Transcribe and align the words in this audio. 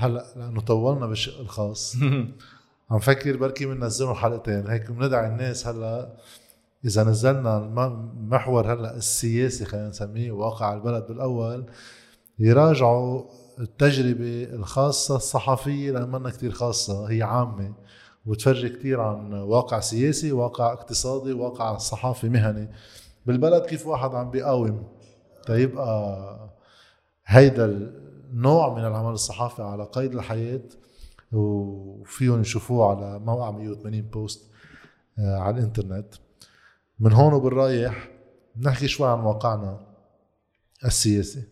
هلأ 0.00 0.24
لأنه 0.36 0.60
طولنا 0.60 1.06
بالشق 1.06 1.40
الخاص. 1.40 1.96
عم 2.90 2.98
فكر 2.98 3.36
بركي 3.36 3.66
بننزلهم 3.66 4.14
حلقتين. 4.14 4.66
هيك 4.68 4.90
بندعي 4.90 5.26
الناس 5.26 5.66
هلأ 5.66 6.16
إذا 6.84 7.04
نزلنا 7.04 7.58
المحور 7.58 8.72
هلأ 8.72 8.96
السياسي 8.96 9.64
خلينا 9.64 9.88
نسميه 9.88 10.32
واقع 10.32 10.74
البلد 10.74 11.06
بالأول 11.06 11.66
يراجعوا 12.38 13.24
التجربة 13.58 14.44
الخاصة 14.44 15.16
الصحفية 15.16 15.92
لأن 15.92 16.08
منا 16.08 16.30
كتير 16.30 16.50
خاصة 16.50 17.10
هي 17.10 17.22
عامة 17.22 17.74
وتفرجي 18.26 18.68
كتير 18.68 19.00
عن 19.00 19.32
واقع 19.32 19.80
سياسي 19.80 20.32
واقع 20.32 20.72
اقتصادي 20.72 21.32
واقع 21.32 21.76
صحافي 21.76 22.28
مهني. 22.28 22.68
بالبلد 23.26 23.66
كيف 23.66 23.86
واحد 23.86 24.14
عم 24.14 24.30
بيقاوم؟ 24.30 24.88
تيبقى 25.46 26.50
هيدا 27.26 27.92
النوع 28.36 28.74
من 28.74 28.84
العمل 28.84 29.12
الصحافي 29.12 29.62
على 29.62 29.84
قيد 29.84 30.14
الحياة 30.14 30.62
وفيهم 31.32 32.40
يشوفوه 32.40 32.90
على 32.90 33.18
موقع 33.18 33.50
180 33.50 34.02
بوست 34.02 34.50
آه، 35.18 35.36
على 35.36 35.58
الإنترنت. 35.58 36.14
من 36.98 37.12
هون 37.12 37.32
وبالرايح 37.32 38.10
نحكي 38.60 38.88
شوي 38.88 39.08
عن 39.08 39.18
واقعنا 39.18 39.86
السياسي. 40.84 41.44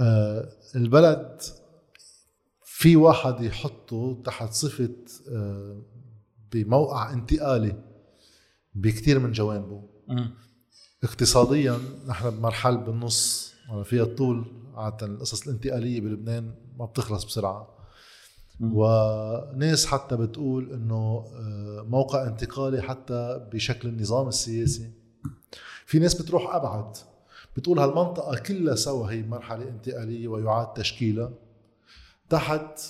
آه، 0.00 0.48
البلد 0.76 1.42
في 2.64 2.96
واحد 2.96 3.40
يحطه 3.40 4.22
تحت 4.24 4.52
صفة 4.52 4.94
آه، 5.30 5.82
بموقع 6.52 7.12
انتقالي 7.12 7.82
بكثير 8.74 9.18
من 9.18 9.32
جوانبه. 9.32 9.82
اقتصاديا 11.04 11.78
نحن 12.06 12.30
بمرحلة 12.30 12.76
بالنص 12.76 13.55
فيها 13.84 14.02
الطول. 14.02 14.44
عادة 14.74 15.06
القصص 15.06 15.46
الانتقالية 15.46 16.00
بلبنان 16.00 16.54
ما 16.78 16.84
بتخلص 16.84 17.24
بسرعة. 17.24 17.68
وناس 18.60 19.86
حتى 19.86 20.16
بتقول 20.16 20.72
إنه 20.72 21.24
آه، 21.34 21.86
موقع 21.88 22.26
انتقالي 22.26 22.82
حتى 22.82 23.48
بشكل 23.52 23.88
النظام 23.88 24.28
السياسي. 24.28 24.90
في 25.86 25.98
ناس 25.98 26.22
بتروح 26.22 26.54
أبعد. 26.54 26.96
بتقول 27.56 27.78
هالمنطقة 27.78 28.38
كلها 28.38 28.74
سوا 28.74 29.10
هي 29.10 29.22
مرحلة 29.22 29.68
انتقالية 29.68 30.28
ويعاد 30.28 30.72
تشكيلها 30.74 31.30
تحت 32.30 32.80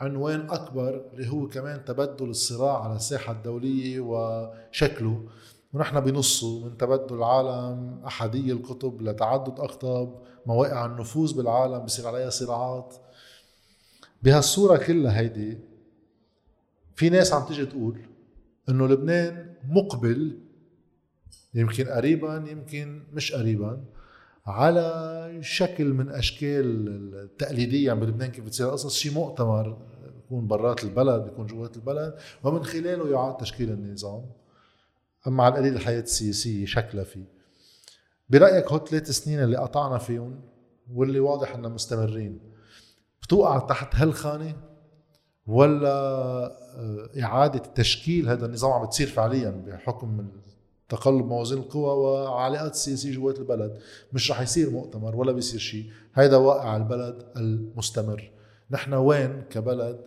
عنوان 0.00 0.50
أكبر 0.50 1.04
اللي 1.12 1.28
هو 1.28 1.48
كمان 1.48 1.84
تبدل 1.84 2.30
الصراع 2.30 2.84
على 2.84 2.96
الساحة 2.96 3.32
الدولية 3.32 4.00
وشكله. 4.00 5.28
ونحن 5.76 6.00
بنصه 6.00 6.64
من 6.64 6.76
تبدل 6.76 7.16
العالم 7.16 8.00
أحدية 8.06 8.52
القطب 8.52 9.02
لتعدد 9.02 9.60
أقطاب 9.60 10.22
مواقع 10.46 10.86
النفوذ 10.86 11.36
بالعالم 11.36 11.78
بصير 11.78 12.06
عليها 12.06 12.30
صراعات. 12.30 12.94
بهالصورة 14.22 14.76
كلها 14.76 15.20
هيدي 15.20 15.58
في 16.94 17.10
ناس 17.10 17.32
عم 17.32 17.46
تيجي 17.46 17.66
تقول 17.66 18.00
إنه 18.68 18.88
لبنان 18.88 19.54
مقبل 19.68 20.38
يمكن 21.54 21.88
قريبا 21.88 22.44
يمكن 22.50 23.02
مش 23.12 23.32
قريبا 23.32 23.84
على 24.46 25.38
شكل 25.40 25.84
من 25.84 26.08
أشكال 26.08 26.88
التقليدية. 27.14 27.86
يعني 27.86 28.00
بلبنان 28.00 28.30
كيف 28.30 28.44
بتصير 28.44 28.70
قصص 28.70 28.96
شيء 28.96 29.12
مؤتمر 29.12 29.78
يكون 30.24 30.46
برات 30.46 30.84
البلد 30.84 31.26
يكون 31.26 31.46
جوات 31.46 31.76
البلد 31.76 32.14
ومن 32.44 32.64
خلاله 32.64 33.10
يعاد 33.10 33.36
تشكيل 33.36 33.70
النظام. 33.70 34.22
اما 35.26 35.44
على 35.44 35.54
القليل 35.54 35.74
الحياة 35.74 36.00
السياسية 36.00 36.66
شكلها 36.66 37.04
فيه. 37.04 37.24
برأيك 38.28 38.72
هو 38.72 38.78
ثلاث 38.78 39.10
سنين 39.10 39.42
اللي 39.42 39.56
قطعنا 39.56 39.98
فيهم 39.98 40.40
واللي 40.92 41.20
واضح 41.20 41.54
انها 41.54 41.70
مستمرين 41.70 42.40
بتوقع 43.22 43.58
تحت 43.58 43.94
هالخانة 43.94 44.56
ولا 45.46 45.88
آه، 45.88 47.10
إعادة 47.22 47.58
تشكيل 47.58 48.28
هذا 48.28 48.46
النظام 48.46 48.72
عم 48.72 48.86
بتصير 48.86 49.06
فعليا 49.06 49.50
بحكم 49.50 50.28
تقلب 50.88 51.26
موازين 51.26 51.58
القوى 51.58 51.92
وعلاقات 51.92 52.72
السياسيه 52.72 53.12
جوات 53.12 53.38
البلد؟ 53.38 53.78
مش 54.12 54.30
رح 54.30 54.40
يصير 54.40 54.70
مؤتمر 54.70 55.16
ولا 55.16 55.32
بيصير 55.32 55.60
شيء. 55.60 55.90
هيدا 56.14 56.36
واقع 56.36 56.76
البلد 56.76 57.32
المستمر. 57.36 58.30
نحن 58.70 58.94
وين 58.94 59.42
كبلد 59.42 60.00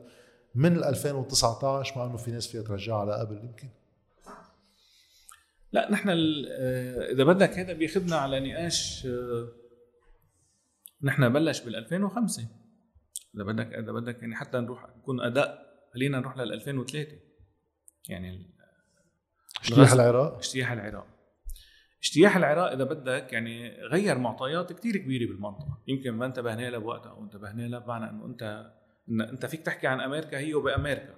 من 0.56 0.84
2019 0.84 2.00
مع 2.00 2.06
إنه 2.06 2.18
في 2.18 2.32
ناس 2.32 2.48
فيها 2.48 2.62
ترجع 2.62 2.98
على 2.98 3.14
قبل 3.14 3.36
يمكن؟ 3.36 3.68
لا 5.72 5.92
نحن 5.92 6.10
آه، 6.10 7.12
إذا 7.12 7.24
بدك 7.24 7.60
هذا 7.60 7.74
بياخذنا 7.74 8.16
على 8.16 8.40
نقاش 8.40 9.06
آه، 9.06 9.48
نحن 11.04 11.30
بلش 11.30 11.62
بال 11.62 11.76
2005 11.76 12.44
إذا 13.36 13.44
بدك 13.44 13.74
إذا 13.74 13.92
بدك 13.92 14.22
يعني 14.22 14.36
حتى 14.36 14.58
نروح 14.58 14.98
نكون 14.98 15.22
أداء 15.22 15.70
خلينا 15.94 16.20
نروح 16.20 16.38
لل 16.38 16.54
2003 16.54 17.08
يعني 18.10 18.60
اجتياح 19.62 19.92
العراق. 19.92 20.38
اجتياح 20.38 20.72
العراق. 20.72 21.08
اجتياح 22.04 22.38
العراق 22.38 22.72
إذا 22.72 22.84
بدك 22.84 23.34
يعني 23.34 23.82
غير 23.82 24.18
معطيات 24.18 24.74
كثير 24.74 24.98
كبيرة 24.98 25.28
بالمنطقة. 25.28 25.84
يمكن 25.88 26.12
ما 26.12 26.26
انتبهنا 26.26 26.70
لها 26.70 26.80
بوقتها 26.80 27.10
أو 27.10 27.24
انتبهنا 27.24 27.64
لها 27.64 27.80
بمعنى 27.80 28.10
إنه 28.10 28.26
أنت 28.26 28.72
إن 29.10 29.22
أنت 29.22 29.46
فيك 29.46 29.62
تحكي 29.62 29.88
عن 29.88 30.02
أمريكا 30.02 30.38
هي 30.38 30.54
وبأمريكا. 30.54 31.16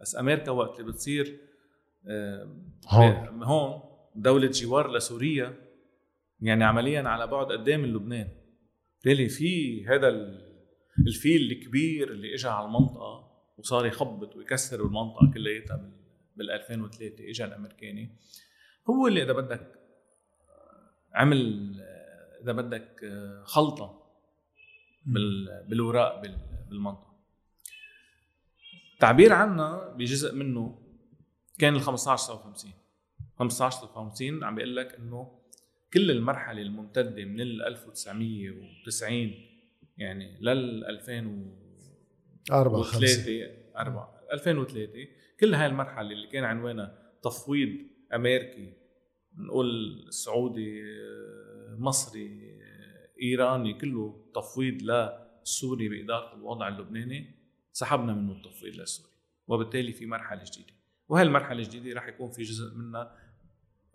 بس 0.00 0.16
أمريكا 0.16 0.50
وقت 0.50 0.80
اللي 0.80 0.92
بتصير 0.92 1.40
هون. 2.88 3.42
هون. 3.42 3.93
دولة 4.14 4.50
جوار 4.50 4.92
لسوريا 4.92 5.54
يعني 6.40 6.64
عمليا 6.64 7.02
على 7.02 7.26
بعد 7.26 7.52
قد 7.52 7.70
من 7.70 7.92
لبنان. 7.92 8.28
بالتالي 8.94 9.28
في 9.28 9.86
هذا 9.86 10.08
الفيل 11.06 11.52
الكبير 11.52 12.12
اللي 12.12 12.34
اجى 12.34 12.48
على 12.48 12.66
المنطقة 12.66 13.30
وصار 13.58 13.86
يخبط 13.86 14.36
ويكسر 14.36 14.86
المنطقة 14.86 15.30
كلياتها 15.34 15.90
بال 16.36 16.50
2003 16.50 17.30
اجى 17.30 17.44
الأمريكاني. 17.44 18.16
هو 18.90 19.06
اللي 19.06 19.22
إذا 19.22 19.32
بدك 19.32 19.72
عمل 21.14 21.74
إذا 22.42 22.52
بدك 22.52 23.00
خلطة 23.44 24.04
بالوراق 25.68 26.22
بالمنطقة. 26.68 27.14
تعبير 29.00 29.32
عنا 29.32 29.94
بجزء 29.98 30.34
منه 30.34 30.78
كان 31.58 31.74
ال 31.74 31.80
15 31.80 32.36
59 32.36 32.72
15 33.38 33.86
59 33.86 34.44
عم 34.44 34.54
بيقول 34.54 34.76
لك 34.76 34.94
إنه 34.94 35.38
كل 35.92 36.10
المرحلة 36.10 36.62
الممتدة 36.62 37.24
من 37.24 37.40
ال 37.40 37.62
1990 37.62 39.34
يعني 39.96 40.38
لل 40.40 40.84
2004 40.84 42.82
5 42.82 43.46
4 43.76 44.20
2003 44.32 44.92
كل 45.40 45.54
هاي 45.54 45.66
المرحلة 45.66 46.10
اللي 46.10 46.26
كان 46.26 46.44
عنوانها 46.44 46.98
تفويض 47.22 47.78
أمريكي 48.14 48.72
نقول 49.38 49.98
سعودي 50.10 50.82
مصري 51.78 52.54
إيراني 53.22 53.74
كله 53.74 54.24
تفويض 54.34 54.82
لسوري 54.82 55.88
بإدارة 55.88 56.34
الوضع 56.36 56.68
اللبناني 56.68 57.34
سحبنا 57.72 58.12
منه 58.14 58.32
التفويض 58.32 58.74
لسوريا 58.74 59.14
وبالتالي 59.48 59.92
في 59.92 60.06
مرحلة 60.06 60.44
جديدة. 60.44 60.72
وهي 61.08 61.22
المرحله 61.22 61.58
الجديدة 61.58 61.94
راح 61.94 62.08
يكون 62.08 62.30
في 62.30 62.42
جزء 62.42 62.74
منها 62.74 63.16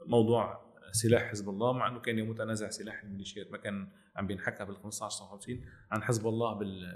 موضوع 0.05 0.69
سلاح 0.91 1.23
حزب 1.23 1.49
الله 1.49 1.73
مع 1.73 1.87
إنه 1.87 1.99
كان 1.99 2.27
متنازع 2.29 2.69
سلاح 2.69 3.03
الميليشيات 3.03 3.51
ما 3.51 3.57
كان 3.57 3.87
عم 4.15 4.27
بينحكى 4.27 4.65
بال 4.65 4.77
15 4.77 5.17
59 5.17 5.65
عن 5.91 6.03
حزب 6.03 6.27
الله 6.27 6.53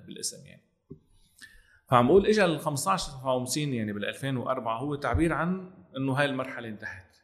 بالاسم 0.07 0.45
يعني. 0.45 0.61
فعم 1.89 2.07
بقول 2.07 2.25
اجى 2.25 2.45
ال 2.45 2.59
15 2.59 3.11
59 3.11 3.73
يعني 3.73 3.93
بال 3.93 4.05
2004 4.05 4.79
هو 4.79 4.95
تعبير 4.95 5.33
عن 5.33 5.71
إنه 5.97 6.13
هاي 6.13 6.25
المرحلة 6.25 6.69
انتهت. 6.69 7.17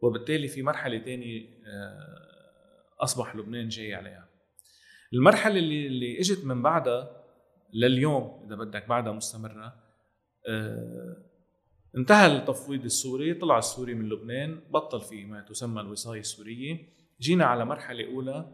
وبالتالي 0.00 0.48
في 0.48 0.62
مرحلة 0.62 0.98
ثانية 0.98 1.48
آه، 1.66 3.04
أصبح 3.04 3.36
لبنان 3.36 3.68
جاي 3.68 3.94
عليها. 3.94 4.28
المرحلة 5.12 5.58
اللي 5.58 5.86
اللي 5.86 6.20
إجت 6.20 6.44
من 6.44 6.62
بعدها 6.62 7.24
لليوم 7.72 8.42
إذا 8.46 8.56
بدك 8.56 8.88
بعدها 8.88 9.12
مستمرة 9.12 9.74
آه، 10.48 11.31
انتهى 11.96 12.26
التفويض 12.26 12.84
السوري 12.84 13.34
طلع 13.34 13.58
السوري 13.58 13.94
من 13.94 14.08
لبنان 14.08 14.60
بطل 14.70 15.00
في 15.00 15.24
ما 15.24 15.40
تسمى 15.40 15.80
الوصاية 15.80 16.20
السورية. 16.20 16.88
جينا 17.20 17.44
على 17.44 17.64
مرحلة 17.64 18.06
أولى 18.06 18.52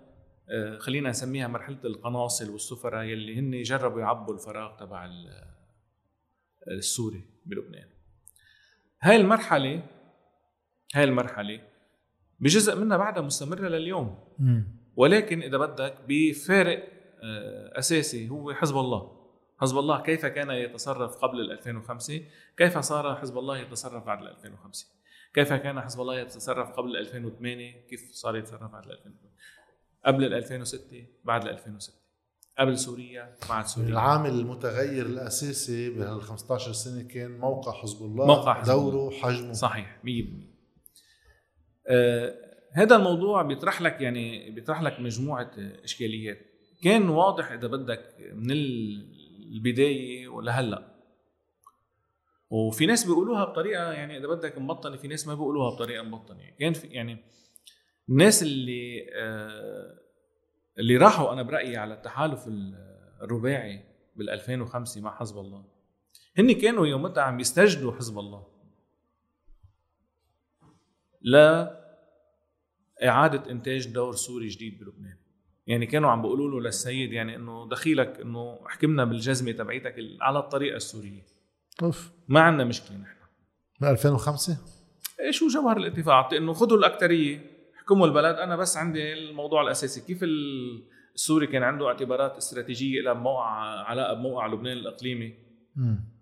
آه، 0.51 0.79
خلينا 0.79 1.11
نسميها 1.11 1.49
مرحلة 1.49 1.79
القناصل 1.85 2.51
والسفراء 2.51 3.05
يلي 3.05 3.39
هن 3.39 3.63
جربوا 3.63 4.01
يعبوا 4.01 4.35
الفراغ 4.35 4.77
تبع 4.77 5.11
السوري 6.71 7.25
بلبنان. 7.47 7.89
هاي 9.03 9.17
المرحلة 9.17 9.83
هاي 10.95 11.05
المرحلة 11.05 11.61
بجزء 12.41 12.77
منها 12.77 12.97
بعدها 12.97 13.23
مستمرة 13.23 13.69
لليوم. 13.69 14.19
ولكن 14.97 15.43
إذا 15.43 15.59
بدك 15.59 15.99
بفارق 16.09 16.89
آه، 17.23 17.79
أساسي 17.79 18.29
هو 18.29 18.55
حزب 18.55 18.77
الله. 18.77 19.18
حزب 19.59 19.79
الله 19.79 20.03
كيف 20.03 20.27
كان 20.27 20.51
يتصرف 20.51 21.17
قبل 21.17 21.41
ال 21.41 21.53
2005 21.53 22.21
كيف 22.57 22.79
صار 22.79 23.17
حزب 23.17 23.39
الله 23.39 23.59
يتصرف 23.59 24.05
بعد 24.05 24.23
ال 24.23 24.29
2005 24.29 24.87
كيف 25.35 25.53
كان 25.53 25.81
حزب 25.81 26.01
الله 26.01 26.21
يتصرف 26.21 26.71
قبل 26.71 26.97
2008 26.97 27.73
كيف 27.91 28.11
صار 28.13 28.37
يتصرف 28.37 28.73
بعد 28.73 28.85
2008 28.85 29.29
قبل 30.07 30.25
ال 30.25 30.35
2006 30.35 31.07
بعد 31.25 31.43
ال 31.43 31.49
2006 31.49 31.95
قبل 32.59 32.79
سوريا 32.79 33.35
بعد 33.49 33.67
سوريا. 33.67 33.89
العامل 33.89 34.31
المتغير 34.31 35.07
الأساسي 35.07 35.91
بهال 35.91 36.23
15 36.23 36.73
سنة 36.73 37.03
كان 37.03 37.39
موقع 37.39 37.73
حزب 37.73 38.05
الله 38.05 38.27
موقع 38.27 38.55
حزب 38.55 38.73
دوره 38.73 39.11
حجمه. 39.11 39.53
صحيح 39.53 39.99
100% 40.05 40.09
آه 41.87 42.35
هذا 42.73 42.97
الموضوع 42.97 43.43
بيطرح 43.43 43.83
لك 43.83 44.01
يعني 44.01 44.51
بيطرح 44.51 44.83
لك 44.83 45.01
مجموعة 45.01 45.51
إشكاليات. 45.85 46.39
كان 46.85 47.09
واضح 47.09 47.53
إذا 47.53 47.69
بدك 47.69 48.17
من 48.35 48.57
البداية 49.49 50.29
ولهلا 50.29 50.99
وفي 52.51 52.87
ناس 52.87 53.05
بيقولوها 53.05 53.45
بطريقة 53.45 53.93
يعني 53.93 54.19
إذا 54.19 54.27
بدك 54.27 54.59
مبطنة 54.59 54.97
في 54.97 55.09
ناس 55.09 55.27
ما 55.27 55.35
بيقولوها 55.35 55.71
بطريقة 55.71 56.03
مبطنة. 56.03 56.51
كان 56.59 56.73
في 56.73 56.87
يعني 56.87 57.25
الناس 58.09 58.43
اللي 58.43 59.11
آه 59.15 59.99
اللي 60.79 60.97
راحوا 60.97 61.33
أنا 61.33 61.43
برأيي 61.43 61.77
على 61.77 61.95
التحالف 61.95 62.45
الرباعي 63.23 63.85
بال 64.17 64.31
2005 64.31 65.01
مع 65.01 65.17
حزب 65.17 65.39
الله 65.39 65.65
هن 66.39 66.53
كانوا 66.53 66.87
يومتها 66.87 67.23
عم 67.23 67.41
يستجدوا 67.41 67.93
حزب 67.93 68.19
الله. 68.19 68.47
لا 71.21 71.79
إعادة 73.05 73.51
إنتاج 73.51 73.89
دور 73.89 74.15
سوري 74.15 74.49
جديد 74.49 74.79
بلبنان. 74.79 75.19
يعني 75.69 75.87
كانوا 75.87 76.11
عم 76.11 76.23
بيقولوا 76.23 76.51
له 76.51 76.61
للسيد 76.61 77.13
يعني 77.13 77.37
إنه 77.37 77.69
دخيلك 77.69 78.21
إنه 78.21 78.59
احكمنا 78.67 79.05
بالجزمة 79.05 79.53
تبعيتك 79.53 79.95
على 80.21 80.39
الطريقة 80.39 80.77
السورية. 80.77 81.27
أوف. 81.83 82.11
ما 82.29 82.41
عندنا 82.41 82.65
مشكلة 82.65 82.97
نحن. 82.97 83.19
من 83.81 83.89
2005 83.89 84.59
إيه 85.21 85.31
شو 85.31 85.49
جوهر 85.49 85.77
الاتفاق؟ 85.77 86.35
إنه 86.35 86.53
خذوا 86.53 86.79
الاكثريه 86.79 87.41
احكموا 87.79 88.07
البلد. 88.07 88.37
أنا 88.37 88.57
بس 88.57 88.77
عندي 88.77 89.13
الموضوع 89.13 89.63
الأساسي. 89.63 90.01
كيف 90.01 90.25
السوري 91.15 91.47
كان 91.47 91.63
عنده 91.63 91.87
اعتبارات 91.87 92.37
استراتيجية 92.37 93.01
لها 93.01 93.13
موقع 93.13 93.47
علاقة 93.83 94.15
بموقع 94.15 94.47
لبنان 94.47 94.77
الإقليمي؟ 94.77 95.35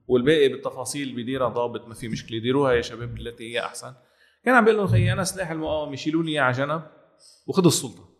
والباقي 0.06 0.49
بالتفاصيل 0.49 1.16
بديرها 1.16 1.49
ضابط 1.49 1.88
ما 1.88 1.94
في 1.94 2.08
مشكلة. 2.08 2.38
ديروها 2.38 2.72
يا 2.72 2.82
شباب 2.82 3.16
التي 3.16 3.54
هي 3.54 3.60
أحسن. 3.60 3.94
كان 4.44 4.54
عم 4.54 4.64
بيقول 4.64 4.78
لهم 4.78 4.87
خيي 4.87 5.12
أنا 5.12 5.25
سلاح 5.25 5.50
المقاومة 5.50 5.92
يشيلوا 5.92 6.22
لي 6.22 6.38
على 6.38 6.52
جنب 6.56 6.82
وخذوا 7.46 7.69
السلطة. 7.69 8.15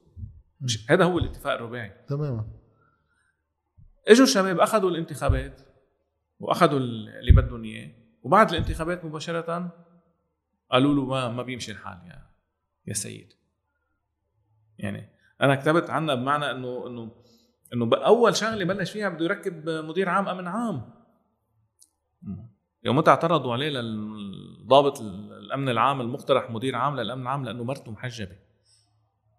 مش 0.67 0.91
هذا 0.91 1.05
هو 1.05 1.19
الاتفاق 1.19 1.53
الرباعي. 1.53 1.93
تماما 2.09 2.47
إجوا 4.09 4.25
الشباب 4.25 4.61
أخذوا 4.61 4.91
الانتخابات 4.91 5.61
وأخذوا 6.39 6.79
اللي 6.79 7.33
بدهم 7.33 7.65
إياه. 7.65 7.91
وبعد 8.23 8.51
الانتخابات 8.51 9.05
مباشرة 9.05 9.73
قالوا 10.71 10.95
له 10.95 11.05
ما 11.05 11.29
ما 11.29 11.43
بيمشي 11.43 11.73
الحال 11.73 11.99
يا 12.07 12.27
يا 12.87 12.93
سيد. 12.93 13.33
يعني 14.79 15.09
أنا 15.41 15.55
كتبت 15.55 15.91
عنها 15.91 16.15
بمعنى 16.15 16.51
انه 16.51 16.87
انه 16.87 17.11
إنه 17.73 17.97
أول 17.97 18.37
شغلة 18.37 18.65
بلش 18.65 18.91
فيها 18.91 19.09
بده 19.09 19.25
يركب 19.25 19.69
مدير 19.69 20.09
عام 20.09 20.29
أمن 20.29 20.47
عام. 20.47 20.91
يوم 22.85 22.99
اعترضوا 22.99 23.53
عليه 23.53 23.69
للضابط 23.69 25.01
الأمن 25.01 25.69
العام 25.69 26.01
المقترح 26.01 26.51
مدير 26.51 26.77
عام 26.77 26.97
للأمن 26.97 27.23
العام 27.23 27.45
لأنه 27.45 27.65
مرته 27.65 27.91
محجبة. 27.91 28.46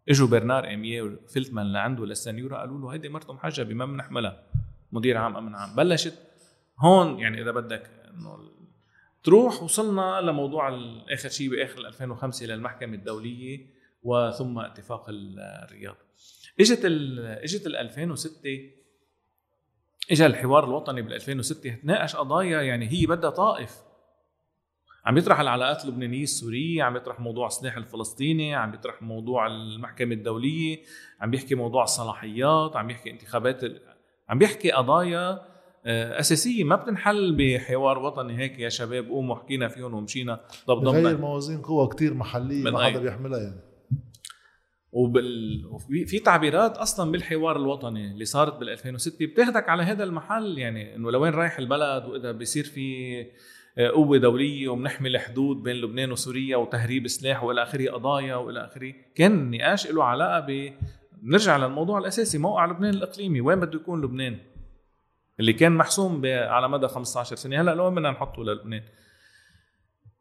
إجوا 0.10 0.28
برنار 0.28 0.74
اميه 0.74 1.02
وفيلتمان 1.02 1.74
لعنده 1.74 2.06
للسنيورا 2.06 2.58
قالوا 2.58 2.80
له 2.80 2.94
هيدي 2.94 3.10
مرته 3.10 3.34
محجبه 3.34 3.74
ما 3.74 3.86
بنحملها 3.86 4.44
مدير 4.92 5.18
عام 5.18 5.38
أمن 5.38 5.56
عام. 5.56 5.76
بلشت 5.76 6.14
هون 6.80 7.20
يعني 7.20 7.42
إذا 7.42 7.52
بدك 7.52 7.90
إنه 8.14 8.38
تروح 9.24 9.64
وصلنا 9.64 10.22
لموضوع 10.22 10.80
اخر 11.10 11.30
شيء 11.30 11.50
بآخر 11.50 11.88
2005 11.88 12.46
للمحكمه 12.46 12.96
الدولية 12.96 13.68
وثم 14.04 14.60
اتفاق 14.60 15.06
الرياض. 15.10 15.96
إجت 16.60 16.86
إجت 17.44 17.68
ال 17.68 17.76
2006 17.76 18.72
اجى 20.12 20.26
الحوار 20.26 20.64
الوطني 20.64 21.02
بال 21.02 21.14
2006 21.14 21.76
تناقش 21.76 22.16
قضايا 22.16 22.62
يعني 22.62 22.92
هي 22.92 23.06
بدها 23.06 23.30
طائف. 23.30 23.87
عم 25.08 25.18
يطرح 25.18 25.40
العلاقات 25.40 25.86
اللبنانية 25.86 26.24
السورية 26.24 26.84
عم 26.84 26.96
يطرح 26.96 27.20
موضوع 27.20 27.48
السلاح 27.48 27.78
الفلسطيني 27.78 28.56
عم 28.56 28.74
يطرح 28.74 29.02
موضوع 29.02 29.48
المحكمة 29.48 30.14
الدولية 30.14 30.80
عم 31.22 31.32
بيحكي 31.32 31.56
موضوع 31.56 31.84
الصلاحيات 31.84 32.76
عم 32.76 32.90
يحكي 32.90 33.12
انتخابات 33.12 33.62
عم 34.30 34.40
بيحكي 34.40 34.72
قضايا 34.72 35.42
آه، 35.86 36.20
أساسية. 36.20 36.64
ما 36.64 36.76
بتنحل 36.76 37.36
بحوار 37.36 38.00
وطني 38.00 38.38
هيك 38.38 38.60
يا 38.60 38.70
شباب 38.70 39.08
قوموا 39.08 39.36
حكينا 39.36 39.68
فيهم 39.68 39.94
ومشينا 39.94 40.42
ضبضبنا 40.68 41.10
غير 41.10 41.18
موازين 41.18 41.62
قوى 41.62 41.88
كتير 41.88 42.14
محلية 42.14 42.64
ما 42.64 42.84
حدا 42.84 43.00
بيحملها 43.00 43.40
يعني. 43.40 43.62
وبال... 44.92 45.66
وفي 45.66 46.06
في 46.06 46.20
تعبيرات 46.20 46.78
أصلا 46.78 47.12
بالحوار 47.12 47.56
الوطني 47.56 48.12
اللي 48.12 48.26
صارت 48.26 48.60
بال 48.60 48.70
2006 48.70 49.26
بتاخدك 49.26 49.70
على 49.70 49.84
هذا 49.84 50.04
المحل 50.04 50.58
يعني 50.58 50.96
إنه 50.96 51.12
لوين 51.12 51.34
رايح 51.34 51.60
البلد 51.60 52.06
وإذا 52.06 52.32
بيصير 52.32 52.64
في 52.64 53.26
قوة 53.78 54.18
دولية 54.18 54.68
وبنحمي 54.68 55.10
الحدود 55.10 55.64
بين 55.64 55.76
لبنان 55.76 56.12
وسوريا 56.12 56.58
وتهريب 56.58 57.08
سلاح 57.08 57.44
وإلى 57.44 57.64
آخره 57.64 57.92
قضايا 57.92 58.36
وإلى 58.36 58.66
آخره، 58.66 58.94
كان 59.16 59.32
النقاش 59.32 59.92
له 59.92 60.04
علاقة 60.04 60.40
ب 60.40 60.74
نرجع 61.24 61.58
للموضوع 61.58 62.00
الأساسي 62.00 62.38
موقع 62.38 62.66
لبنان 62.66 62.94
الإقليمي، 62.94 63.42
وين 63.42 63.60
بده 63.60 63.80
يكون 63.80 64.02
لبنان؟ 64.02 64.40
اللي 65.40 65.54
كان 65.54 65.72
محسوم 65.72 66.22
على 66.26 66.70
مدى 66.70 66.88
15 66.88 67.36
سنة، 67.36 67.62
هلأ 67.62 67.76
لوين 67.76 67.96
بدنا 67.96 68.12
نحطه 68.12 68.44
للبنان؟ 68.44 68.84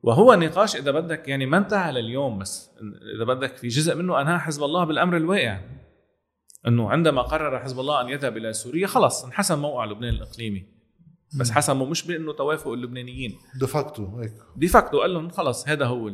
وهو 0.03 0.35
نقاش 0.35 0.77
إذا 0.77 0.91
بدك 0.91 1.29
يعني 1.29 1.47
ما 1.47 1.59
انتهى 1.59 1.93
لليوم 1.93 2.39
بس. 2.39 2.71
إذا 3.17 3.25
بدك 3.25 3.57
في 3.57 3.69
جزء 3.69 3.95
منه 3.95 4.21
انهى 4.21 4.39
حزب 4.39 4.63
الله 4.63 4.85
بالأمر 4.85 5.17
الواقع. 5.17 5.61
إنه 6.69 6.91
عندما 6.91 7.23
قرر 7.23 7.59
حزب 7.59 7.81
الله 7.81 8.01
أن 8.01 8.09
يذهب 8.09 8.37
إلى 8.37 8.53
سوريا 8.53 8.87
خلص 8.87 9.25
انحسم 9.25 9.59
موقع 9.59 9.85
لبنان 9.85 10.15
الإقليمي. 10.15 10.76
بس 11.39 11.51
حسمه 11.51 11.85
مش 11.85 12.07
بإنه 12.07 12.33
توافق 12.33 12.69
اللبنانيين. 12.69 13.39
de 13.61 13.77
facto 13.77 14.19
هيك. 14.19 14.33
de 14.57 14.69
facto 14.69 15.01
قال 15.01 15.15
لهم 15.15 15.29
خلص 15.29 15.69
هذا 15.69 15.87
هو 15.87 16.13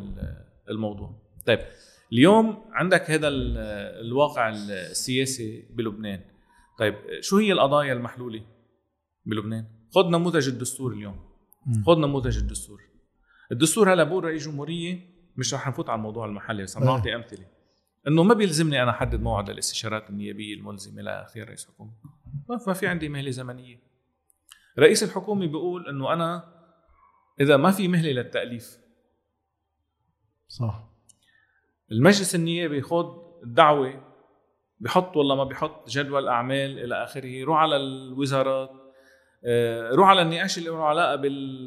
الموضوع. 0.71 1.23
طيب 1.47 1.59
اليوم 2.13 2.65
عندك 2.73 3.11
هذا 3.11 3.29
الواقع 3.29 4.49
السياسي 4.49 5.69
بلبنان. 5.71 6.21
طيب 6.79 6.95
شو 7.21 7.37
هي 7.37 7.53
القضايا 7.53 7.93
المحلولة 7.93 8.43
بلبنان؟ 9.27 9.67
خذ 9.95 10.09
نموذج 10.09 10.49
الدستور 10.49 10.93
اليوم. 10.93 11.17
خذ 11.87 11.99
نموذج 11.99 12.39
الدستور. 12.39 12.81
الدستور 13.53 13.93
هلا 13.93 14.05
بقول 14.05 14.25
رئيس 14.25 14.49
جمهورية 14.49 15.01
مش 15.37 15.55
رح 15.55 15.69
نفوت 15.69 15.89
على 15.89 15.99
الموضوع 15.99 16.27
المحلي 16.27 16.63
بس 16.63 16.79
نعطي 16.79 17.15
أمثلة. 17.15 17.47
إنه 18.09 18.23
ما 18.23 18.35
بيلزمني 18.35 18.83
أنا 18.83 18.91
أحدد 18.91 19.21
موعد 19.21 19.51
للاستشارات 19.51 20.11
النيابية 20.11 20.55
الملزمة 20.55 21.03
لاختيار 21.03 21.49
رئيس 21.49 21.67
حكومة. 21.67 21.93
ما 22.67 22.73
في 22.73 22.87
عندي 22.87 23.09
مهلة 23.09 23.31
زمنية. 23.31 23.92
رئيس 24.79 25.03
الحكومة 25.03 25.47
بيقول 25.47 25.89
إنه 25.89 26.13
أنا 26.13 26.53
إذا 27.41 27.57
ما 27.57 27.71
في 27.71 27.89
مهلة 27.89 28.13
للتأليف. 28.13 28.79
صح. 30.49 30.89
المجلس 31.93 32.35
النيابي 32.35 32.83
خذ 32.83 33.07
الدعوه 33.43 34.13
بحط 34.81 35.17
ولا 35.17 35.35
ما 35.35 35.45
بحط 35.45 35.91
جدول 35.91 36.29
أعمال 36.29 36.79
إلى 36.79 37.05
آخره 37.05 37.45
روح 37.45 37.59
على 37.59 37.77
الوزارات 37.77 38.83
آه، 39.45 39.91
روح 39.91 40.09
على 40.09 40.23
النقاش 40.23 40.59
اللي 40.59 40.71
له 40.71 40.85
علاقة 40.85 41.17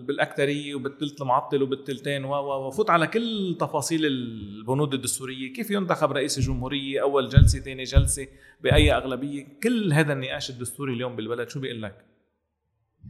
بالاكثريه 0.08 0.76
وبالثلث 0.76 1.22
المعطل 1.22 1.64
وبالثلثين 1.64 2.26
وفوت 2.26 2.90
على 2.90 3.08
كل 3.08 3.58
تفاصيل 3.60 4.06
البنود 4.06 4.94
الدستورية. 4.94 5.54
كيف 5.54 5.72
ينتخب 5.72 6.12
رئيس 6.12 6.38
الجمهوريه 6.38 7.02
أول 7.02 7.30
جلسة 7.30 7.60
ثاني 7.60 7.84
جلسة 7.84 8.28
بأي 8.62 8.94
أغلبية؟ 8.94 9.60
كل 9.64 9.94
هذا 9.94 10.14
النقاش 10.14 10.50
الدستوري 10.50 10.94
اليوم 10.94 11.16
بالبلد 11.16 11.50
شو 11.50 11.60
بيقول 11.60 11.82
لك؟ 11.82 12.15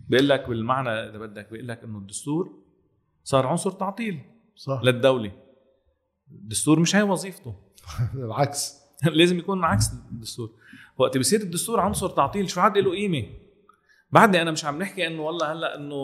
بيقول 0.09 0.29
لك 0.29 0.49
بالمعنى 0.49 0.89
إذا 0.89 1.17
بدك 1.17 1.51
بيقول 1.51 1.67
لك 1.67 1.83
إنه 1.83 1.97
الدستور 1.97 2.59
صار 3.23 3.47
عنصر 3.47 3.71
تعطيل 3.71 4.21
صح. 4.55 4.81
للدولة. 4.83 5.31
الدستور 6.31 6.79
مش 6.79 6.95
هي 6.95 7.01
وظيفته. 7.01 7.55
العكس. 8.13 8.75
لازم 9.13 9.39
يكون 9.39 9.63
عكس 9.63 9.91
الدستور. 10.11 10.51
وقت 10.97 11.17
بيصير 11.17 11.41
الدستور 11.41 11.79
عنصر 11.79 12.09
تعطيل 12.09 12.49
شو 12.49 12.61
عاد 12.61 12.77
له 12.77 12.91
قيمة؟ 12.91 13.25
بعدني 14.11 14.41
أنا 14.41 14.51
مش 14.51 14.65
عم 14.65 14.79
نحكي 14.81 15.07
إنه 15.07 15.21
والله 15.21 15.51
هلأ 15.51 15.75
إنه 15.75 15.95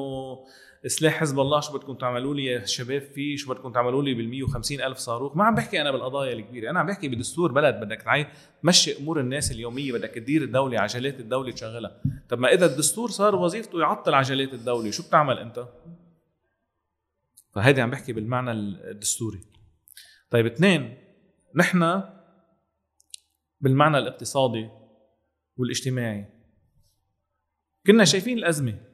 سلاح 0.88 1.14
حزب 1.14 1.40
الله 1.40 1.60
شو 1.60 1.78
بدكم 1.78 1.96
تعملوا 1.96 2.36
لي 2.36 2.46
يا 2.46 2.66
شباب؟ 2.66 3.02
فيه 3.02 3.38
شو 3.38 3.54
بدكم 3.54 3.72
تعملوا 3.72 4.04
لي 4.04 4.14
بال 4.14 4.30
150 4.30 4.82
ألف 4.82 4.98
صاروخ؟ 4.98 5.38
ما 5.38 5.44
عم 5.44 5.56
بحكي 5.56 5.82
أنا 5.82 5.92
بالقضايا 5.92 6.34
الكبيرة 6.34 6.70
أنا 6.70 6.80
عم 6.80 6.86
بحكي 6.86 7.08
بدستور 7.08 7.52
بلد 7.52 7.76
بدك 7.76 8.02
تعي 8.02 8.28
تمشي 8.64 8.98
أمور 8.98 9.20
الناس 9.20 9.52
اليومية 9.52 9.94
بدك 9.94 10.10
تدير 10.10 10.44
الدولة 10.44 10.80
عجلات 10.80 11.20
الدولة 11.20 11.52
تشغلها. 11.52 12.02
طب 12.30 12.40
ما 12.40 12.54
إذا 12.54 12.66
الدستور 12.66 13.10
صار 13.10 13.36
وظيفته 13.36 13.80
يعطل 13.80 14.14
عجلات 14.14 14.54
الدولة 14.54 14.92
شو 14.92 15.04
بتعمل 15.04 15.40
أنت؟ 15.40 15.68
فهيدي 17.54 17.82
عم 17.82 17.90
بحكي 17.90 18.14
بالمعنى 18.14 18.52
الدستوري. 18.52 19.42
طيب 20.30 20.46
اثنين 20.46 20.98
نحن 21.56 22.04
بالمعنى 23.62 23.98
الاقتصادي 23.98 24.70
والاجتماعي 25.58 26.26
كنا 27.88 28.06
شايفين 28.06 28.38
الأزمة. 28.38 28.91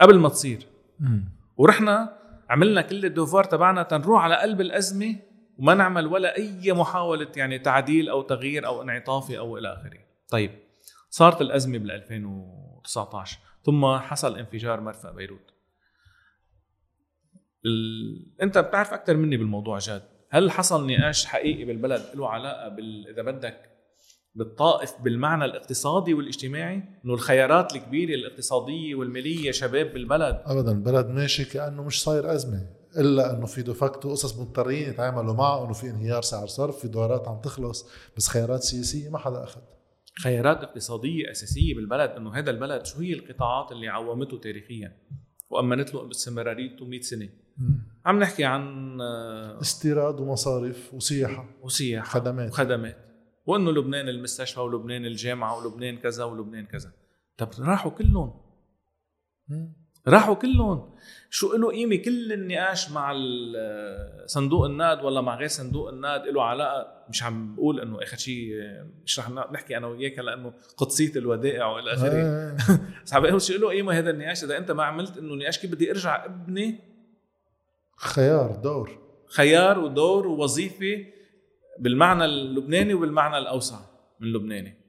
قبل 0.00 0.18
ما 0.18 0.28
تصير. 0.28 0.66
ورحنا 1.56 2.18
عملنا 2.48 2.82
كل 2.82 3.04
الدوفار 3.04 3.44
تبعنا 3.44 3.82
تنروح 3.82 4.22
على 4.22 4.36
قلب 4.36 4.60
الأزمة 4.60 5.16
وما 5.58 5.74
نعمل 5.74 6.06
ولا 6.06 6.36
أي 6.36 6.72
محاولة 6.72 7.28
يعني 7.36 7.58
تعديل 7.58 8.08
أو 8.08 8.22
تغيير 8.22 8.66
أو 8.66 8.82
انعطافي 8.82 9.38
أو 9.38 9.58
إلى 9.58 9.72
آخره. 9.72 9.98
طيب 10.28 10.50
صارت 11.10 11.40
الأزمة 11.40 11.78
بال 11.78 11.90
2019 11.90 13.38
ثم 13.62 13.96
حصل 13.96 14.38
انفجار 14.38 14.80
مرفأ 14.80 15.10
بيروت. 15.10 15.54
ال... 17.66 18.42
أنت 18.42 18.58
بتعرف 18.58 18.92
أكثر 18.92 19.16
مني 19.16 19.36
بالموضوع 19.36 19.78
جاد. 19.78 20.02
هل 20.30 20.50
حصل 20.50 20.86
نقاش 20.86 21.26
حقيقي 21.26 21.64
بالبلد؟ 21.64 22.02
له 22.14 22.28
علاقة 22.28 22.68
بال... 22.68 23.08
إذا 23.08 23.22
بدك 23.22 23.71
بالطائف 24.34 24.92
بالمعنى 25.00 25.44
الاقتصادي 25.44 26.14
والاجتماعي 26.14 26.82
إنه 27.04 27.14
الخيارات 27.14 27.76
الكبيرة 27.76 28.14
الاقتصادية 28.14 28.94
والمالية 28.94 29.50
شباب 29.50 29.92
بالبلد. 29.92 30.42
ابدا 30.44 30.72
البلد 30.72 31.06
ماشي 31.06 31.44
كأنه 31.44 31.82
مش 31.82 32.02
صاير 32.02 32.34
أزمة 32.34 32.66
إلا 32.96 33.36
إنه 33.36 33.46
في 33.46 33.62
دوفاكتو 33.62 34.10
قصص 34.10 34.38
مضطرين 34.38 34.88
يتعاملوا 34.88 35.34
معه 35.34 35.64
إنه 35.64 35.72
في 35.72 35.90
انهيار 35.90 36.22
سعر 36.22 36.46
صرف 36.46 36.78
في 36.78 36.88
دولارات 36.88 37.28
عم 37.28 37.40
تخلص 37.40 37.88
بس 38.16 38.28
خيارات 38.28 38.62
سياسية 38.62 39.08
ما 39.08 39.18
حدا 39.18 39.44
أخذ. 39.44 39.60
خيارات 40.22 40.62
اقتصادية 40.62 41.30
أساسية 41.30 41.74
بالبلد 41.74 42.10
إنه 42.10 42.34
هذا 42.34 42.50
البلد 42.50 42.86
شو 42.86 42.98
هي 42.98 43.12
القطاعات 43.12 43.72
اللي 43.72 43.88
عومته 43.88 44.38
تاريخيا؟ 44.38 44.96
وامنت 45.50 45.94
له 45.94 46.02
باستمراريته 46.02 46.84
100 46.84 47.00
سنة. 47.00 47.28
عم 48.06 48.18
نحكي 48.18 48.44
عن 48.44 48.98
آه، 49.00 49.60
استيراد 49.60 50.20
ومصارف 50.20 50.94
وسياحة. 50.94 51.48
وسياحة 51.62 52.20
خدمات. 52.20 52.50
وخدمات. 52.50 53.11
وانه 53.46 53.72
لبنان 53.72 54.08
المستشفى 54.08 54.60
ولبنان 54.60 55.06
الجامعة 55.06 55.58
ولبنان 55.58 55.96
كذا 55.96 56.24
ولبنان 56.24 56.66
كذا. 56.66 56.92
طب 57.36 57.48
راحوا 57.58 57.90
كلهم. 57.90 58.34
راحوا 60.08 60.34
كلهم. 60.34 60.94
شو 61.30 61.56
له 61.56 61.70
قيمة 61.70 61.96
كل 61.96 62.32
النقاش 62.32 62.90
مع 62.90 63.14
صندوق 64.26 64.64
النقد 64.64 65.04
ولا 65.04 65.20
مع 65.20 65.36
غير 65.36 65.48
صندوق 65.48 65.88
النقد؟ 65.88 66.26
له 66.26 66.42
علاقة. 66.42 67.04
مش 67.08 67.22
عم 67.22 67.54
بقول 67.56 67.80
إنه 67.80 68.02
آخر 68.02 68.16
شيء 68.16 68.48
مش 69.04 69.18
رح 69.18 69.30
نحكي 69.30 69.76
أنا 69.76 69.86
وياك 69.86 70.18
لأنه 70.18 70.52
قدسية 70.76 71.18
الودائع 71.18 71.66
وإلى 71.66 71.92
آخره. 71.92 72.12
آه. 72.12 72.56
بس 73.04 73.14
عم 73.14 73.22
بقول 73.22 73.42
شو 73.42 73.54
له 73.54 73.68
قيمة 73.68 73.98
هذا 73.98 74.10
النقاش 74.10 74.44
إذا 74.44 74.58
أنت 74.58 74.70
ما 74.70 74.84
عملت 74.84 75.18
إنه 75.18 75.34
نقاش 75.34 75.58
كيف 75.58 75.70
بدي 75.70 75.90
أرجع 75.90 76.24
ابني؟ 76.24 76.80
خيار 77.96 78.56
دور. 78.56 78.98
خيار 79.26 79.78
ودور 79.78 80.26
ووظيفة 80.26 81.04
بالمعنى 81.78 82.24
اللبناني 82.24 82.94
وبالمعنى 82.94 83.38
الأوسع 83.38 83.80
من 84.20 84.26
اللبناني 84.26 84.82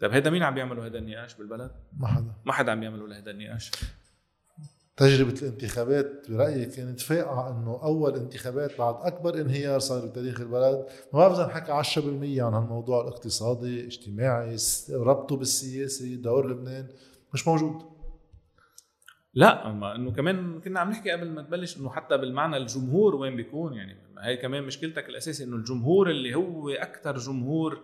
طيب 0.00 0.12
هذا 0.12 0.30
مين 0.30 0.42
عم 0.42 0.54
بيعملوا 0.54 0.86
هذا 0.86 0.98
النقاش 0.98 1.34
بالبلد؟ 1.34 1.70
ما 1.98 2.06
حدا. 2.06 2.32
ما 2.44 2.52
حدا 2.52 2.72
عم 2.72 2.82
يعملوا 2.82 3.14
هذا 3.14 3.30
النقاش. 3.30 3.70
تجربة 4.96 5.34
الانتخابات 5.42 6.30
برأيي 6.30 6.66
كانت 6.66 7.00
فاقعة 7.00 7.50
إنه 7.50 7.80
أول 7.82 8.16
انتخابات 8.16 8.78
بعد 8.78 8.94
أكبر 8.94 9.40
انهيار 9.40 9.78
صار 9.78 10.06
بتاريخ 10.06 10.40
البلد، 10.40 10.86
ما 11.12 11.18
بعرف 11.18 11.34
إذا 11.34 11.46
نحكي 11.46 11.72
10% 11.72 12.42
عن 12.42 12.54
هالموضوع 12.54 13.00
الاقتصادي، 13.02 13.86
اجتماعي، 13.86 14.56
ربطه 14.90 15.36
بالسياسي، 15.36 16.16
دور 16.16 16.50
لبنان. 16.50 16.88
مش 17.34 17.48
موجود. 17.48 17.91
لا 19.34 19.72
ما 19.72 19.94
إنه 19.94 20.12
كمان 20.12 20.60
كنا 20.60 20.80
عم 20.80 20.90
نحكي 20.90 21.10
قبل 21.10 21.28
ما 21.28 21.42
تبلش 21.42 21.76
إنه 21.76 21.90
حتى 21.90 22.16
بالمعنى 22.16 22.56
الجمهور 22.56 23.14
وين 23.14 23.36
بيكون؟ 23.36 23.74
يعني 23.74 23.96
هي 24.20 24.36
كمان 24.36 24.62
مشكلتك 24.62 25.08
الأساسي 25.08 25.44
إنه 25.44 25.56
الجمهور 25.56 26.10
اللي 26.10 26.34
هو 26.34 26.70
أكثر 26.70 27.18
جمهور 27.18 27.80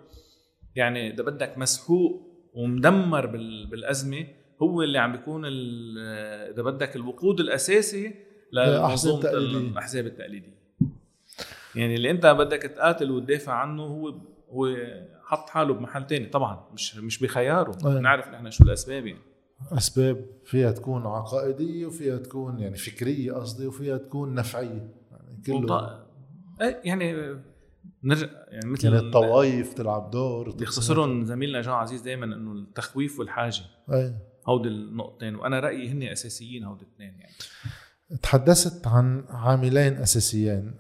يعني 0.77 1.15
إذا 1.15 1.23
بدك 1.23 1.59
مسحوق 1.59 2.29
ومدمر 2.55 3.27
بالأزمة 3.71 4.27
هو 4.63 4.83
اللي 4.83 4.99
عم 4.99 5.13
بيكون 5.13 5.45
إذا 5.47 6.63
بدك 6.63 6.97
الوقود 6.97 7.41
الأساسي 7.41 8.15
لمنظومة 8.53 9.31
الأحزاب 9.31 10.07
التقليدية. 10.07 10.59
يعني 11.75 11.95
اللي 11.95 12.11
أنت 12.11 12.27
بدك 12.27 12.63
تقاتل 12.63 13.11
وتدافع 13.11 13.53
عنه 13.53 13.83
هو 13.83 14.15
هو 14.51 14.77
حط 15.25 15.51
حاله 15.51 15.75
بمحل 15.75 16.07
تاني. 16.07 16.27
طبعا 16.27 16.69
مش 16.75 16.97
مش 16.97 17.23
بخياره. 17.23 17.99
نعرف 18.01 18.29
نحن 18.29 18.51
شو 18.51 18.65
الأسباب 18.65 19.07
يعني. 19.07 19.28
أسباب 19.73 20.25
فيها 20.45 20.71
تكون 20.71 21.07
عقائدية 21.07 21.87
وفيها 21.87 22.17
تكون 22.17 22.59
يعني 22.61 22.77
فكرية 22.77 23.33
قصدي 23.33 23.67
وفيها 23.67 23.99
تكون 23.99 24.35
نفعية. 24.35 24.95
يعني 25.11 25.43
كله 25.47 26.05
إيه، 26.61 26.81
يعني 26.85 27.37
نرجع 28.05 28.27
يعني 28.49 28.71
مثل 28.71 28.85
يعني 28.85 28.99
الطوائف 28.99 29.75
تلعب 29.75 30.11
دور 30.11 30.51
بيختصرهم 30.51 31.25
زميلنا 31.25 31.61
جان 31.61 31.75
عزيز 31.75 32.01
دائما 32.01 32.25
إنه 32.25 32.53
التخويف 32.53 33.19
والحاجة. 33.19 33.63
أي. 33.93 34.15
هودي 34.47 34.69
النقطتين 34.69 35.35
وأنا 35.35 35.61
رأيي 35.61 35.89
هن 35.89 36.03
أساسيين 36.03 36.65
هودي 36.65 36.85
الاثنين 36.85 37.21
يعني. 37.21 37.35
تحدثت 38.23 38.87
عن 38.87 39.25
عاملين 39.29 39.95
أساسيين. 39.95 40.75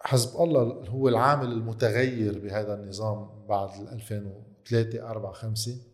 حزب 0.00 0.40
الله 0.40 0.62
هو 0.88 1.08
العامل 1.08 1.52
المتغير 1.52 2.38
بهذا 2.38 2.74
النظام 2.74 3.46
بعد 3.48 3.68
2003 3.92 5.10
4 5.10 5.32
5 5.32 5.93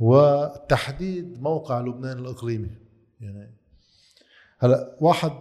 وتحديد 0.00 1.42
موقع 1.42 1.80
لبنان 1.80 2.18
الإقليمي. 2.18 2.70
يعني 3.20 3.50
هلا 4.58 4.96
واحد 5.00 5.32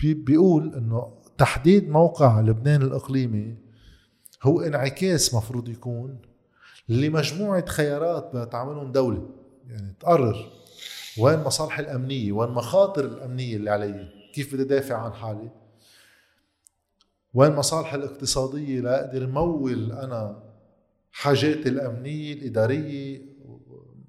بي 0.00 0.14
بيقول 0.14 0.74
إنه 0.74 1.12
تحديد 1.38 1.88
موقع 1.88 2.40
لبنان 2.40 2.82
الإقليمي 2.82 3.56
هو 4.42 4.60
انعكاس 4.60 5.34
مفروض 5.34 5.68
يكون 5.68 6.18
لمجموعة 6.88 7.66
خيارات 7.66 8.36
بتعملهم 8.36 8.92
دولة. 8.92 9.28
يعني 9.68 9.94
تقرر 10.00 10.50
وين 11.18 11.38
مصالحي 11.38 11.82
الأمنية 11.82 12.32
وين 12.32 12.50
مخاطر 12.50 13.04
الأمنية 13.04 13.56
اللي 13.56 13.70
علي 13.70 14.08
كيف 14.34 14.54
بدي 14.54 14.64
دافع 14.64 14.96
عن 14.96 15.12
حالي 15.12 15.50
وين 17.34 17.52
مصالحي 17.52 17.96
الاقتصادية 17.96 18.80
لاقدر 18.80 19.26
مول 19.26 19.92
أنا 19.92 20.42
حاجاتي 21.12 21.68
الأمنية 21.68 22.32
الإدارية 22.32 23.33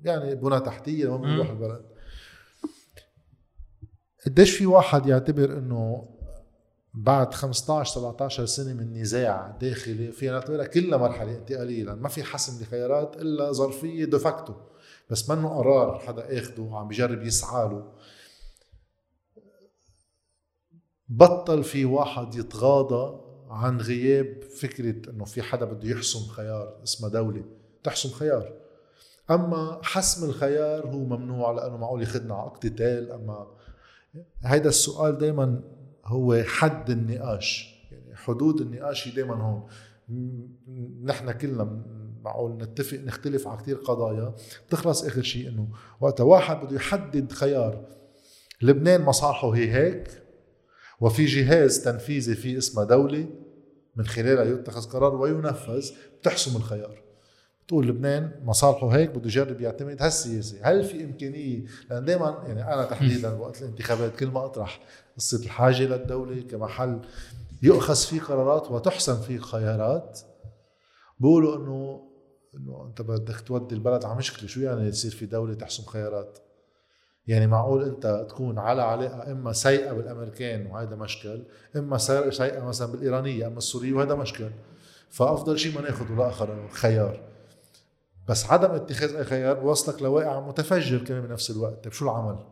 يعني 0.05 0.35
بنى 0.35 0.59
تحتية 0.59 1.05
لما 1.05 1.17
بنروح 1.17 1.49
البلد. 1.49 1.85
قديش 4.25 4.57
في 4.57 4.65
واحد 4.65 5.05
يعتبر 5.05 5.57
إنه 5.57 6.09
بعد 6.93 7.33
15 7.33 7.93
17 7.93 8.45
سنة 8.45 8.73
من 8.73 8.93
نزاع 9.01 9.57
داخلي 9.61 10.11
فينا 10.11 10.31
نعتبرها 10.31 10.65
كلها 10.65 10.97
مرحلة 10.97 11.35
انتقالية 11.35 11.83
لأن 11.83 11.99
ما 11.99 12.09
في 12.09 12.23
حسم 12.23 12.63
لخيارات 12.63 13.15
إلا 13.15 13.51
ظرفية 13.51 14.05
دفكتو 14.05 14.53
بس 15.09 15.29
منه 15.29 15.49
قرار 15.57 15.99
حدا 15.99 16.39
آخده 16.39 16.63
وعم 16.63 16.87
بجرب 16.87 17.23
يسعى 17.23 17.69
له. 17.69 17.93
بطل 21.09 21.63
في 21.63 21.85
واحد 21.85 22.35
يتغاضى 22.35 23.21
عن 23.49 23.81
غياب 23.81 24.43
فكرة 24.43 25.09
إنه 25.09 25.25
في 25.25 25.41
حدا 25.41 25.65
بده 25.65 25.89
يحسم 25.89 26.19
خيار 26.19 26.83
اسمها 26.83 27.09
دولة. 27.09 27.43
تحسم 27.83 28.09
خيار. 28.09 28.64
أما 29.31 29.79
حسم 29.83 30.29
الخيار 30.29 30.87
هو 30.87 31.05
ممنوع 31.05 31.51
لأنه 31.51 31.77
معقول 31.77 32.01
ياخذنا 32.01 32.35
على 32.35 32.47
اقتتال 32.47 33.11
أما 33.11 33.47
هيدا 34.43 34.69
السؤال 34.69 35.17
دائما 35.17 35.61
هو 36.05 36.43
حد 36.43 36.89
النقاش 36.89 37.75
يعني 37.91 38.15
حدود 38.15 38.61
النقاش 38.61 39.07
هي 39.07 39.11
دائما 39.11 39.35
هون. 39.35 39.67
نحن 41.03 41.31
كلنا 41.31 41.83
معقول 42.23 42.57
نتفق 42.57 42.97
نختلف 42.97 43.47
على 43.47 43.57
كثير 43.57 43.75
قضايا. 43.75 44.35
بتخلص 44.67 45.03
آخر 45.03 45.21
شيء 45.21 45.49
إنه 45.49 45.67
وقت 46.01 46.21
واحد 46.21 46.65
بده 46.65 46.75
يحدد 46.75 47.31
خيار. 47.31 47.85
لبنان 48.61 49.01
مصالحه 49.01 49.49
هي 49.49 49.71
هيك 49.71 50.21
وفي 50.99 51.25
جهاز 51.25 51.83
تنفيذي 51.83 52.35
في 52.35 52.57
اسمه 52.57 52.83
دولة 52.83 53.25
من 53.95 54.05
خلالها 54.05 54.43
يتخذ 54.43 54.89
قرار 54.89 55.15
وينفذ 55.15 55.91
بتحسم 56.19 56.55
الخيار. 56.55 57.04
بتقول 57.65 57.87
لبنان 57.87 58.31
مصالحه 58.43 58.87
هيك 58.87 59.09
بده 59.09 59.25
يجرب 59.25 59.61
يعتمد. 59.61 60.01
هالسياسه، 60.01 60.57
هل 60.61 60.83
في 60.83 61.03
إمكانية؟ 61.03 61.65
لأن 61.89 62.05
دائما 62.05 62.43
يعني 62.47 62.73
أنا 62.73 62.85
تحديدا 62.85 63.33
وقت 63.33 63.61
الانتخابات 63.61 64.15
كل 64.15 64.27
ما 64.27 64.45
أطرح 64.45 64.79
قصة 65.17 65.45
الحاجة 65.45 65.83
للدولة 65.83 66.41
كمحل 66.41 66.99
يؤخذ 67.61 67.95
فيه 67.95 68.21
قرارات 68.21 68.71
وتحسن 68.71 69.21
فيه 69.21 69.37
خيارات 69.37 70.19
بقولوا 71.19 71.55
إنه 71.57 72.01
إنه 72.55 72.85
أنت 72.87 73.01
بدك 73.01 73.39
تودي 73.39 73.75
البلد 73.75 74.05
على 74.05 74.15
مشكلة. 74.15 74.47
شو 74.47 74.59
يعني 74.59 74.87
يصير 74.87 75.11
في 75.11 75.25
دولة 75.25 75.53
تحسم 75.53 75.83
خيارات؟ 75.83 76.37
يعني 77.27 77.47
معقول 77.47 77.83
أنت 77.83 78.25
تكون 78.29 78.59
على 78.59 78.81
علاقة 78.81 79.31
إما 79.31 79.53
سيئه 79.53 79.91
بالأمريكان 79.91 80.67
وهذا 80.67 80.95
مشكل 80.95 81.43
إما 81.75 81.97
سيئه 81.97 82.65
مثلا 82.65 82.91
بالإيرانية 82.91 83.47
إما 83.47 83.57
السورية 83.57 83.93
وهذا 83.93 84.15
مشكل. 84.15 84.49
فأفضل 85.09 85.59
شيء 85.59 85.75
ما 85.75 85.81
ناخذ 85.81 86.11
ولا 86.11 86.29
اخر 86.29 86.69
خيار. 86.69 87.34
بس 88.27 88.45
عدم 88.45 88.71
اتخاذ 88.71 89.15
أي 89.15 89.23
خيار 89.23 89.59
بوصلك 89.59 90.01
لواقع 90.01 90.47
متفجر 90.47 90.97
كمان 90.97 91.21
بنفس 91.21 91.51
الوقت. 91.51 91.83
طيب 91.83 91.93
شو 91.93 92.05
العمل؟ 92.05 92.45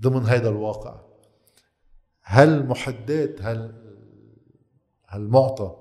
ضمن 0.00 0.22
هذا 0.26 0.48
الواقع 0.48 1.00
هل 2.22 2.66
محدات 2.66 3.42
هل 3.42 3.74
هالمعطى 5.08 5.76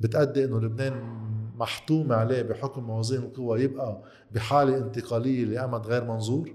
بتأدي 0.00 0.44
إنه 0.44 0.60
لبنان 0.60 1.22
محتوم 1.56 2.12
عليه 2.12 2.42
بحكم 2.42 2.84
موازين 2.84 3.22
القوى 3.22 3.62
يبقى 3.62 4.02
بحالة 4.30 4.78
انتقالية 4.78 5.44
لأمد 5.44 5.86
غير 5.86 6.04
منظور؟ 6.04 6.54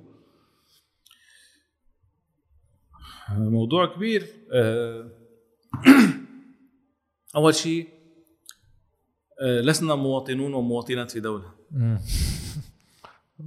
موضوع 3.29 3.95
كبير. 3.95 4.27
آه، 4.53 5.11
أول 7.35 7.55
شيء 7.55 7.96
لسنا 9.41 9.95
مواطنون 9.95 10.53
ومواطنات 10.53 11.11
في 11.11 11.19
دولة. 11.19 11.51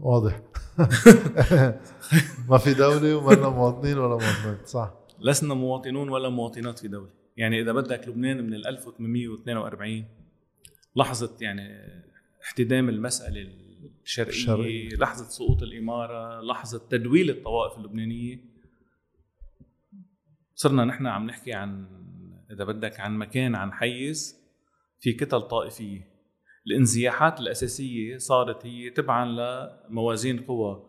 واضح. 0.01 0.41
ما 2.49 2.59
في 2.59 2.75
دولة 2.75 3.17
وما 3.17 3.49
مواطنين 3.49 3.99
ولا 3.99 4.09
مواطنات 4.09 4.69
صح. 4.69 4.95
لسنا 5.21 5.55
مواطنون 5.55 6.09
ولا 6.09 6.29
مواطنات 6.29 6.79
في 6.79 6.89
دولة. 6.89 7.11
يعني 7.37 7.61
إذا 7.61 7.73
بدك 7.73 8.09
لبنان 8.09 8.47
من 8.47 8.55
1842 8.55 10.05
لحظة 10.97 11.37
يعني 11.41 11.63
احتدام 12.43 12.89
المسألة 12.89 13.51
الشرقية, 14.05 14.31
الشرقية. 14.31 14.89
لحظة 14.97 15.25
سقوط 15.25 15.63
الإمارة 15.63 16.41
لحظة 16.41 16.79
تدويل 16.91 17.31
الطوائف 17.31 17.79
اللبنانية. 17.79 18.41
صرنا 20.55 20.85
نحن 20.85 21.07
عم 21.07 21.27
نحكي 21.27 21.53
عن 21.53 21.87
إذا 22.51 22.65
بدك 22.65 23.01
عن 23.01 23.19
مكان 23.19 23.55
عن 23.55 23.73
حيز 23.73 24.40
في 25.01 25.13
كتل 25.13 25.41
طائفية. 25.41 26.11
الانزياحات 26.67 27.41
الأساسية 27.41 28.17
صارت 28.17 28.67
هي 28.67 28.91
تبعا 28.91 29.27
لموازين 29.89 30.41
قوى 30.41 30.87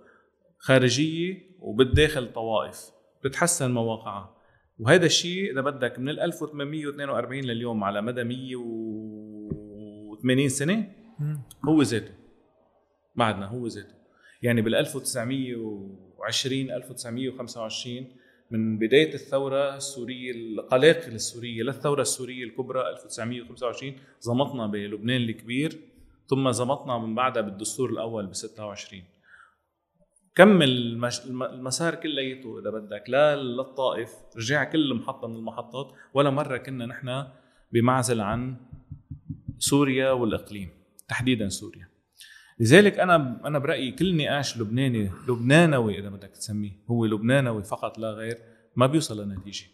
خارجية 0.58 1.52
وبالداخل 1.60 2.34
طوائف 2.34 2.92
بتحسن 3.24 3.72
مواقعها. 3.72 4.38
وهذا 4.80 5.06
الشيء 5.06 5.52
إذا 5.52 5.62
بدك 5.62 6.00
من 6.00 6.10
1842 6.10 7.44
لليوم 7.44 7.84
على 7.84 8.02
مدى 8.02 8.24
180 8.24 10.50
سنة 10.50 10.94
هو 11.66 11.82
ذاته. 11.82 12.14
بعدنا 13.16 13.46
هو 13.46 13.68
ذاته. 13.68 13.96
يعني 14.42 14.62
بال 14.62 14.76
1920 14.76 16.72
1925 16.72 18.08
من 18.52 18.78
بداية 18.78 19.14
الثورة 19.14 19.76
السورية 19.76 20.32
القلاقل 20.32 21.14
السوريه 21.14 21.64
للثوره 21.64 22.02
السورية 22.02 22.44
الكبرى 22.44 22.90
1925 22.90 23.94
زمطنا 24.20 24.68
بلبنان 24.68 25.22
الكبير 25.22 25.80
ثم 26.28 26.52
زمطنا 26.52 26.98
من 26.98 27.16
بعدها 27.16 27.42
بالدستور 27.42 27.90
الأول 27.90 28.28
ب 28.28 28.34
26 28.34 29.04
كمل 30.36 30.70
المسار 31.42 31.96
كلياته 31.96 32.60
إذا 32.60 32.70
بدك 32.70 33.04
لا 33.08 33.36
للطائف 33.36 34.10
رجع 34.38 34.64
كل 34.64 34.94
محطة 34.94 35.28
من 35.28 35.36
المحطات 35.36 35.94
ولا 36.14 36.30
مرة 36.30 36.58
كنا 36.58 36.86
نحن 36.86 37.28
بمعزل 37.72 38.22
عن 38.22 38.56
سوريا 39.58 40.12
والإقليم 40.12 40.70
تحديدا 41.08 41.50
سوريا. 41.50 41.91
لذلك 42.62 43.00
أنا 43.00 43.42
أنا 43.46 43.60
برأيي 43.60 43.92
كل 43.92 44.18
نقاش 44.18 44.58
لبناني 44.58 45.12
لبنانوي 45.28 46.00
إذا 46.00 46.10
بدك 46.10 46.30
تسميه 46.30 46.72
هو 46.88 47.06
لبنانوي 47.06 47.64
فقط 47.64 47.98
لا 47.98 48.12
غير 48.12 48.38
ما 48.76 48.88
بيوصل 48.88 49.30
لنتيجة. 49.30 49.66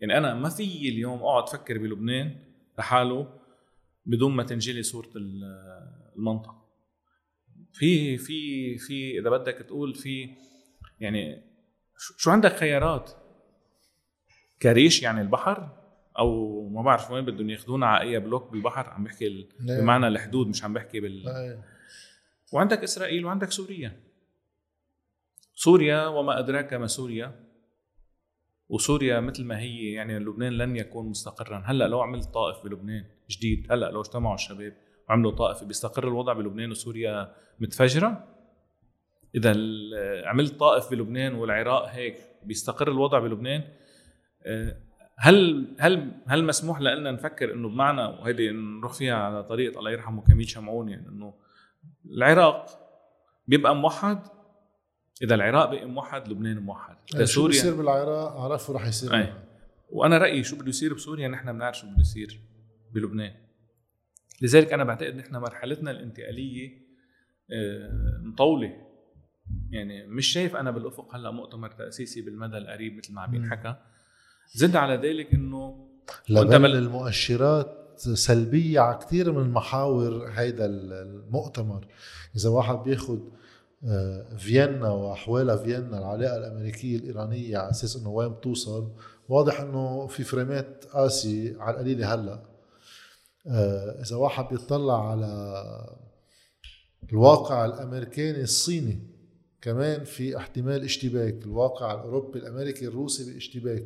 يعني 0.00 0.18
أنا 0.18 0.34
ما 0.34 0.48
في 0.48 0.88
اليوم 0.88 1.18
أقعد 1.18 1.42
أفكر 1.42 1.78
بلبنان 1.78 2.36
لحاله 2.78 3.40
بدون 4.06 4.32
ما 4.32 4.42
تنجلي 4.42 4.82
صورة 4.82 5.10
المنطقة. 6.16 6.64
في 7.72 8.18
في 8.18 8.78
في 8.78 9.18
إذا 9.18 9.30
بدك 9.30 9.54
تقول 9.54 9.94
في 9.94 10.30
يعني 11.00 11.42
شو 12.16 12.30
عندك 12.30 12.52
خيارات؟ 12.52 13.10
كريش 14.62 15.02
يعني 15.02 15.20
البحر؟ 15.20 15.76
أو 16.18 16.68
ما 16.68 16.82
بعرف 16.82 17.10
وين 17.10 17.24
بدهم 17.24 17.50
ياخذونا 17.50 17.86
على 17.86 18.10
اي 18.10 18.20
بلوك 18.20 18.52
بالبحر؟ 18.52 18.90
عم 18.90 19.04
بحكي. 19.04 19.48
بمعنى 19.60 20.08
الحدود 20.08 20.46
مش 20.46 20.64
عم 20.64 20.72
بحكي 20.74 21.00
بال. 21.00 21.22
وعندك 22.52 22.82
إسرائيل 22.82 23.24
وعندك 23.24 23.50
سوريا. 23.50 24.00
سوريا 25.54 26.06
وما 26.06 26.38
أدراك 26.38 26.74
ما 26.74 26.86
سوريا. 26.86 27.50
وسوريا 28.68 29.20
مثل 29.20 29.44
ما 29.44 29.58
هي 29.58 29.92
يعني 29.92 30.18
لبنان 30.18 30.52
لن 30.52 30.76
يكون 30.76 31.06
مستقرا. 31.06 31.62
هلأ 31.66 31.88
لو 31.88 32.00
عملت 32.00 32.24
طائف 32.24 32.64
بلبنان 32.64 33.04
جديد 33.30 33.72
هلأ 33.72 33.90
لو 33.90 34.00
اجتمعوا 34.00 34.34
الشباب 34.34 34.76
وعملوا 35.08 35.32
طائفه 35.32 35.66
بيستقر 35.66 36.08
الوضع 36.08 36.32
بلبنان 36.32 36.70
وسوريا 36.70 37.34
متفجرة. 37.60 38.30
إذا 39.34 39.50
عملت 40.24 40.54
طائف 40.60 40.90
بلبنان 40.90 41.34
والعراق 41.34 41.84
هيك 41.88 42.16
بيستقر 42.42 42.90
الوضع 42.90 43.18
بلبنان 43.18 43.64
آه، 44.46 44.76
هل 45.16 45.66
هل 45.78 46.12
هل 46.26 46.44
مسموح 46.44 46.80
لنا 46.80 47.10
نفكر 47.10 47.54
إنه 47.54 47.68
بمعنى 47.68 48.02
وهيدي 48.02 48.50
نروح 48.50 48.92
فيها 48.92 49.14
على 49.14 49.42
طريقة 49.42 49.78
الله 49.78 49.90
يرحمه 49.90 50.22
كميل 50.22 50.48
شمعون 50.48 50.88
يعني 50.88 51.08
إنه 51.08 51.34
العراق 52.04 52.66
بيبقى 53.46 53.76
موحد؟ 53.76 54.18
إذا 55.22 55.34
العراق 55.34 55.70
بقي 55.70 55.84
موحد 55.84 56.28
لبنان 56.28 56.58
موحد. 56.58 56.96
إذا 57.14 57.24
سوريا 57.24 57.52
شو 57.52 57.62
بيصير 57.62 57.74
بالعراق؟ 57.74 58.36
عرفوا 58.36 58.74
رح 58.74 58.86
يصير. 58.86 59.14
أي. 59.14 59.32
وأنا 59.90 60.18
رأيي 60.18 60.44
شو 60.44 60.56
بده 60.56 60.68
يصير 60.68 60.94
بسوريا 60.94 61.28
نحن 61.28 61.52
بنعرف 61.52 61.78
شو 61.78 61.86
بده 61.86 62.00
يصير 62.00 62.40
بلبنان. 62.92 63.34
لذلك 64.42 64.72
أنا 64.72 64.84
بعتقد 64.84 65.14
نحن 65.14 65.36
مرحلتنا 65.36 65.90
الانتقالية 65.90 66.90
آه، 67.52 68.20
مطولة. 68.22 68.76
يعني 69.70 70.06
مش 70.06 70.26
شايف 70.26 70.56
أنا 70.56 70.70
بالأفق 70.70 71.14
هلأ 71.14 71.30
مؤتمر 71.30 71.70
تأسيسي 71.70 72.22
بالمدى 72.22 72.58
القريب 72.58 72.96
مثل 72.96 73.14
ما 73.14 73.20
عم 73.20 73.34
ينحكى 73.34 73.76
زد 74.54 74.76
على 74.76 74.94
ذلك 74.94 75.34
إنه 75.34 75.88
لبل 76.28 76.76
المؤشرات 76.76 77.79
سلبية 78.00 78.80
على 78.80 78.98
كثير 78.98 79.32
من 79.32 79.50
محاور 79.50 80.28
هيدا 80.34 80.66
المؤتمر. 80.66 81.86
إذا 82.36 82.48
واحد 82.48 82.76
بياخذ 82.76 83.18
آه، 83.84 84.36
فيينا 84.36 84.90
وأحوالها 84.90 85.56
فيينا 85.56 85.98
العلاقة 85.98 86.36
الأمريكية 86.36 86.96
الإيرانية 86.96 87.58
على 87.58 87.70
أساس 87.70 87.96
إنه 87.96 88.08
وين 88.08 88.28
بتوصل 88.28 88.92
واضح 89.28 89.60
إنه 89.60 90.06
في 90.06 90.24
فريمات 90.24 90.84
قاسي 90.92 91.56
على 91.58 91.74
القليلة 91.74 92.14
هلأ. 92.14 92.42
آه، 93.46 94.02
إذا 94.02 94.16
واحد 94.16 94.44
بيطلع 94.48 95.10
على 95.10 95.96
الواقع 97.12 97.64
الأمريكاني 97.64 98.42
الصيني 98.42 98.98
كمان 99.62 100.04
في 100.04 100.36
احتمال 100.36 100.84
اشتباك. 100.84 101.34
الواقع 101.44 101.94
الأوروبي 101.94 102.38
الأمريكي 102.38 102.86
الروسي 102.86 103.32
باشتباك. 103.32 103.84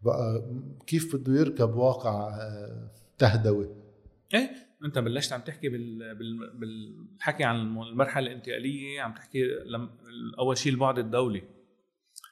بقى 0.00 0.42
كيف 0.86 1.16
بده 1.16 1.40
يركب 1.40 1.74
واقع 1.76 2.28
آه، 2.40 2.90
تهدوي. 3.22 3.68
إيه 4.34 4.50
أنت 4.84 4.98
بلشت 4.98 5.32
عم 5.32 5.40
تحكي 5.40 5.68
بال... 5.68 6.14
بال... 6.14 6.58
بالحكي 6.58 7.44
عن 7.44 7.60
المرحلة 7.60 8.26
الانتقالية 8.26 9.00
عم 9.00 9.14
تحكي 9.14 9.44
لم... 9.66 9.90
أول 10.38 10.58
شيء 10.58 10.72
البعد 10.72 10.98
الدولي. 10.98 11.42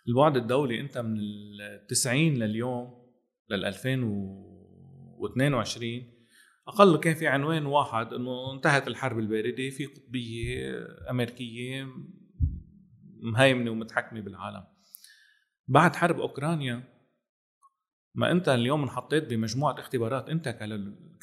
البعد 0.08 0.36
الدولي 0.36 0.80
أنت 0.80 0.98
من 0.98 1.18
ال 1.18 1.86
90 1.88 2.34
لليوم 2.34 3.10
لل 3.50 3.64
2022 3.64 6.02
أقل 6.68 6.96
كان 6.96 7.14
في 7.14 7.26
عنوان 7.26 7.66
واحد 7.66 8.12
إنه 8.12 8.54
انتهت 8.54 8.88
الحرب 8.88 9.18
الباردة 9.18 9.70
في 9.70 9.86
قطبية 9.86 10.86
أمريكية 11.10 11.88
مهيمنة 13.22 13.70
ومتحكمة 13.70 14.20
بالعالم. 14.20 14.64
بعد 15.68 15.96
حرب 15.96 16.20
أوكرانيا 16.20 16.99
ما 18.20 18.32
انت 18.32 18.48
اليوم 18.48 18.82
انحطيت 18.82 19.30
بمجموعة 19.30 19.78
اختبارات 19.78 20.28
انت 20.28 20.48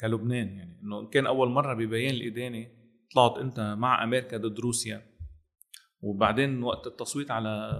كلبنان 0.00 0.48
يعني 0.48 0.80
انه 0.82 1.08
كان 1.08 1.26
أول 1.26 1.48
مرة 1.48 1.74
ببيان 1.74 2.14
الادانه 2.14 2.66
طلعت 3.14 3.38
انت 3.38 3.76
مع 3.78 4.04
أمريكا 4.04 4.36
ضد 4.36 4.60
روسيا. 4.60 5.02
وبعدين 6.00 6.62
وقت 6.62 6.86
التصويت 6.86 7.30
على 7.30 7.72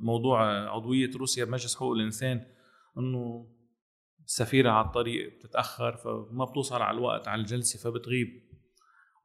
موضوع 0.00 0.68
عضوية 0.70 1.10
روسيا 1.16 1.44
بمجلس 1.44 1.76
حقوق 1.76 1.92
الإنسان 1.92 2.46
إنه 2.98 3.46
السفيرة 4.24 4.70
على 4.70 4.86
الطريق 4.86 5.38
بتتأخر 5.38 5.96
فما 5.96 6.44
بتوصل 6.44 6.82
على 6.82 6.96
الوقت 6.98 7.28
على 7.28 7.40
الجلسة 7.40 7.78
فبتغيب. 7.78 8.28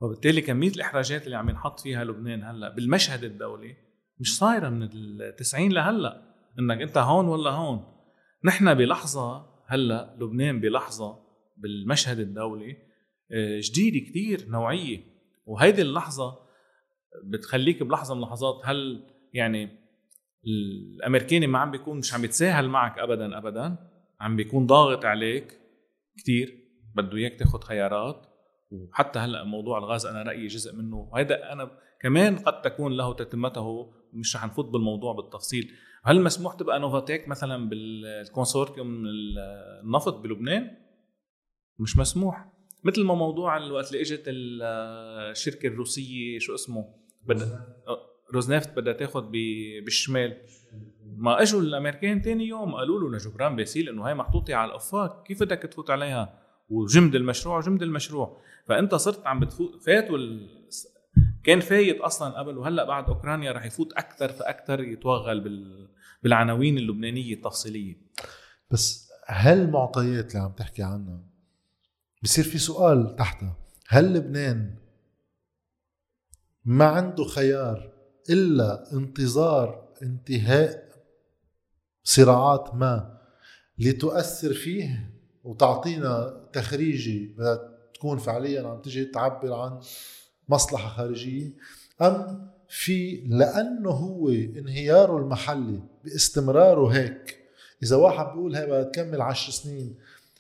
وبالتالي 0.02 0.42
كمية 0.42 0.72
الإحراجات 0.72 1.26
اللي 1.26 1.38
عم 1.38 1.50
ينحط 1.50 1.80
فيها 1.80 2.04
لبنان 2.04 2.44
هلأ 2.44 2.70
بالمشهد 2.70 3.24
الدولي 3.24 3.76
مش 4.20 4.38
صايرة 4.38 4.70
من 4.70 4.90
التسعين 4.94 5.72
لهلأ 5.72 6.36
إنك 6.60 6.82
أنت 6.82 6.98
هون 6.98 7.28
ولا 7.28 7.50
هون. 7.50 7.97
نحن 8.44 8.74
بلحظة 8.74 9.46
هلا 9.66 10.18
لبنان 10.20 10.60
بلحظة 10.60 11.20
بالمشهد 11.58 12.20
الدولي 12.20 12.78
آه، 13.32 13.62
جديدة 13.64 14.10
كتير 14.10 14.50
نوعية. 14.50 15.00
وهيدي 15.46 15.82
اللحظة 15.82 16.40
بتخليك 17.24 17.84
بلحظة 17.84 18.16
من 18.16 18.24
اللحظات 18.24 18.62
هل 18.64 19.08
يعني 19.34 19.70
الامريكاني 20.48 21.48
ما 21.48 21.60
عم 21.60 21.72
بيكون 21.72 21.98
مش 21.98 22.14
عم 22.14 22.26
يتساهل 22.26 22.70
معك 22.70 23.00
ابدا 23.00 23.38
ابدا؟ 23.38 23.78
عم 24.22 24.36
بيكون 24.36 24.66
ضاغط 24.66 25.06
عليك 25.06 25.60
كتير 26.18 26.58
بده 26.96 27.18
إياك 27.18 27.40
تاخذ 27.40 27.62
خيارات. 27.62 28.26
وحتى 28.72 29.20
هلأ 29.20 29.44
موضوع 29.44 29.78
الغاز 29.78 30.06
أنا 30.06 30.24
رأيي 30.24 30.48
جزء 30.48 30.76
منه. 30.76 30.98
وهذا 30.98 31.52
أنا 31.52 31.72
كمان 32.02 32.36
قد 32.36 32.62
تكون 32.62 32.94
له 32.94 33.14
تتمته 33.14 33.94
مش 34.14 34.36
رح 34.36 34.46
نفوت 34.46 34.66
بالموضوع 34.66 35.14
بالتفصيل. 35.14 35.72
هل 36.08 36.22
مسموح 36.22 36.54
تبقى 36.54 36.80
نوفاتيك 36.80 37.28
مثلا 37.28 37.70
بال 37.70 37.92
consortium 37.92 39.04
النفط 39.84 40.14
بلبنان؟ 40.14 40.72
مش 41.80 41.98
مسموح. 41.98 42.50
مثل 42.84 43.04
ما 43.04 43.14
موضوع 43.14 43.58
الوقت 43.58 43.88
اللي 43.88 44.02
اجت 44.02 44.24
الشركة 44.28 45.68
الروسية 45.68 46.40
شو 46.40 46.56
اسمه؟ 46.56 46.94
بدها 47.26 47.68
روزنفت 48.34 48.78
بدها 48.78 48.94
تاخذ 48.94 49.26
بالشمال. 49.86 50.38
ما 51.18 51.42
إجوا 51.42 51.62
الأمريكان 51.62 52.22
تاني 52.22 52.48
يوم 52.48 52.76
قالوا 52.76 53.00
له 53.00 53.18
لجبران 53.18 53.56
باسيل 53.56 53.90
إنه 53.90 54.08
هاي 54.08 54.14
محطوطة 54.14 54.56
على 54.56 54.70
الـ 54.72 54.82
OFAC 54.82 55.24
كيف 55.24 55.44
بدك 55.44 55.60
تفوت 55.62 55.90
عليها؟ 55.90 56.40
وجمد 56.70 57.16
المشروع 57.16 57.60
جمد 57.60 57.84
المشروع. 57.84 58.42
فأنت 58.66 58.96
صرت 58.96 59.28
عم 59.28 59.40
بتفوت 59.40 59.84
فات 59.84 60.12
وال... 60.12 60.50
كان 61.44 61.60
فايت 61.60 62.02
أصلا 62.02 62.40
قبل 62.40 62.58
وهلأ 62.58 62.84
بعد 62.84 63.08
أوكرانيا 63.10 63.52
رح 63.52 63.66
يفوت 63.66 63.94
أكثر 63.94 64.30
فأكثر 64.30 64.84
يتوغل 64.84 65.40
بال... 65.40 65.88
بالعناوين 66.24 66.78
اللبنانية 66.78 67.34
التفصيلية. 67.34 67.96
بس 68.72 69.08
هالمعطيات 69.28 70.32
اللي 70.32 70.44
عم 70.44 70.52
تحكي 70.52 70.84
عنها 70.84 71.24
بصير 72.24 72.44
في 72.44 72.58
سؤال 72.58 73.16
تحتها 73.16 73.58
هل 73.88 74.14
لبنان 74.14 74.76
ما 76.66 76.86
عنده 76.86 77.24
خيار 77.24 77.94
إلا 78.30 78.94
انتظار 78.94 79.94
انتهاء 80.04 80.88
صراعات 82.04 82.76
ما 82.76 83.22
لتؤثر 83.78 84.54
فيه؟ 84.54 85.14
وتعطينا 85.44 86.44
تخريجي 86.54 87.36
تكون 87.94 88.18
فعليا 88.18 88.68
عم 88.68 88.82
تجي 88.82 89.06
تعبر 89.06 89.54
عن 89.54 89.82
مصلحة 90.50 90.90
خارجية 90.90 91.54
أم 92.02 92.52
في 92.70 93.24
لأنه 93.28 93.90
هو 93.90 94.30
انهياره 94.30 95.18
المحلي 95.18 95.80
باستمراره 96.04 96.88
هيك. 96.88 97.38
إذا 97.84 97.96
واحد 97.96 98.26
بيقول 98.26 98.56
هي 98.56 98.66
بدها 98.66 98.84
تكمل 98.84 99.22
عشر 99.22 99.52
سنين 99.52 99.96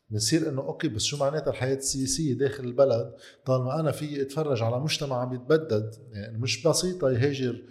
بنصير 0.09 0.49
إنه 0.49 0.61
أوكي 0.61 0.87
بس 0.87 1.03
شو 1.03 1.17
معناتها 1.17 1.49
الحياة 1.51 1.75
السياسية 1.75 2.33
داخل 2.33 2.63
البلد؟ 2.63 3.13
طالما 3.45 3.79
أنا 3.79 3.91
في 3.91 4.21
أتفرج 4.21 4.63
على 4.63 4.79
مجتمع 4.79 5.21
عم 5.21 5.33
يتبدد 5.33 5.95
يعني 6.11 6.37
مش 6.37 6.67
بسيطة 6.67 7.11
يهاجر 7.11 7.63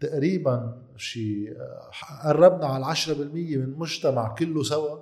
تقريبا 0.00 0.82
شيء 0.96 1.56
قربنا 2.24 2.66
على 2.66 2.94
10% 2.94 3.08
من 3.08 3.62
المجتمع 3.62 4.34
كله 4.34 4.62
سوا 4.62 4.98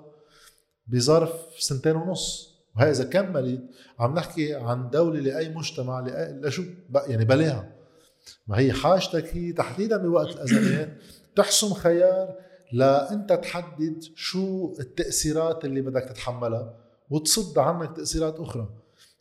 بظرف 0.87 1.33
سنتين 1.59 1.95
ونص. 1.95 2.51
وهي 2.75 2.91
إذا 2.91 3.03
كملت 3.03 3.61
عم 3.99 4.15
نحكي 4.15 4.55
عن 4.55 4.89
دولة 4.89 5.19
لأي 5.19 5.49
مجتمع 5.49 5.99
لأي 5.99 6.33
لشو؟ 6.33 6.63
يعني 7.07 7.25
بلاها. 7.25 7.80
ما 8.47 8.59
هي 8.59 8.73
حاجتك 8.73 9.37
هي 9.37 9.53
تحديدا 9.53 9.97
بوقت 9.97 10.35
الأزمات. 10.35 10.97
تحسم 11.35 11.73
خيار 11.73 12.35
لا 12.73 13.13
أنت 13.13 13.33
تحدد 13.33 14.03
شو 14.15 14.73
التأثيرات 14.79 15.65
اللي 15.65 15.81
بدك 15.81 16.03
تتحملها 16.03 16.77
وتصد 17.09 17.57
عنك 17.57 17.95
تأثيرات 17.95 18.39
أخرى. 18.39 18.69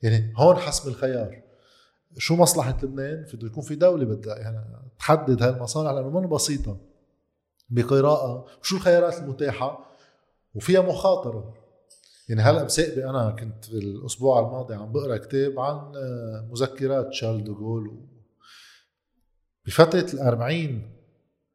يعني 0.03 0.33
هون 0.37 0.57
حسب 0.57 0.89
الخيار. 0.89 1.43
شو 2.19 2.37
مصلحة 2.37 2.77
لبنان؟ 2.83 3.27
بده 3.35 3.47
يكون 3.47 3.63
في 3.63 3.75
دولة 3.75 4.05
بدها 4.05 4.37
يعني 4.37 4.59
تحدد 4.99 5.43
هالمصالح 5.43 5.91
لأنه 5.91 6.21
من 6.21 6.29
بسيطة. 6.29 6.77
بقراءة 7.71 8.47
وشو 8.61 8.77
الخيارات 8.77 9.19
المتاحة؟ 9.19 9.97
وفيها 10.55 10.81
مخاطرة. 10.81 11.55
يعني 12.29 12.43
هلأ 12.43 12.65
مساقبي 12.65 13.05
أنا 13.05 13.31
كنت 13.31 13.69
الأسبوع 13.69 14.41
الماضي 14.41 14.75
عم 14.75 14.93
بقرأ 14.93 15.17
كتاب 15.17 15.61
عن 15.61 15.93
مذكرات 16.51 17.13
شارل 17.13 17.45
دوغول 17.45 18.11
بفترة 19.67 20.15
الأربعين 20.15 20.97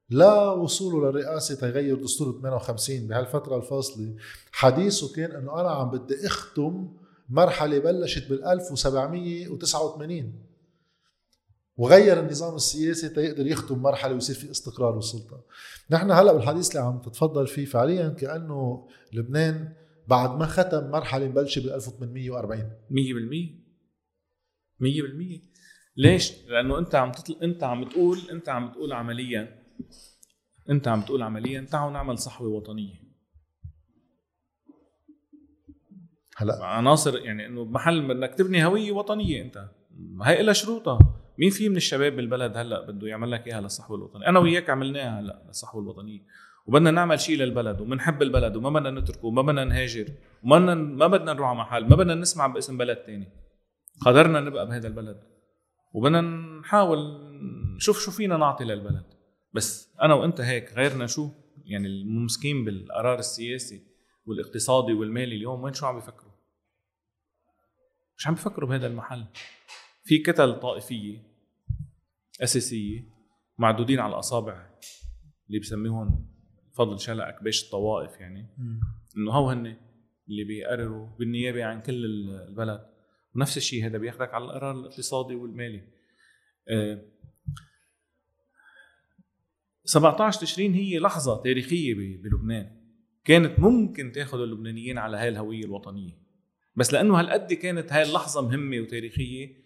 لا 0.09 0.51
وصوله 0.51 1.09
للرئاسة 1.09 1.55
تغير 1.55 1.95
دستور 2.03 2.39
58 2.41 3.07
بهالفترة 3.07 3.57
الفاصلة. 3.57 4.15
حديثه 4.51 5.13
كان 5.15 5.31
إنه 5.31 5.61
أنا 5.61 5.69
عم 5.69 5.91
بدي 5.91 6.27
أختم 6.27 6.93
مرحلة 7.29 7.79
بلشت 7.79 8.29
بال 8.29 8.43
1789 8.45 10.33
وغير 11.77 12.19
النظام 12.19 12.55
السياسي 12.55 13.09
تيقدر 13.09 13.47
يختم 13.47 13.79
مرحلة 13.79 14.13
ويصير 14.13 14.35
في 14.35 14.51
استقرار 14.51 14.91
بالسلطة 14.91 15.43
نحن 15.89 16.11
هلأ 16.11 16.33
بالحديث 16.33 16.69
اللي 16.69 16.79
عم 16.81 17.01
تتفضل 17.01 17.47
فيه 17.47 17.65
فعليا 17.65 18.09
كأنه 18.09 18.87
لبنان 19.13 19.73
بعد 20.07 20.39
ما 20.39 20.45
ختم 20.45 20.89
مرحلة 20.91 21.27
مبلشة 21.27 21.59
بال 21.59 21.73
1840 21.73 22.71
100% 22.91 23.65
100% 24.81 25.54
ليش؟ 25.97 26.33
لأنه 26.47 26.79
أنت 26.79 26.95
عم 26.95 27.11
تطل... 27.11 27.37
أنت 27.43 27.63
عم 27.63 27.83
تقول 27.83 28.19
أنت 28.31 28.49
عم 28.49 28.71
تقول 28.71 28.93
عمليا 28.93 29.63
أنت 30.69 30.87
عم 30.87 31.01
تقول 31.01 31.21
عمليا 31.21 31.61
تعالوا 31.61 31.91
نعمل 31.91 32.17
صحوة 32.17 32.47
وطنية. 32.47 33.05
هلا؟ 36.37 36.65
عناصر 36.65 37.17
يعني 37.17 37.45
إنه 37.45 37.65
بمحل 37.65 38.07
بدك 38.07 38.33
تبني 38.33 38.65
هوية 38.65 38.91
وطنية 38.91 39.41
أنت. 39.41 39.69
هي 40.23 40.43
لها 40.43 40.53
شروطها. 40.53 40.99
مين 41.37 41.49
في 41.49 41.69
من 41.69 41.75
الشباب 41.75 42.15
بالبلد 42.15 42.57
هلأ 42.57 42.91
بده 42.91 43.07
يعمل 43.07 43.31
لك 43.31 43.47
إياها 43.47 43.61
للصحوة 43.61 43.97
الوطنية؟ 43.97 44.27
أنا 44.27 44.39
وياك 44.39 44.69
عملناها 44.69 45.19
هلأ 45.19 45.43
للصحوة 45.47 45.81
الوطنية. 45.81 46.25
وبدنا 46.65 46.91
نعمل 46.91 47.19
شيء 47.19 47.37
للبلد 47.37 47.81
وبنحب 47.81 48.21
البلد 48.21 48.55
وما 48.55 48.69
بدنا 48.69 48.91
نتركه 48.91 49.25
وما 49.25 49.41
بدنا 49.41 49.63
نهاجر 49.63 50.07
وما 50.43 50.59
بدنا 50.59 50.75
ما 50.75 51.07
بدنا 51.07 51.33
نروح 51.33 51.49
على 51.49 51.57
محل 51.57 51.89
ما 51.89 51.95
بدنا 51.95 52.15
نسمع 52.15 52.47
باسم 52.47 52.77
بلد 52.77 52.97
تاني. 52.97 53.27
قدرنا 54.05 54.39
نبقى 54.39 54.67
بهذا 54.67 54.87
البلد. 54.87 55.34
وبدنا 55.95 56.21
نحاول 56.59 56.99
نشوف 57.75 57.99
شو 57.99 58.11
فينا 58.11 58.37
نعطي 58.37 58.63
للبلد. 58.63 59.05
بس 59.53 59.95
أنا 60.01 60.13
وأنت 60.13 60.41
هيك 60.41 60.73
غيرنا 60.73 61.07
شو؟ 61.07 61.29
يعني 61.65 61.87
الممسكين 61.87 62.65
بالقرار 62.65 63.19
السياسي 63.19 63.81
والاقتصادي 64.25 64.93
والمالي 64.93 65.35
اليوم 65.35 65.63
وين 65.63 65.73
شو 65.73 65.85
عم 65.85 65.95
بيفكروا؟ 65.95 66.31
مش 68.17 68.27
عم 68.27 68.33
بيفكروا 68.33 68.69
بهذا 68.69 68.87
المحل. 68.87 69.25
في 70.03 70.17
كتل 70.17 70.59
طائفية 70.59 71.23
أساسية 72.43 73.03
معدودين 73.57 73.99
على 73.99 74.13
الأصابع 74.13 74.69
اللي 75.47 75.59
بسميهم 75.59 76.35
فضل 76.73 76.99
شلع 76.99 77.29
اكباش 77.29 77.65
الطوائف 77.65 78.19
يعني. 78.19 78.47
إنه 79.17 79.31
هو 79.31 79.49
هن 79.49 79.77
اللي 80.29 80.43
بيقرروا 80.43 81.07
بالنيابة 81.19 81.65
عن 81.65 81.81
كل 81.81 82.05
البلد. 82.05 82.94
ونفس 83.35 83.57
الشيء 83.57 83.85
هذا 83.85 83.97
بياخذك 83.97 84.33
على 84.33 84.45
القرار 84.45 84.79
الاقتصادي 84.79 85.35
والمالي. 85.35 85.81
أه 86.69 87.01
17 89.85 90.41
تشرين 90.41 90.73
هي 90.73 90.99
لحظة 90.99 91.41
تاريخية 91.41 91.93
بلبنان. 91.93 92.85
كانت 93.25 93.59
ممكن 93.59 94.11
تاخذ 94.11 94.39
اللبنانيين 94.39 94.97
على 94.97 95.17
هاي 95.17 95.29
الهوية 95.29 95.65
الوطنية. 95.65 96.17
بس 96.75 96.93
لأنه 96.93 97.19
هالقد 97.19 97.53
كانت 97.53 97.93
هاي 97.93 98.03
اللحظة 98.03 98.41
مهمة 98.41 98.79
وتاريخية 98.79 99.65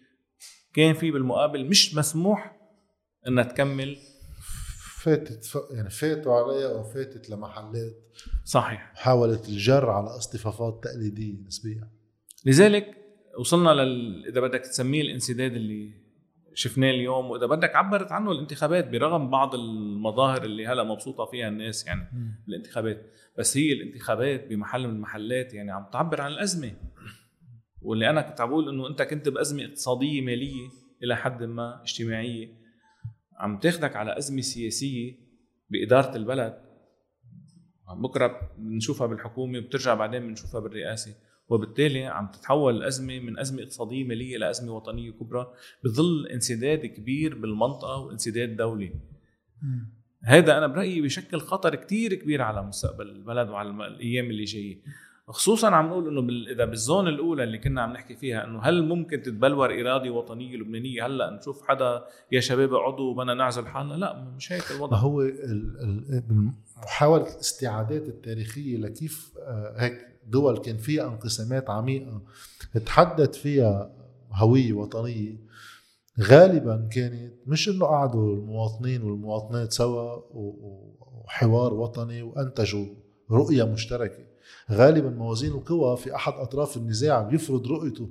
كان 0.74 0.94
في 0.94 1.10
بالمقابل 1.10 1.66
مش 1.66 1.94
مسموح 1.94 2.56
إنها 3.28 3.44
تكمل. 3.44 3.96
فاتت 5.02 5.44
ف... 5.44 5.58
يعني 5.70 5.90
فاتوا 5.90 6.34
عليها 6.34 6.72
وفاتت 6.72 7.30
لمحلات. 7.30 8.16
صحيح. 8.44 8.92
محاولة 8.92 9.42
الجر 9.48 9.90
على 9.90 10.06
اصطفافات 10.06 10.84
تقليدية 10.84 11.46
نسبيا. 11.46 11.90
لذلك 12.44 12.99
وصلنا 13.40 13.70
لل 13.70 14.26
إذا 14.26 14.40
بدك 14.40 14.60
تسميه 14.60 15.02
الانسداد 15.02 15.54
اللي 15.54 15.92
شفناه 16.54 16.90
اليوم 16.90 17.30
وإذا 17.30 17.46
بدك 17.46 17.76
عبرت 17.76 18.12
عنه 18.12 18.32
الانتخابات 18.32 18.88
برغم 18.88 19.30
بعض 19.30 19.54
المظاهر 19.54 20.44
اللي 20.44 20.66
هلا 20.66 20.82
مبسوطة 20.82 21.24
فيها 21.24 21.48
الناس 21.48 21.86
يعني 21.86 22.00
م. 22.00 22.44
الانتخابات. 22.48 23.06
بس 23.38 23.56
هي 23.56 23.72
الانتخابات 23.72 24.46
بمحل 24.48 24.88
من 24.88 24.94
المحلات 24.94 25.54
يعني 25.54 25.70
عم 25.70 25.86
تعبر 25.92 26.20
عن 26.20 26.32
الأزمة. 26.32 26.72
واللي 27.82 28.10
أنا 28.10 28.22
كنت 28.22 28.40
عم 28.40 28.48
بقول 28.48 28.68
إنه 28.68 28.88
أنت 28.88 29.02
كنت 29.02 29.28
بأزمة 29.28 29.64
اقتصادية 29.64 30.20
مالية 30.20 30.68
إلى 31.02 31.16
حد 31.16 31.42
ما 31.42 31.82
اجتماعية. 31.82 32.48
عم 33.36 33.58
تاخدك 33.58 33.96
على 33.96 34.18
أزمة 34.18 34.40
سياسية 34.40 35.16
بإدارة 35.70 36.16
البلد. 36.16 36.62
بكرة 37.96 38.50
بنشوفها 38.58 39.06
بالحكومة 39.06 39.58
وبترجع 39.58 39.94
بعدين 39.94 40.26
بنشوفها 40.26 40.60
بالرئاسة. 40.60 41.29
وبالتالي 41.50 42.06
عم 42.06 42.26
تتحول 42.26 42.76
الأزمة 42.76 43.20
من 43.20 43.38
أزمة 43.38 43.62
اقتصادية 43.62 44.04
مالية 44.04 44.38
لازمه 44.38 44.72
وطنية 44.72 45.10
كبرى 45.10 45.52
بظل 45.84 46.26
انسداد 46.26 46.86
كبير 46.86 47.38
بالمنطقة 47.38 47.98
وانسداد 47.98 48.56
دولي. 48.56 48.92
هذا 50.22 50.58
أنا 50.58 50.66
برأيي 50.66 51.00
بشكل 51.00 51.40
خطر 51.40 51.74
كتير 51.74 52.14
كبير 52.14 52.42
على 52.42 52.62
مستقبل 52.62 53.08
البلد 53.08 53.48
وعلى 53.48 53.70
الأيام 53.70 54.30
اللي 54.30 54.44
جاية. 54.44 54.78
خصوصا 55.28 55.70
عم 55.70 55.86
نقول 55.86 56.08
إنه 56.08 56.22
بال... 56.22 56.48
إذا 56.48 56.64
بالزون 56.64 57.08
الأولى 57.08 57.44
اللي 57.44 57.58
كنا 57.58 57.82
عم 57.82 57.92
نحكي 57.92 58.16
فيها 58.16 58.44
إنه 58.44 58.60
هل 58.60 58.84
ممكن 58.84 59.22
تتبلور 59.22 59.80
إرادة 59.80 60.10
وطنية 60.10 60.56
لبنانية؟ 60.56 61.06
هلأ 61.06 61.30
نشوف 61.30 61.68
حدا 61.68 62.04
يا 62.32 62.40
شباب 62.40 62.74
اقعدوا 62.74 63.14
بدنا 63.14 63.34
نعزل 63.34 63.66
حالنا؟ 63.66 63.94
لا 63.94 64.34
مش 64.36 64.52
هيك 64.52 64.70
الوضع. 64.70 64.96
هو 64.96 65.30
محاوله 66.76 67.22
الاستعادات 67.22 68.08
التاريخية 68.08 68.76
لكيف 68.76 69.32
آه، 69.38 69.74
هيك 69.78 70.09
دول 70.26 70.58
كان 70.58 70.76
فيها 70.76 71.08
انقسامات 71.08 71.70
عميقة 71.70 72.22
تحدد 72.86 73.34
فيها 73.34 73.90
هوية 74.32 74.72
وطنية. 74.72 75.36
غالبا 76.20 76.88
كانت 76.92 77.32
مش 77.46 77.68
إنه 77.68 77.86
قعدوا 77.86 78.36
المواطنين 78.36 79.02
والمواطنات 79.02 79.72
سوا 79.72 80.22
وحوار 80.34 81.74
وطني 81.74 82.22
وأنتجوا 82.22 82.86
رؤية 83.30 83.64
مشتركة. 83.64 84.24
غالبا 84.70 85.10
موازين 85.10 85.52
القوى 85.52 85.96
في 85.96 86.14
أحد 86.14 86.32
أطراف 86.32 86.76
النزاع 86.76 87.22
بيفرض 87.22 87.66
رؤيته 87.66 88.08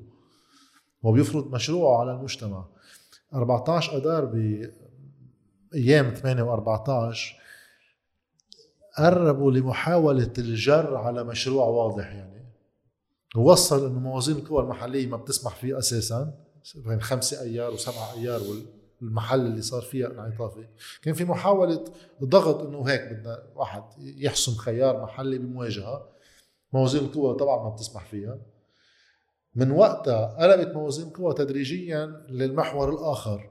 وبيفرض 1.04 1.52
مشروعه 1.54 2.00
على 2.00 2.12
المجتمع. 2.12 2.66
14 3.34 3.98
اذار 3.98 4.26
بأيام 5.72 6.14
8 6.14 6.44
و14 6.44 7.18
قربوا 9.00 9.52
لمحاولة 9.52 10.34
الجر 10.38 10.98
على 10.98 11.24
مشروع 11.24 11.66
واضح 11.66 12.14
يعني. 12.14 12.40
ووصل 13.36 13.86
إنه 13.88 14.00
موازين 14.00 14.36
القوى 14.36 14.64
المحلية 14.64 15.08
ما 15.08 15.18
بتسمح 15.18 15.56
فيه 15.56 15.78
أساسا. 15.78 16.34
بين 16.76 17.02
خمسة 17.02 17.42
أيار 17.42 17.74
وسبعة 17.74 18.14
أيار 18.14 18.42
والمحل 19.02 19.40
اللي 19.40 19.62
صار 19.62 19.82
فيها 19.82 20.08
انعطافي 20.08 20.68
كان 21.02 21.14
في 21.14 21.26
محاولة 21.26 21.84
ضغط 22.24 22.62
إنه 22.64 22.84
هيك 22.84 23.02
بدنا 23.02 23.44
واحد 23.56 23.84
يحسم 23.98 24.56
خيار 24.56 25.04
محلي 25.04 25.38
بمواجهة. 25.38 26.10
موازين 26.74 27.04
القوى 27.04 27.36
طبعا 27.36 27.64
ما 27.64 27.70
بتسمح 27.70 28.06
فيها. 28.06 28.38
من 29.56 29.72
وقتها 29.72 30.38
قلبت 30.40 30.76
موازين 30.76 31.08
القوى 31.08 31.34
تدريجيا 31.34 32.06
للمحور 32.30 32.90
الآخر. 32.90 33.50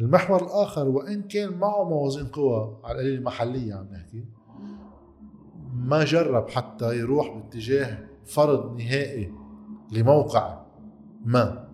المحور 0.00 0.42
الآخر 0.42 0.88
وإن 0.88 1.22
كان 1.22 1.52
معه 1.52 1.88
موازين 1.88 2.26
قوى 2.26 2.80
على 2.84 2.92
القليل 2.92 3.14
المحلية 3.14 3.74
عم 3.74 3.88
نحكي. 3.92 4.24
ما 5.72 6.04
جرب 6.04 6.50
حتى 6.50 6.98
يروح 6.98 7.36
باتجاه 7.36 7.98
فرض 8.24 8.76
نهائي 8.80 9.32
لموقع 9.92 10.62
ما. 11.24 11.68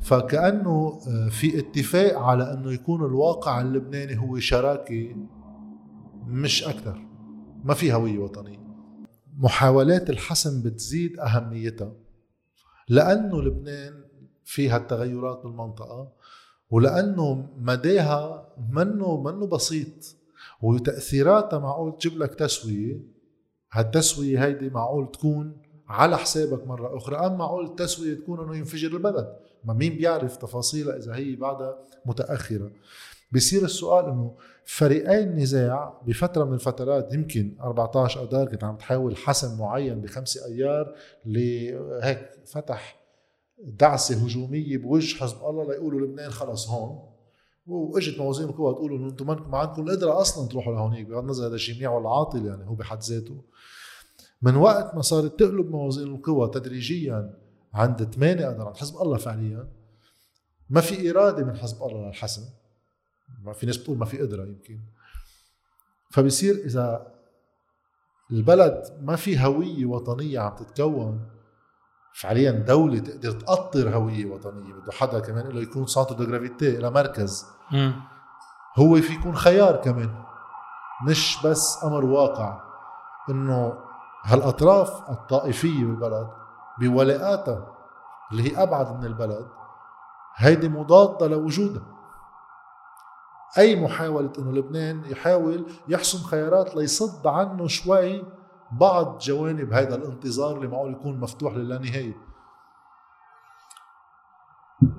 فكأنه 0.00 1.00
آه، 1.08 1.28
في 1.28 1.58
اتفاق 1.58 2.18
على 2.18 2.52
أنه 2.52 2.72
يكون 2.72 3.04
الواقع 3.04 3.60
اللبناني 3.60 4.18
هو 4.20 4.38
شراكة 4.38 5.16
مش 6.26 6.64
أكثر 6.64 7.06
ما 7.64 7.74
في 7.74 7.92
هوية 7.92 8.18
وطنية. 8.18 8.60
محاولات 9.38 10.10
الحسم 10.10 10.62
بتزيد 10.62 11.18
أهميتها 11.18 11.92
لأنه 12.88 13.42
لبنان 13.42 14.04
فيها 14.44 14.76
التغيرات 14.76 15.42
بالمنطقة 15.44 16.12
ولأنه 16.70 17.48
مداها 17.56 18.48
منه 18.70 19.20
منه 19.22 19.46
بسيط 19.46 20.16
وتاثيراتها 20.62 21.58
معقول 21.58 21.98
تجيب 21.98 22.18
لك 22.18 22.34
تسوية. 22.34 23.19
هالتسوية 23.72 24.44
هيدي 24.44 24.70
معقول 24.70 25.10
تكون 25.10 25.56
على 25.88 26.18
حسابك 26.18 26.66
مرة 26.66 26.96
أخرى؟ 26.96 27.16
أم 27.16 27.38
معقول 27.38 27.64
التسوية 27.64 28.14
تكون 28.14 28.40
أنه 28.40 28.56
ينفجر 28.56 28.88
البلد؟ 28.88 29.36
ما 29.64 29.74
مين 29.74 29.96
بيعرف 29.96 30.36
تفاصيلها 30.36 30.96
إذا 30.96 31.14
هي 31.14 31.36
بعدها 31.36 31.78
متأخرة؟ 32.06 32.70
بصير 33.32 33.64
السؤال 33.64 34.04
أنه 34.04 34.34
فريقي 34.64 35.18
النزاع 35.18 36.00
بفترة 36.06 36.44
من 36.44 36.54
الفترات 36.54 37.14
يمكن 37.14 37.52
14 37.60 38.22
أدار 38.22 38.48
كنت 38.48 38.64
عم 38.64 38.76
تحاول 38.76 39.16
حسم 39.16 39.58
معين 39.58 40.00
بخمسة 40.00 40.46
أيار 40.46 40.94
لهيك 41.26 42.30
فتح 42.46 43.00
دعسة 43.58 44.24
هجومية 44.24 44.78
بوجه 44.78 45.16
حزب 45.16 45.36
الله 45.44 45.64
ليقولوا 45.68 46.00
لبنان 46.00 46.30
خلص 46.30 46.68
هون. 46.68 47.09
وإجت 47.70 48.18
موازين 48.18 48.48
القوى 48.48 48.74
تقولوا 48.74 48.98
إنه 48.98 49.08
أنتم 49.08 49.26
ما 49.50 49.58
عندكم 49.58 49.88
القدره 49.88 50.20
أصلا 50.20 50.48
تروحوا 50.48 50.74
لهونيك 50.74 51.06
بغض 51.06 51.22
النظر 51.22 51.46
هذا 51.46 51.54
الشيء 51.54 51.76
منيح 51.76 51.90
ولا 51.90 52.10
عاطل 52.10 52.46
يعني 52.46 52.68
هو 52.68 52.74
بحد 52.74 53.02
ذاته. 53.02 53.44
من 54.42 54.56
وقت 54.56 54.94
ما 54.94 55.02
صارت 55.02 55.38
تقلب 55.40 55.70
موازين 55.70 56.14
القوى 56.14 56.50
تدريجيا 56.50 57.34
عند 57.74 58.14
8 58.14 58.46
آذار 58.46 58.66
عند 58.66 58.76
حزب 58.76 58.96
الله 58.96 59.16
فعليا 59.16 59.68
ما 60.70 60.80
في 60.80 61.10
إرادة 61.10 61.44
من 61.44 61.56
حزب 61.56 61.82
الله 61.82 62.06
للحسم. 62.08 62.42
ما 63.42 63.52
في 63.52 63.66
ناس 63.66 63.76
بتقول 63.76 63.98
ما 63.98 64.04
في 64.04 64.18
قدرة 64.18 64.44
يمكن. 64.44 64.80
فبصير 66.10 66.54
إذا 66.54 67.12
البلد 68.30 68.98
ما 69.00 69.16
في 69.16 69.38
هوية 69.38 69.86
وطنية 69.86 70.38
عم 70.38 70.56
تتكون 70.56 71.26
فعليا 72.14 72.50
دولة 72.50 72.98
تقدر 72.98 73.30
تقطر 73.30 73.96
هوية 73.96 74.26
وطنية 74.26 74.74
بده 74.74 74.92
حدا 74.92 75.20
كمان 75.20 75.48
له 75.48 75.60
يكون 75.60 75.86
centre 75.86 76.14
de 76.14 76.24
gravité 76.24 76.78
إلى 76.78 76.90
مركز. 76.90 77.46
هو 78.78 78.96
في 78.96 79.12
يكون 79.12 79.36
خيار 79.36 79.76
كمان 79.76 80.22
مش 81.06 81.38
بس 81.44 81.84
أمر 81.84 82.04
واقع 82.04 82.60
إنه 83.30 83.74
هالأطراف 84.24 85.10
الطائفية 85.10 85.84
بالبلد 85.84 86.28
بولاءاتها 86.80 87.66
اللي 88.32 88.42
هي 88.52 88.62
أبعد 88.62 88.96
من 88.98 89.04
البلد 89.04 89.46
هيدي 90.36 90.68
مضادة 90.68 91.26
لوجودها. 91.26 91.82
أي 93.58 93.80
محاولة 93.80 94.32
إنه 94.38 94.52
لبنان 94.52 95.04
يحاول 95.04 95.66
يحسم 95.88 96.18
خيارات 96.18 96.76
ليصد 96.76 97.26
عنه 97.26 97.66
شوي 97.66 98.24
بعض 98.72 99.18
جوانب 99.18 99.72
هذا 99.72 99.94
الانتظار 99.96 100.56
اللي 100.56 100.68
معقول 100.68 100.92
يكون 100.92 101.20
مفتوح 101.20 101.54
للانهايه 101.56 102.30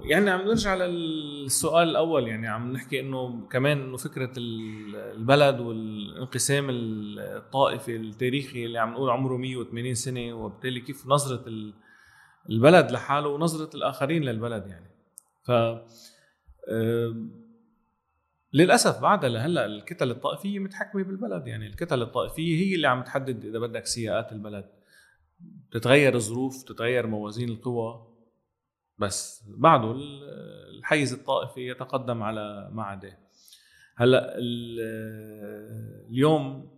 يعني 0.02 0.30
عم 0.30 0.42
نرجع 0.42 0.76
للسؤال 0.76 1.90
الأول 1.90 2.28
يعني 2.28 2.48
عم 2.48 2.72
نحكي 2.72 3.00
إنه 3.00 3.48
كمان 3.48 3.82
إنه 3.82 3.98
فكرة 3.98 4.32
البلد 4.38 5.60
والانقسام 5.60 6.68
الطائفي 6.70 7.96
التاريخي 7.96 8.66
اللي 8.66 8.80
عم 8.80 8.92
نقول 8.92 9.10
عمره 9.10 9.38
180 9.38 9.94
سنة 9.94 10.34
وبالتالي 10.34 10.80
كيف 10.80 11.08
نظرة 11.08 11.44
البلد 12.50 12.92
لحاله 12.92 13.30
ونظرة 13.30 13.76
الآخرين 13.76 14.24
للبلد 14.24 14.68
يعني. 14.68 14.92
ف 15.44 15.52
للأسف 18.54 19.02
بعدها 19.02 19.30
لهلا 19.30 19.66
الكتل 19.66 20.12
الطائفية 20.12 20.60
متحكمة 20.60 21.04
بالبلد. 21.04 21.48
يعني 21.48 21.68
الكتل 21.68 22.02
الطائفية 22.02 22.60
هي 22.60 22.76
اللي 22.76 22.88
عم 22.88 23.04
تحدد 23.04 23.46
إذا 23.46 23.60
بدك 23.60 23.86
سياقات 23.86 24.32
البلد. 24.32 24.70
بتتغير 25.40 26.16
الظروف 26.16 26.64
بتتغير 26.64 27.08
موازين 27.08 27.50
القوى. 27.50 28.08
بس 28.98 29.44
بعده 29.58 29.96
الحيز 30.78 31.14
الطائفي 31.14 31.68
يتقدم 31.68 32.24
على 32.24 32.70
ما 32.74 32.84
عداه 32.84 33.18
هلا 33.96 34.36
اليوم 36.10 36.72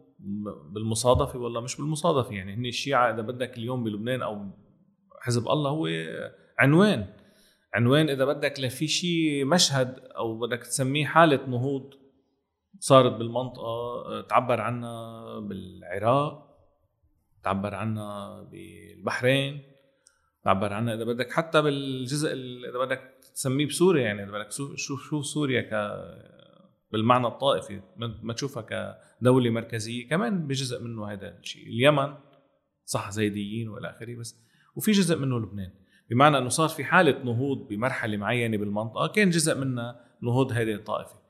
بالمصادفة 0.70 1.40
ولا 1.40 1.60
مش 1.60 1.78
بالمصادفة 1.78 2.34
يعني 2.34 2.54
هن 2.54 2.66
الشيعة 2.66 3.14
إذا 3.14 3.22
بدك 3.22 3.58
اليوم 3.58 3.84
بلبنان 3.84 4.22
أو 4.22 4.50
حزب 5.22 5.48
الله 5.48 5.70
هو 5.70 5.88
عنوان. 6.58 7.08
عنوان 7.74 8.10
إذا 8.10 8.26
بدك 8.26 8.60
لفي 8.60 8.88
شيء 8.88 9.46
مشهد 9.46 10.00
أو 10.00 10.40
بدك 10.40 10.60
تسميه 10.64 11.06
حالة 11.06 11.46
نهوض 11.46 11.94
صارت 12.80 13.12
بالمنطقة 13.12 14.22
تعبر 14.22 14.62
عنها 14.62 15.40
بالعراق 15.40 16.54
تعبر 17.44 17.76
عنها 17.76 18.42
بالبحرين 18.42 19.62
تعبر 20.44 20.74
عنها 20.74 20.94
إذا 20.94 21.04
بدك 21.04 21.32
حتى 21.32 21.62
بالجزء 21.62 22.34
إذا 22.70 22.78
بدك 22.78 23.14
تسميه 23.36 23.66
بسوريا 23.66 24.04
يعني 24.04 24.24
إذا 24.24 24.32
بدك 24.32 24.52
شوف 24.52 24.76
شوف 25.10 25.26
سوريا 25.26 25.62
ك 25.62 26.04
بالمعنى 26.92 27.28
الطائفي 27.28 27.82
ما 27.98 28.34
تشوفها 28.34 28.64
كدولة 29.22 29.50
مركزية 29.50 30.08
كمان 30.08 30.48
بجزء 30.48 30.84
منه 30.84 31.12
هذا 31.12 31.38
الشيء 31.40 31.68
اليمن 31.68 32.14
صح 32.86 33.12
زيديين 33.12 33.70
والى 33.70 33.90
آخره 33.90 34.16
بس 34.16 34.36
وفي 34.76 34.92
جزء 34.92 35.18
منه 35.18 35.40
لبنان. 35.40 35.83
بمعنى 36.10 36.38
أنه 36.38 36.50
صار 36.50 36.70
في 36.70 36.84
حالة 36.84 37.24
نهوض 37.24 37.68
بمرحلة 37.68 38.18
معينة 38.18 38.58
بالمنطقة 38.58 39.08
كان 39.08 39.30
جزء 39.30 39.58
منها 39.58 40.06
نهوض 40.22 40.52
هذه 40.52 40.74
الطائفة. 40.74 41.24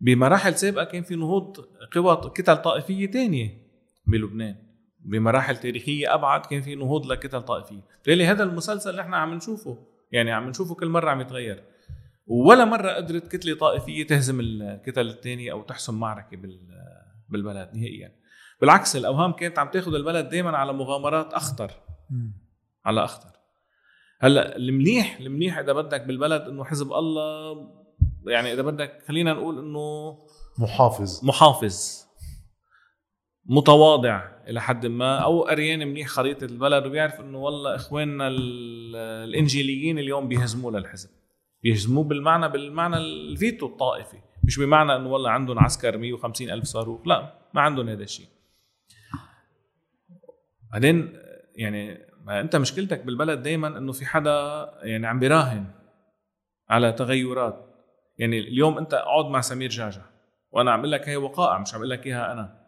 بمراحل 0.00 0.54
سابقة 0.54 0.84
كان 0.84 1.02
في 1.02 1.16
نهوض 1.16 1.56
قوى 1.94 2.30
كتل 2.34 2.56
طائفية 2.56 3.10
ثانية 3.10 3.62
بلبنان. 4.06 4.56
بمراحل 5.00 5.56
تاريخية 5.56 6.14
أبعد 6.14 6.46
كان 6.46 6.62
في 6.62 6.74
نهوض 6.74 7.06
لكتل 7.06 7.42
طائفية. 7.42 7.80
بالتالي 7.94 8.26
هذا 8.26 8.42
المسلسل 8.42 8.90
اللي 8.90 9.02
إحنا 9.02 9.16
عم 9.16 9.34
نشوفه 9.34 9.86
يعني 10.12 10.32
عم 10.32 10.48
نشوفه 10.48 10.74
كل 10.74 10.88
مرة 10.88 11.10
عم 11.10 11.20
يتغير. 11.20 11.64
ولا 12.26 12.64
مرة 12.64 12.90
قدرت 12.90 13.28
كتلة 13.36 13.54
طائفية 13.56 14.06
تهزم 14.06 14.40
الكتل 14.40 15.08
الثانية 15.08 15.52
أو 15.52 15.62
تحسم 15.62 16.00
معركة 16.00 16.36
بالبلد 17.28 17.70
نهائيا. 17.74 18.12
بالعكس 18.60 18.96
الأوهام 18.96 19.32
كانت 19.32 19.58
عم 19.58 19.68
تاخذ 19.68 19.94
البلد 19.94 20.28
دائما 20.28 20.56
على 20.56 20.72
مغامرات 20.72 21.32
أخطر. 21.32 21.70
على 22.84 23.04
أخطر. 23.04 23.33
هلا 24.24 24.56
المنيح 24.56 25.20
المنيح 25.20 25.58
إذا 25.58 25.72
بدك 25.72 26.02
بالبلد 26.02 26.42
إنه 26.42 26.64
حزب 26.64 26.92
الله 26.92 27.56
يعني 28.26 28.52
إذا 28.52 28.62
بدك 28.62 29.02
خلينا 29.08 29.32
نقول 29.32 29.58
إنه 29.58 30.18
محافظ. 30.58 31.24
محافظ 31.24 32.04
متواضع 33.46 34.22
إلى 34.48 34.60
حد 34.60 34.86
ما 34.86 35.18
أو 35.18 35.42
قريان 35.42 35.88
منيح 35.88 36.08
خريطة 36.08 36.44
البلد 36.44 36.86
وبيعرف 36.86 37.20
إنه 37.20 37.38
والله 37.38 37.74
إخواننا 37.74 38.28
الإنجيليين 38.28 39.98
اليوم 39.98 40.28
بيهزموا 40.28 40.70
للحزب 40.70 41.10
بيهزموه 41.62 42.04
بالمعنى 42.04 42.48
بالمعنى 42.48 42.96
الفيتو 42.96 43.66
الطائفي 43.66 44.18
مش 44.44 44.58
بمعنى 44.58 44.96
إنه 44.96 45.12
والله 45.12 45.30
عندهم 45.30 45.58
عسكر 45.58 45.98
150 45.98 46.50
ألف 46.50 46.64
صاروخ 46.64 47.06
لا 47.06 47.34
ما 47.54 47.60
عندهم 47.60 47.88
هذا 47.88 48.02
الشيء. 48.02 48.26
بعدين 50.72 51.12
يعني 51.56 52.13
ما 52.24 52.40
انت 52.40 52.56
مشكلتك 52.56 53.04
بالبلد 53.04 53.42
دائما 53.42 53.78
إنه 53.78 53.92
في 53.92 54.06
حدا 54.06 54.70
يعني 54.82 55.06
عم 55.06 55.18
بيراهن 55.18 55.66
على 56.68 56.92
تغيرات. 56.92 57.70
يعني 58.18 58.38
اليوم 58.38 58.78
أنت 58.78 58.94
اقعد 58.94 59.24
مع 59.24 59.40
سمير 59.40 59.70
جعجع 59.70 60.02
وأنا 60.50 60.72
عم 60.72 60.86
لك 60.86 61.08
هي 61.08 61.16
وقائع 61.16 61.58
مش 61.58 61.74
عم 61.74 61.80
أقول 61.80 61.90
لك 61.90 62.06
إياها 62.06 62.32
أنا. 62.32 62.64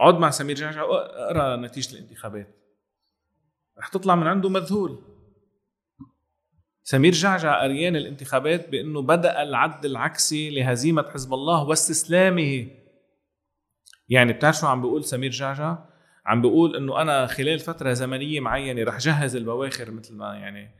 اقعد 0.00 0.14
مع 0.14 0.30
سمير 0.30 0.56
جعجع 0.56 0.82
اقرا 0.82 1.56
نتيجة 1.56 1.92
الانتخابات. 1.92 2.56
رح 3.78 3.88
تطلع 3.88 4.14
من 4.14 4.26
عنده 4.26 4.48
مذهول. 4.48 5.02
سمير 6.82 7.12
جعجع 7.12 7.62
قريان 7.62 7.96
الانتخابات 7.96 8.68
بإنه 8.68 9.02
بدأ 9.02 9.42
العد 9.42 9.84
العكسي 9.84 10.50
لهزيمة 10.50 11.10
حزب 11.10 11.34
الله 11.34 11.64
واستسلامه. 11.64 12.66
يعني 14.08 14.32
بتعرف 14.32 14.56
شو 14.56 14.66
عم 14.66 14.82
بيقول 14.82 15.04
سمير 15.04 15.30
جعجع؟ 15.30 15.78
عم 16.26 16.42
بيقول 16.42 16.76
إنه 16.76 17.02
أنا 17.02 17.26
خلال 17.26 17.58
فترة 17.58 17.92
زمنية 17.92 18.40
معينة 18.40 18.84
رح 18.84 18.98
جهز 18.98 19.36
البواخر 19.36 19.90
مثل 19.90 20.14
ما 20.14 20.34
يعني 20.34 20.70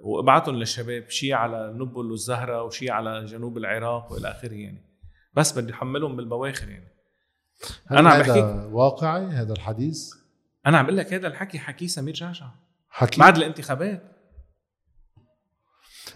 وأبعتهم 0.00 0.54
للشباب 0.54 1.10
شيء 1.10 1.32
على 1.32 1.72
نبل 1.72 2.10
والزهرة 2.10 2.62
وشيء 2.62 2.90
على 2.90 3.24
جنوب 3.24 3.58
العراق 3.58 4.12
وإلى 4.12 4.30
آخره 4.30 4.52
يعني. 4.52 4.82
بس 5.34 5.58
بدي 5.58 5.72
أحملهم 5.72 6.16
بالبواخر 6.16 6.68
يعني. 6.68 6.88
أنا 7.90 8.10
عم 8.10 8.20
بحكي 8.20 8.68
واقعي 8.72 9.24
هذا 9.26 9.52
الحديث؟ 9.52 10.10
أنا 10.66 10.78
عم 10.78 10.84
بقول 10.84 10.96
لك 10.96 11.14
هذا 11.14 11.26
الحكي 11.26 11.58
حكي 11.58 11.88
سمير 11.88 12.14
جعجع 12.14 12.46
حكي؟ 12.88 13.20
بعد 13.20 13.36
الانتخابات. 13.36 14.02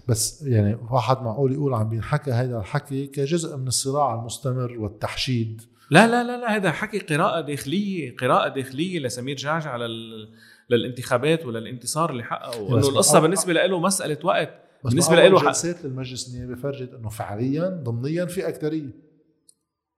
بس 0.08 0.42
يعني 0.42 0.74
واحد 0.74 1.22
معقول 1.22 1.52
يقول 1.52 1.74
عم 1.74 1.88
بينحكى 1.88 2.30
هذا 2.30 2.58
الحكي 2.58 3.06
كجزء 3.06 3.56
من 3.56 3.68
الصراع 3.68 4.14
المستمر 4.14 4.78
والتحشيد. 4.78 5.62
لا 5.90 6.06
لا 6.06 6.24
لا 6.24 6.36
لا 6.36 6.56
هذا 6.56 6.72
حكي 6.72 6.98
قراءة 6.98 7.40
داخلية 7.40 8.16
قراءة 8.16 8.48
داخلية 8.48 9.00
لسمير 9.00 9.36
جعجع 9.36 9.76
لل... 9.76 10.28
للانتخابات 10.70 11.46
وللانتصار 11.46 12.10
اللي 12.10 12.24
حققه 12.24 12.68
انه 12.68 12.88
القصة 12.88 13.20
بالنسبة 13.20 13.52
له 13.52 13.80
مسألة 13.80 14.18
وقت 14.22 14.50
بس 14.84 14.90
بالنسبة 14.90 15.28
له 15.28 15.42
جلسات 15.42 15.84
المجلس 15.84 16.28
النيابي 16.28 16.56
فرجت 16.56 16.94
إنه 16.94 17.08
فعليا 17.08 17.68
ضمنيا 17.68 18.24
في 18.24 18.48
أكترية. 18.48 18.90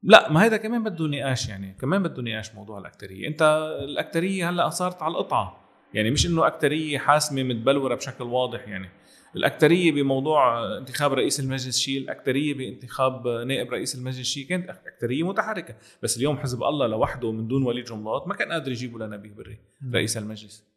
لا 0.03 0.33
ما 0.33 0.45
هذا 0.45 0.57
كمان 0.57 0.85
بده 0.85 1.07
نقاش 1.07 1.49
يعني 1.49 1.77
كمان 1.81 2.03
بده 2.03 2.23
نقاش 2.23 2.55
موضوع 2.55 2.79
الأكترية. 2.79 3.29
أنت 3.29 3.73
الأكترية 3.83 4.51
هلأ 4.51 4.69
صارت 4.69 5.03
على 5.03 5.13
القطعة 5.13 5.61
يعني 5.95 6.11
مش 6.11 6.27
إنه 6.27 6.47
أكترية 6.47 6.99
حاسمة 6.99 7.43
متبلورة 7.43 7.95
بشكل 7.95 8.25
واضح 8.25 8.69
يعني. 8.69 8.89
الاكثريه 9.37 9.93
بموضوع 9.93 10.67
انتخاب 10.79 11.13
رئيس 11.13 11.41
المجلس 11.41 11.79
شيء 11.79 11.99
الاكثريه 11.99 12.55
بانتخاب 12.55 13.29
نائب 13.29 13.71
رئيس 13.71 13.95
المجلس 13.95 14.27
شيء 14.27 14.47
كانت 14.47 14.71
اكثريه 14.71 15.23
متحركة. 15.23 15.77
بس 16.03 16.17
اليوم 16.17 16.39
حزب 16.39 16.63
الله 16.63 16.87
لوحده 16.87 17.33
من 17.33 17.49
دون 17.49 17.63
وليد 17.63 17.85
جملات 17.85 18.29
ما 18.29 18.35
كان 18.35 18.53
قادر 18.53 18.71
يجيبه 18.71 19.07
لنبيه 19.07 19.35
بري 19.35 19.59
رئيس 19.95 20.17
المجلس. 20.17 20.71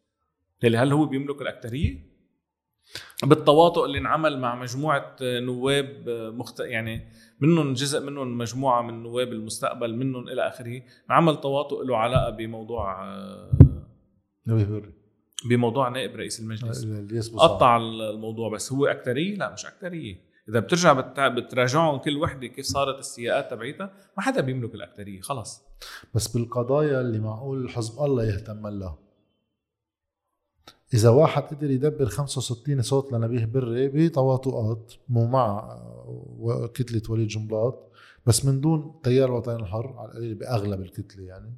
هل 0.64 0.92
هو 0.92 1.06
بيملك 1.06 1.42
الاكثريه 1.42 2.14
بالتواطؤ 3.22 3.84
اللي 3.84 3.98
انعمل 3.98 4.38
مع 4.38 4.54
مجموعة 4.54 5.16
نواب 5.22 6.04
مخت... 6.08 6.60
يعني 6.60 7.08
منهم 7.40 7.72
جزء 7.72 8.00
منهم 8.00 8.38
مجموعة 8.38 8.82
من 8.82 9.02
نواب 9.02 9.32
المستقبل 9.32 9.96
منهم 9.96 10.28
إلى 10.28 10.48
آخره 10.48 10.82
عمل 11.10 11.40
تواطؤ 11.40 11.82
له 11.82 11.96
علاقة 11.96 12.30
بموضوع 12.30 13.04
نبيه 14.46 14.64
بري. 14.64 15.03
بموضوع 15.48 15.88
نائب 15.88 16.16
رئيس 16.16 16.40
المجلس. 16.40 16.84
قطع 17.34 17.76
الموضوع 17.76 18.50
بس 18.50 18.72
هو 18.72 18.86
أكترية؟ 18.86 19.36
لا 19.36 19.52
مش 19.52 19.66
أكترية. 19.66 20.34
إذا 20.48 20.60
بترجع 20.60 20.92
بتراجعهم 21.28 21.98
كل 21.98 22.16
وحدة 22.16 22.46
كيف 22.46 22.66
صارت 22.66 22.98
السياقات 22.98 23.50
تبعيتها 23.50 23.92
ما 24.16 24.22
حدا 24.22 24.40
بيملك 24.40 24.74
الأكترية 24.74 25.20
خلص 25.20 25.62
بس 26.14 26.28
بالقضايا 26.28 27.00
اللي 27.00 27.18
معقول 27.18 27.70
حزب 27.70 28.02
الله 28.04 28.24
يهتم 28.24 28.66
لها. 28.66 28.98
إذا 30.94 31.08
واحد 31.08 31.42
قدر 31.42 31.70
يدبر 31.70 32.06
65 32.06 32.82
صوت 32.82 33.12
لنبيه 33.12 33.44
بري 33.44 33.88
بتواطؤات 33.88 34.92
مو 35.08 35.26
مع 35.26 35.78
كتلة 36.74 37.02
وليد 37.08 37.28
جنبلاط 37.28 37.90
بس 38.26 38.44
من 38.44 38.60
دون 38.60 39.00
تيار 39.02 39.28
الوطني 39.28 39.56
الحر 39.56 39.94
على 39.98 40.08
القليل 40.08 40.34
بأغلب 40.34 40.80
الكتلة 40.80 41.24
يعني 41.24 41.56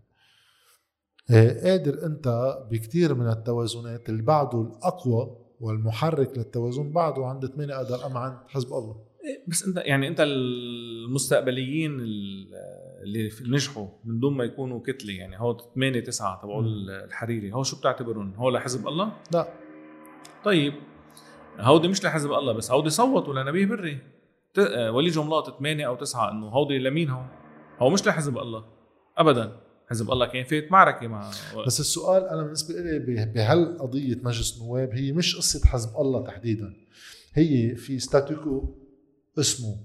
قادر 1.30 2.06
أنت 2.06 2.56
بكثير 2.70 3.14
من 3.14 3.28
التوازنات 3.28 4.08
اللي 4.08 4.22
بعده 4.22 4.60
الأقوى 4.60 5.36
والمحرك 5.60 6.38
للتوازن 6.38 6.92
بعده 6.92 7.26
عند 7.26 7.46
8 7.46 7.74
قدر 7.74 8.06
أم 8.06 8.16
عند 8.16 8.38
حزب 8.48 8.68
الله 8.68 8.96
إيه، 9.24 9.44
بس 9.48 9.66
أنت 9.66 9.76
يعني 9.76 10.08
أنت 10.08 10.20
المستقبليين 10.20 12.00
اللي 12.00 13.30
نجحوا 13.48 13.86
من 14.04 14.20
دون 14.20 14.36
ما 14.36 14.44
يكونوا 14.44 14.80
كتلة 14.86 15.12
يعني 15.12 15.40
هو 15.40 15.56
8 15.74 16.00
9 16.00 16.40
تبعوا 16.42 16.62
الحريري 16.62 17.52
هو 17.52 17.62
شو 17.62 17.78
بتعتبرهم؟ 17.78 18.34
هو 18.34 18.50
لحزب 18.50 18.88
الله؟ 18.88 19.12
لا 19.32 19.48
طيب 20.44 20.74
هودي 21.58 21.88
مش 21.88 22.04
لحزب 22.04 22.32
الله 22.32 22.52
بس 22.52 22.70
هودي 22.70 22.90
صوتوا 22.90 23.34
لنبيه 23.34 23.66
بري 23.66 23.98
ولي 24.90 25.10
جملات 25.10 25.58
8 25.58 25.86
أو 25.86 25.96
9 25.96 26.30
إنه 26.30 26.48
هودي 26.48 26.78
لمين 26.78 27.10
هو؟ 27.10 27.22
هو 27.78 27.90
مش 27.90 28.06
لحزب 28.06 28.38
الله 28.38 28.64
ابدا 29.18 29.65
حزب 29.88 30.10
الله 30.10 30.26
كان 30.26 30.44
فات 30.44 30.72
معركة 30.72 31.06
مع 31.06 31.30
بس 31.66 31.80
السؤال 31.80 32.24
أنا 32.24 32.42
بالنسبة 32.42 32.74
لي 32.74 33.26
بهالقضيه 33.26 34.14
مجلس 34.22 34.56
النواب 34.56 34.90
هي 34.92 35.12
مش 35.12 35.36
قصة 35.36 35.66
حزب 35.66 35.96
الله 35.96 36.24
تحديدا. 36.24 36.74
هي 37.32 37.76
في 37.76 37.98
ستاتيكو 37.98 38.74
اسمه 39.38 39.76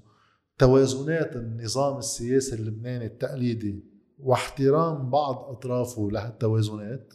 توازنات 0.58 1.36
النظام 1.36 1.98
السياسي 1.98 2.56
اللبناني 2.56 3.06
التقليدي 3.06 3.84
واحترام 4.20 5.10
بعض 5.10 5.36
أطرافه 5.36 6.10
لهالتوازنات. 6.12 7.14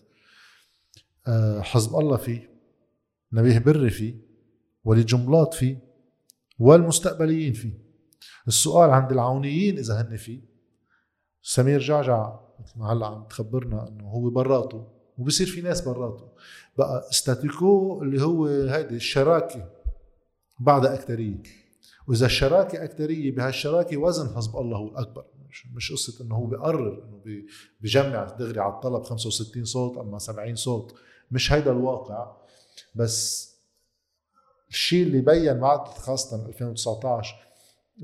آه، 1.27 1.61
حزب 1.61 1.97
الله 1.97 2.17
فيه 2.17 2.51
نبيه 3.33 3.59
بري 3.59 3.91
فيه 3.91 4.15
وليد 4.85 5.07
جملاط 5.07 5.55
فيه 5.55 5.79
والمستقبليين 6.59 7.53
فيه. 7.53 7.87
السؤال 8.49 8.91
عند 8.91 9.13
العونيين 9.13 9.79
إذا 9.79 10.01
هن 10.01 10.17
فيه. 10.17 10.41
سمير 11.43 11.81
جعجع 11.81 12.46
مثل 12.61 12.79
ما 12.79 12.93
هلا 12.93 13.07
عم 13.07 13.25
تخبرنا 13.25 13.89
إنه 13.89 14.05
هو 14.09 14.31
براته 14.31 14.87
وبصير 15.19 15.47
في 15.47 15.61
ناس 15.61 15.81
براته. 15.81 16.29
بقى 16.79 17.09
ستاتيكو 17.11 18.03
اللي 18.03 18.23
هو 18.23 18.47
هيدي 18.47 18.97
الشراكة 18.97 19.69
بعد 20.61 20.87
أكترية. 20.87 21.43
وإذا 22.09 22.27
الشراكة 22.27 22.85
أكترية 22.85 23.35
بهالشراكة 23.35 23.97
وزن 23.97 24.37
حزب 24.37 24.57
الله 24.57 24.77
هو 24.77 24.89
الأكبر. 24.89 25.25
مش, 25.49 25.67
مش 25.67 25.93
قصة 25.93 26.25
إنه 26.25 26.35
هو 26.35 26.47
بيقرر 26.47 27.05
إنه 27.05 27.43
بجمع 27.81 28.25
دغري 28.25 28.61
على 28.61 28.73
الطلب 28.75 29.03
65 29.03 29.65
صوت 29.65 29.99
أما 29.99 30.19
70 30.19 30.55
صوت. 30.55 30.95
مش 31.31 31.53
هيدا 31.53 31.71
الواقع. 31.73 32.37
بس 32.95 33.47
الشيء 34.71 35.03
اللي 35.07 35.21
بين 35.21 35.61
بعد 35.61 35.89
خاصة 35.89 36.47
2019 36.47 37.35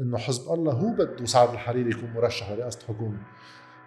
إنه 0.01 0.19
حزب 0.19 0.53
الله 0.53 0.73
هو 0.73 0.93
بده 0.93 1.25
سعد 1.27 1.49
الحريري 1.51 1.91
يكون 1.91 2.11
مرشح 2.13 2.51
لرئاسة 2.51 2.79
الحكومة 2.81 3.19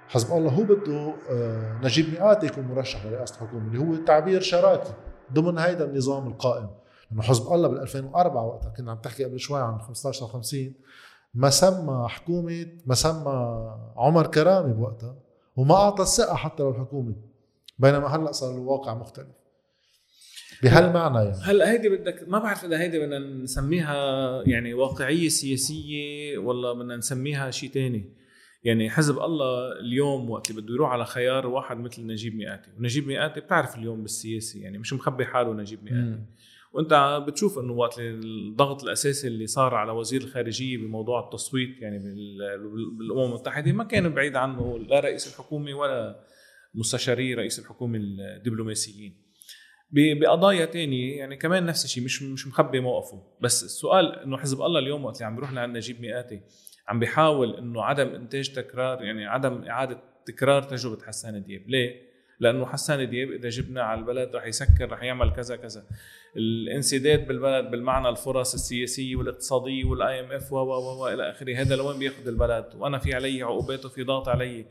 حزب 0.07 0.37
الله 0.37 0.51
هو 0.51 0.63
بده 0.63 1.13
آه، 1.29 1.79
نجيب 1.83 2.13
مئات 2.13 2.43
يكون 2.43 2.63
مرشح 2.63 3.05
لرئاسة 3.05 3.35
الحكومة 3.35 3.67
اللي 3.67 3.79
هو 3.79 3.95
تعبير 4.05 4.41
شراكي 4.41 4.93
ضمن 5.33 5.57
هيدا 5.57 5.85
النظام 5.85 6.27
القائم. 6.27 6.69
لأنه 7.11 7.21
حزب 7.21 7.53
الله 7.53 7.67
بال 7.67 7.79
2004 7.81 8.45
وقتها 8.45 8.69
كنا 8.69 8.91
عم 8.91 8.97
تحكي 8.97 9.23
قبل 9.23 9.39
شوي 9.39 9.61
عن 9.61 9.79
15 9.79 10.27
50 10.27 10.73
ما 11.33 11.49
سمى 11.49 12.07
حكومة 12.09 12.67
ما 12.85 12.95
سمى 12.95 13.71
عمر 13.97 14.27
كرامي 14.27 14.73
بوقتها 14.73 15.15
وما 15.55 15.75
أعطى 15.75 16.03
الثقة 16.03 16.35
حتى 16.35 16.63
للحكومه 16.63 17.15
بينما 17.79 18.07
هلأ 18.07 18.31
صار 18.31 18.55
الواقع 18.55 18.93
مختلف. 18.93 19.27
بهالمعنى 20.63 21.17
يعني. 21.17 21.41
هلأ 21.43 21.71
هيدي 21.71 21.89
بدك 21.89 22.23
ما 22.27 22.39
بعرف 22.39 22.65
إذا 22.65 22.79
هيدي 22.79 22.99
بدنا 22.99 23.19
نسميها 23.19 23.95
يعني 24.47 24.73
واقعية 24.73 25.29
سياسية 25.29 26.37
ولا 26.37 26.73
بدنا 26.73 26.97
نسميها 26.97 27.51
شيء 27.51 27.69
تاني. 27.69 28.13
يعني 28.65 28.89
حزب 28.89 29.19
الله 29.19 29.79
اليوم 29.79 30.29
وقت 30.29 30.49
اللي 30.49 30.61
بده 30.61 30.73
يروح 30.73 30.91
على 30.91 31.05
خيار 31.05 31.47
واحد 31.47 31.77
مثل 31.79 32.07
نجيب 32.07 32.35
مئاتي 32.35 32.71
ونجيب 32.79 33.07
مئاتي 33.07 33.39
بتعرف 33.39 33.77
اليوم 33.77 34.01
بالسياسي 34.01 34.61
يعني 34.61 34.77
مش 34.77 34.93
مخبي 34.93 35.25
حاله 35.25 35.53
نجيب 35.53 35.83
مئاتي. 35.83 36.21
وأنت 36.73 37.23
بتشوف 37.27 37.59
إنه 37.59 37.73
وقت 37.73 37.99
الضغط 37.99 38.83
الأساسي 38.83 39.27
اللي 39.27 39.47
صار 39.47 39.75
على 39.75 39.91
وزير 39.91 40.21
الخارجية 40.21 40.77
بموضوع 40.77 41.25
التصويت 41.25 41.81
يعني 41.81 41.99
بالأمم 42.97 43.23
المتحدة 43.23 43.71
ما 43.71 43.83
كان 43.83 44.13
بعيد 44.13 44.35
عنه 44.35 44.79
لا 44.79 44.99
رئيس 44.99 45.27
الحكومة 45.27 45.73
ولا 45.73 46.25
مستشاري 46.73 47.33
رئيس 47.33 47.59
الحكومة 47.59 47.99
الدبلوماسيين. 48.01 49.25
بقضايا 49.91 50.65
تانية 50.65 51.17
يعني 51.17 51.37
كمان 51.37 51.65
نفس 51.65 51.85
الشيء 51.85 52.03
مش 52.03 52.23
مش 52.23 52.47
مخبي 52.47 52.79
موقفه. 52.79 53.23
بس 53.41 53.63
السؤال 53.63 54.19
إنه 54.19 54.37
حزب 54.37 54.61
الله 54.61 54.79
اليوم 54.79 55.05
وقت 55.05 55.15
اللي 55.15 55.25
عم 55.25 55.35
بيروح 55.35 55.53
لعند 55.53 55.77
نجيب 55.77 56.01
مئاتي 56.01 56.41
عم 56.87 56.99
بيحاول 56.99 57.55
إنه 57.55 57.83
عدم 57.83 58.07
إنتاج 58.07 58.53
تكرار 58.53 59.03
يعني 59.03 59.25
عدم 59.25 59.63
إعادة 59.63 59.99
تكرار 60.25 60.63
تجربة 60.63 61.05
حسان 61.05 61.43
دياب. 61.43 61.61
ليه؟ 61.67 62.01
لأنه 62.39 62.65
حسان 62.65 63.09
دياب 63.09 63.31
إذا 63.31 63.49
جبنا 63.49 63.81
على 63.83 63.99
البلد 63.99 64.35
رح 64.35 64.45
يسكر 64.45 64.91
رح 64.91 65.03
يعمل 65.03 65.31
كذا 65.31 65.55
كذا. 65.55 65.83
الانسداد 66.37 67.27
بالبلد 67.27 67.71
بالمعنى 67.71 68.09
الفرص 68.09 68.53
السياسية 68.53 69.15
والاقتصادية 69.15 69.85
وال 69.85 70.19
IMF 70.19 70.53
و 70.53 70.57
و 70.57 71.07
إلى 71.07 71.29
آخره 71.29 71.55
هذا 71.55 71.75
لوين 71.75 71.99
بياخذ 71.99 72.27
البلد؟ 72.27 72.65
وأنا 72.75 72.97
في 72.97 73.13
علي 73.13 73.43
عقوبات 73.43 73.85
وفي 73.85 74.03
ضغط 74.03 74.27
علي. 74.27 74.65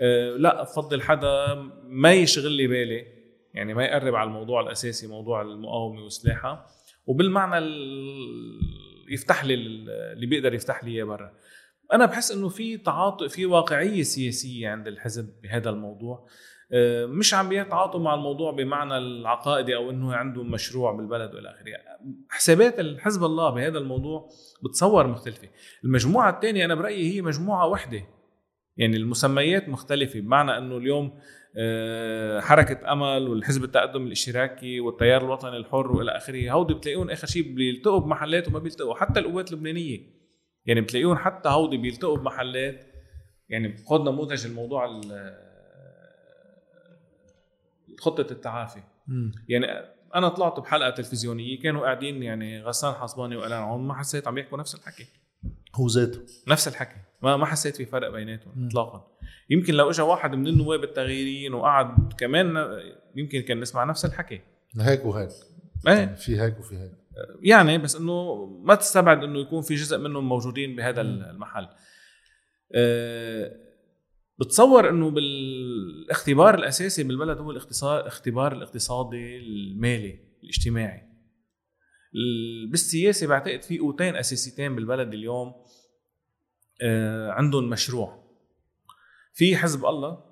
أه 0.00 0.36
لا 0.36 0.62
بفضل 0.62 1.02
حدا 1.02 1.54
ما 1.84 2.12
يشغل 2.12 2.52
لي 2.52 2.66
بالي 2.66 3.06
يعني 3.54 3.74
ما 3.74 3.84
يقرب 3.84 4.14
على 4.14 4.26
الموضوع 4.26 4.60
الأساسي 4.60 5.06
موضوع 5.06 5.42
المقاومة 5.42 6.02
وسلاحها 6.02 6.66
وبالمعنى 7.06 7.66
يفتح 9.08 9.44
لي 9.44 9.54
اللي 9.54 10.26
بيقدر 10.26 10.54
يفتح 10.54 10.84
لي 10.84 10.90
إياه 10.90 11.04
برا. 11.04 11.32
أنا 11.92 12.06
بحس 12.06 12.32
إنه 12.32 12.48
في 12.48 12.76
تعاطؤ 12.76 13.28
في 13.28 13.46
واقعية 13.46 14.02
سياسية 14.02 14.68
عند 14.68 14.88
الحزب 14.88 15.34
بهذا 15.42 15.70
الموضوع. 15.70 16.26
آه، 16.72 17.06
مش 17.06 17.34
عم 17.34 17.48
بيتعاطوا 17.48 18.00
مع 18.00 18.14
الموضوع 18.14 18.52
بمعنى 18.52 18.98
العقائدي 18.98 19.76
أو 19.76 19.90
إنه 19.90 20.14
عنده 20.14 20.42
مشروع 20.42 20.92
بالبلد 20.92 21.34
وإلى 21.34 21.50
آخره. 21.50 21.72
حسابات 22.28 22.80
الحزب 22.80 23.24
الله 23.24 23.50
بهذا 23.50 23.78
الموضوع 23.78 24.28
بتصور 24.64 25.06
مختلفة. 25.06 25.48
المجموعة 25.84 26.30
الثانية 26.30 26.64
أنا 26.64 26.74
برأيي 26.74 27.14
هي 27.14 27.22
مجموعة 27.22 27.66
وحدة. 27.66 28.02
يعني 28.76 28.96
المسميات 28.96 29.68
مختلفة 29.68 30.20
بمعنى 30.20 30.58
إنه 30.58 30.76
اليوم 30.76 31.18
آه، 31.56 32.40
حركة 32.40 32.92
أمل 32.92 33.28
والحزب 33.28 33.64
التقدم 33.64 34.06
الإشتراكي 34.06 34.80
والتيار 34.80 35.24
الوطني 35.24 35.56
الحر 35.56 35.92
وإلى 35.92 36.10
آخره 36.16 36.50
هودي 36.50 36.74
بتلاقيهم 36.74 37.10
آخر 37.10 37.26
شيء 37.26 37.54
بيلتقوا 37.54 38.00
بمحلات 38.00 38.48
وما 38.48 38.58
بيلتقوا 38.58 38.94
حتى 38.94 39.20
القوات 39.20 39.52
اللبنانية. 39.52 40.21
يعني 40.66 40.80
بتلاقيهم 40.80 41.16
حتى 41.16 41.48
هودي 41.48 41.76
بيلتقوا 41.76 42.16
بمحلات. 42.16 42.86
يعني 43.48 43.76
خذ 43.76 44.00
نموذج 44.00 44.46
الموضوع 44.46 45.00
خطة 48.00 48.32
التعافي. 48.32 48.82
يعني 49.48 49.66
أنا 50.14 50.28
طلعت 50.28 50.60
بحلقة 50.60 50.90
تلفزيونية 50.90 51.60
كانوا 51.60 51.82
قاعدين 51.82 52.22
يعني 52.22 52.62
غسان 52.62 52.92
حصباني 52.92 53.36
والان 53.36 53.62
عون 53.62 53.82
ما 53.82 53.94
حسيت 53.94 54.28
عم 54.28 54.38
يحكوا 54.38 54.58
نفس 54.58 54.74
الحكي. 54.74 55.06
هو 55.74 55.86
ذاته. 55.86 56.20
نفس 56.48 56.68
الحكي. 56.68 56.96
ما 57.22 57.36
ما 57.36 57.46
حسيت 57.46 57.76
في 57.76 57.84
فرق 57.84 58.10
بيناتهم 58.10 58.66
اطلاقا. 58.66 59.06
يمكن 59.50 59.74
لو 59.74 59.90
اجى 59.90 60.02
واحد 60.02 60.34
من 60.34 60.46
النواب 60.46 60.84
التغييريين 60.84 61.54
وقعد 61.54 62.12
كمان 62.18 62.78
يمكن 63.14 63.40
كان 63.40 63.60
نسمع 63.60 63.84
نفس 63.84 64.04
الحكي. 64.04 64.40
هيك 64.80 65.04
وهيك. 65.04 65.30
إيه. 65.88 66.14
في 66.14 66.40
هيك 66.40 66.58
وفي 66.58 66.78
هيك. 66.78 66.92
يعني 67.42 67.78
بس 67.78 67.96
إنه 67.96 68.46
ما 68.64 68.74
تستبعد 68.74 69.24
إنه 69.24 69.38
يكون 69.38 69.62
في 69.62 69.74
جزء 69.74 69.98
منهم 69.98 70.28
موجودين 70.28 70.76
بهذا 70.76 71.00
المحل. 71.00 71.68
أه 72.74 73.72
بتصور 74.38 74.88
إنه 74.88 75.10
بالاختبار 75.10 76.54
الأساسي 76.54 77.02
بالبلد 77.02 77.38
هو 77.38 77.50
الاختبار 77.50 78.52
الاقتصادي 78.52 79.36
المالي 79.36 80.20
الاجتماعي. 80.42 81.12
بالسياسة 82.70 83.26
بعتقد 83.26 83.62
في 83.62 83.78
قوتين 83.78 84.16
أساسيتين 84.16 84.76
بالبلد 84.76 85.14
اليوم 85.14 85.54
آه، 86.82 87.30
عندهم 87.30 87.70
مشروع. 87.70 88.22
في 89.34 89.56
حزب 89.56 89.84
الله 89.84 90.24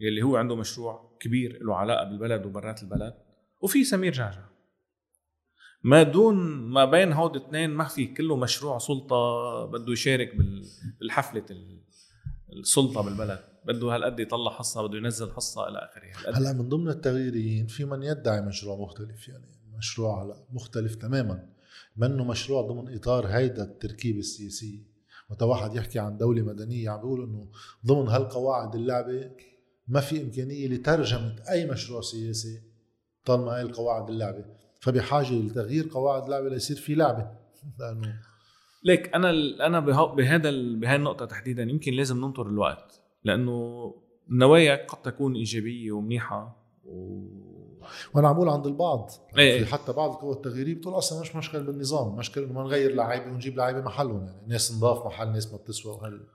يلي 0.00 0.22
هو 0.22 0.36
عنده 0.36 0.56
مشروع 0.56 1.18
كبير 1.20 1.58
له 1.62 1.76
علاقة 1.76 2.04
بالبلد 2.04 2.46
وبرات 2.46 2.82
البلد 2.82 3.14
وفي 3.60 3.84
سمير 3.84 4.12
جعجع. 4.12 4.47
ما 5.82 6.02
دون 6.02 6.36
ما 6.70 6.84
بين 6.84 7.12
هود 7.12 7.36
الاثنين 7.36 7.70
ما 7.70 7.84
في 7.84 8.06
كله 8.06 8.36
مشروع 8.36 8.78
سلطة 8.78 9.16
بده 9.66 9.92
يشارك 9.92 10.36
بالحفلة 11.00 11.44
السلطة 12.52 13.02
بالبلد. 13.02 13.44
بده 13.64 13.94
هالقد 13.94 14.20
يطلع 14.20 14.50
حصة 14.50 14.86
بده 14.86 14.98
ينزل 14.98 15.30
حصة 15.32 15.68
إلى 15.68 15.78
آخره. 15.78 16.36
هلا 16.36 16.52
من 16.52 16.68
ضمن 16.68 16.88
التغييريين 16.88 17.66
في 17.66 17.84
من 17.84 18.02
يدعي 18.02 18.40
مشروع 18.40 18.76
مختلف 18.76 19.28
يعني 19.28 19.46
مشروع 19.78 20.24
هلا 20.24 20.44
مختلف 20.52 20.94
تماما. 20.94 21.48
منه 21.96 22.24
مشروع 22.24 22.62
ضمن 22.62 22.94
إطار 22.94 23.26
هيدا 23.26 23.62
التركيبه 23.62 24.18
السياسيه 24.18 24.88
متى 25.30 25.44
واحد 25.44 25.74
يحكي 25.76 25.98
عن 25.98 26.16
دولة 26.16 26.42
مدنية 26.42 26.90
عم 26.90 26.96
بيقول 26.96 27.22
إنه 27.22 27.48
ضمن 27.86 28.08
هالقواعد 28.08 28.74
اللعبة 28.74 29.30
ما 29.88 30.00
في 30.00 30.22
إمكانية 30.22 30.68
لترجمة 30.68 31.36
أي 31.50 31.66
مشروع 31.66 32.00
سياسي 32.00 32.62
طالما 33.24 33.56
هاي 33.56 33.62
القواعد 33.62 34.10
اللعبة 34.10 34.44
فبحاجة 34.88 35.32
لتغيير 35.32 35.88
قواعد 35.92 36.24
اللعبة 36.24 36.48
ليصير 36.48 36.76
في 36.76 36.94
لعبة. 36.94 37.30
لأنه 37.78 38.14
ليك 38.84 39.14
أنا 39.14 39.30
أنا 39.66 39.80
بهذا 40.14 40.50
بهي 40.50 40.96
النقطة 40.96 41.24
تحديدا 41.24 41.62
يمكن 41.62 41.92
لازم 41.92 42.16
ننطر 42.16 42.46
الوقت 42.46 43.00
لأنه 43.24 43.94
النوايا 44.30 44.86
قد 44.86 45.02
تكون 45.02 45.34
إيجابية 45.34 45.92
ومنيحة 45.92 46.56
و... 46.84 47.28
وأنا 48.14 48.28
عم 48.28 48.48
عند 48.48 48.66
البعض 48.66 49.10
إيه. 49.38 49.64
في 49.64 49.72
حتى 49.72 49.92
بعض 49.92 50.10
القوى 50.10 50.32
التغييرية 50.32 50.74
بتقول 50.74 50.98
أصلا 50.98 51.20
مش 51.20 51.36
مشكلة 51.36 51.62
بالنظام 51.62 52.16
مشكلة 52.16 52.44
إنه 52.44 52.52
ما 52.52 52.62
نغير 52.62 52.94
لعيبة 52.94 53.26
ونجيب 53.26 53.56
لعيبة 53.56 53.80
محلهم 53.80 54.26
يعني 54.26 54.46
ناس 54.46 54.76
نضاف 54.76 55.06
محل 55.06 55.32
ناس 55.32 55.52
ما 55.52 55.58
بتسوى 55.58 55.92
وهل 55.92 56.26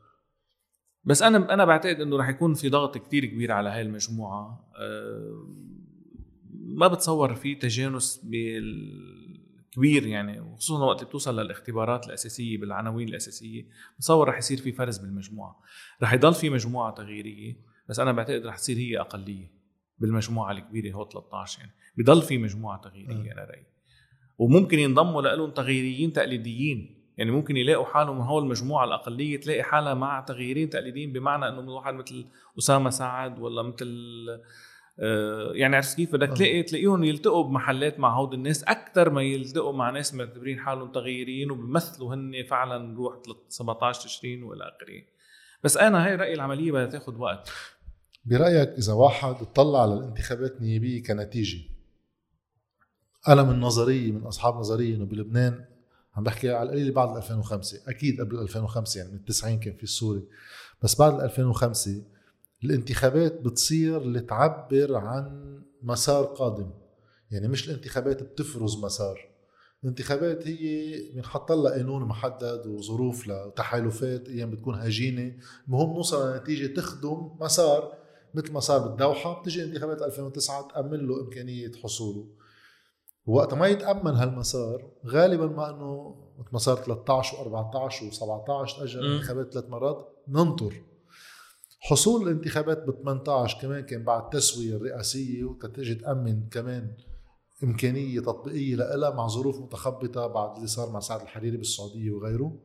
بس 1.03 1.21
أنا 1.21 1.53
أنا 1.53 1.65
بعتقد 1.65 2.01
إنه 2.01 2.17
رح 2.17 2.29
يكون 2.29 2.53
في 2.53 2.69
ضغط 2.69 2.97
كتير 2.97 3.25
كبير 3.25 3.51
على 3.51 3.69
هاي 3.69 3.81
المجموعة 3.81 4.67
أه 4.79 5.47
ما 6.75 6.87
بتصور 6.87 7.35
في 7.35 7.55
تجانس 7.55 8.21
بالكبير 8.23 10.07
يعني 10.07 10.39
وخصوصا 10.39 10.85
وقت 10.85 11.03
بتوصل 11.03 11.39
للاختبارات 11.39 12.07
الأساسية 12.07 12.57
بالعناوين 12.57 13.07
الأساسية 13.07 13.67
بتصور 13.97 14.27
رح 14.27 14.37
يصير 14.37 14.57
في 14.57 14.71
فرز 14.71 14.97
بالمجموعة. 14.97 15.59
رح 16.03 16.13
يضل 16.13 16.33
في 16.33 16.49
مجموعة 16.49 16.93
تغييرية 16.93 17.55
بس 17.89 17.99
أنا 17.99 18.11
بعتقد 18.11 18.45
رح 18.45 18.57
تصير 18.57 18.77
هي 18.77 18.99
أقلية 18.99 19.51
بالمجموعة 19.99 20.51
الكبيرة 20.51 20.95
هو 20.95 21.09
13 21.09 21.59
يعني. 21.59 21.71
بضل 21.97 22.21
في 22.21 22.37
مجموعة 22.37 22.81
تغييرية 22.81 23.31
أنا 23.31 23.43
رأيي. 23.43 23.65
وممكن 24.37 24.79
ينضموا 24.79 25.21
لهم 25.21 25.51
تغييريين 25.51 26.13
تقليديين. 26.13 26.99
يعني 27.17 27.31
ممكن 27.31 27.57
يلاقوا 27.57 27.85
حالهم 27.85 28.15
من 28.15 28.21
هول 28.21 28.43
المجموعة 28.43 28.85
الأقلية 28.85 29.39
تلاقي 29.39 29.63
حالها 29.63 29.93
مع 29.93 30.21
تغييرين 30.21 30.69
تقليديين 30.69 31.13
بمعنى 31.13 31.47
إنه 31.47 31.71
واحد 31.71 31.93
مثل 31.93 32.25
أسامة 32.57 32.89
سعد 32.89 33.39
ولا 33.39 33.61
مثل 33.61 33.87
يعني 35.53 35.75
عرفت 35.75 35.95
كيف؟ 35.95 36.13
بدك 36.13 36.37
تلاقي 36.37 36.63
تلاقيهم 36.63 37.03
يلتقوا 37.03 37.43
بمحلات 37.43 37.99
مع 37.99 38.17
هود 38.17 38.33
الناس. 38.33 38.63
أكثر 38.63 39.09
ما 39.09 39.21
يلتقوا 39.21 39.73
مع 39.73 39.89
ناس 39.89 40.13
معتبرين 40.13 40.59
حالهم 40.59 40.91
تغييريين 40.91 41.51
وبيمثلوا 41.51 42.15
هن 42.15 42.43
فعلا 42.49 42.95
روح 42.95 43.15
17 43.49 44.01
تشرين 44.01 44.43
والى 44.43 44.63
آخره. 44.63 45.01
بس 45.63 45.77
أنا 45.77 46.05
هاي 46.05 46.15
رايي 46.15 46.33
العملية 46.33 46.71
بدها 46.71 46.85
تاخذ 46.85 47.17
وقت. 47.17 47.49
برأيك 48.25 48.69
إذا 48.69 48.93
واحد 48.93 49.35
اطلع 49.41 49.81
على 49.81 49.93
الانتخابات 49.93 50.55
النيابية 50.57 51.03
كنتيجة 51.03 51.57
أنا 53.27 53.43
من 53.43 53.59
نظريه 53.59 54.11
من 54.11 54.21
أصحاب 54.21 54.55
نظرية 54.55 54.95
إنه 54.95 55.05
بلبنان 55.05 55.65
عم 56.15 56.23
بحكي 56.23 56.51
على 56.51 56.69
القليل 56.69 56.91
بعد 56.91 57.17
2005 57.17 57.81
أكيد 57.87 58.21
قبل 58.21 58.39
2005 58.39 58.97
يعني 58.97 59.11
من 59.11 59.17
التسعين 59.17 59.59
كان 59.59 59.73
في 59.73 59.83
السوري 59.83 60.23
بس 60.81 60.99
بعد 60.99 61.21
2005 61.21 62.01
الانتخابات 62.65 63.41
بتصير 63.41 64.03
لتعبر 64.03 64.95
عن 64.95 65.53
مسار 65.81 66.25
قادم. 66.25 66.69
يعني 67.31 67.47
مش 67.47 67.69
الانتخابات 67.69 68.23
بتفرز 68.23 68.83
مسار. 68.83 69.19
الانتخابات 69.83 70.47
هي 70.47 70.95
بنحط 71.15 71.51
لها 71.51 71.71
قانون 71.71 72.03
محدد 72.03 72.67
وظروف 72.67 73.27
لتحالفات 73.27 74.29
أيام 74.29 74.51
بتكون 74.51 74.75
هجينة. 74.75 75.35
المهم 75.67 75.93
نوصل 75.93 76.33
لنتيجه 76.33 76.73
تخدم 76.73 77.29
مسار. 77.41 77.93
مثل 78.33 78.53
ما 78.53 78.59
صار 78.59 78.87
بالدوحه 78.87 79.41
بتجي 79.41 79.63
انتخابات 79.63 80.01
2009 80.01 80.67
تأمن 80.67 81.07
له 81.07 81.21
إمكانية 81.21 81.71
حصوله. 81.83 82.27
وقت 83.25 83.53
ما 83.53 83.67
يتأمن 83.67 84.11
هالمسار 84.11 84.91
غالبا 85.07 85.47
ما 85.47 85.69
إنه 85.69 86.15
مثل 86.39 86.49
ما 86.53 86.59
صار 86.59 86.75
13 86.75 87.37
و14 87.37 87.93
و17 87.93 88.77
تاجل 88.77 88.99
الانتخابات 88.99 89.53
ثلاث 89.53 89.69
مرات 89.69 90.07
ننطر. 90.27 90.92
حصول 91.85 92.23
الانتخابات 92.23 92.83
ب 92.83 92.91
18 92.91 93.61
كمان 93.61 93.83
كان 93.83 94.03
بعد 94.03 94.23
التسويه 94.23 94.75
الرئاسيه 94.75 95.43
وتتجي 95.43 95.95
تامن 95.95 96.49
كمان 96.49 96.93
إمكانية 97.63 98.19
تطبيقية 98.19 98.75
لها 98.75 99.09
مع 99.09 99.27
ظروف 99.27 99.59
متخبطة 99.59 100.27
بعد 100.27 100.55
اللي 100.55 100.67
صار 100.67 100.89
مع 100.89 100.99
سعد 100.99 101.21
الحريري 101.21 101.57
بالسعودية 101.57 102.11
وغيره. 102.11 102.59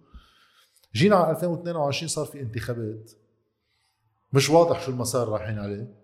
جينا 0.94 1.16
على 1.16 1.30
2022 1.30 2.08
صار 2.08 2.26
في 2.26 2.40
انتخابات. 2.40 3.10
مش 4.32 4.50
واضح 4.50 4.82
شو 4.82 4.90
المسار 4.90 5.28
رايحين 5.28 5.58
عليه. 5.58 5.94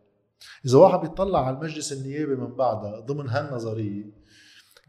إذا 0.67 0.79
واحد 0.79 1.01
بيطلع 1.01 1.47
على 1.47 1.57
المجلس 1.57 1.93
النيابي 1.93 2.37
من 2.37 2.55
بعدها 2.55 3.01
ضمن 3.01 3.29
هالنظرية 3.29 4.05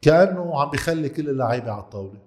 كأنه 0.01 0.61
عم 0.61 0.69
بيخلي 0.69 1.09
كل 1.09 1.30
اللعيبة 1.30 1.71
على 1.71 1.84
الطاولة. 1.84 2.21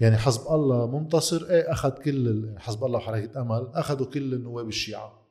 يعني 0.00 0.16
حزب 0.16 0.40
الله 0.50 0.98
منتصر 0.98 1.46
إيه 1.50 1.72
أخذ 1.72 1.90
كل 1.90 2.54
حزب 2.58 2.84
الله 2.84 2.98
وحركة 2.98 3.40
أمل 3.40 3.68
أخذوا 3.74 4.06
كل 4.06 4.34
النواب 4.34 4.68
الشيعة. 4.68 5.28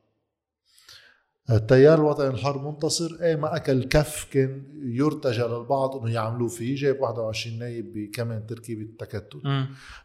التيار 1.50 1.98
الوطني 1.98 2.28
الحر 2.28 2.58
منتصر 2.70 3.18
إيه 3.22 3.36
ما 3.36 3.56
أكل 3.56 3.84
كف 3.84 4.28
كان 4.32 4.62
يرتجى 4.82 5.42
للبعض 5.42 5.96
إنه 5.96 6.10
يعملوه 6.12 6.48
فيه 6.48 6.76
جايب 6.76 7.00
21 7.00 7.58
نايب 7.58 7.92
بكمان 7.92 8.46
تركيبه 8.46 8.82
التكتل. 8.82 9.40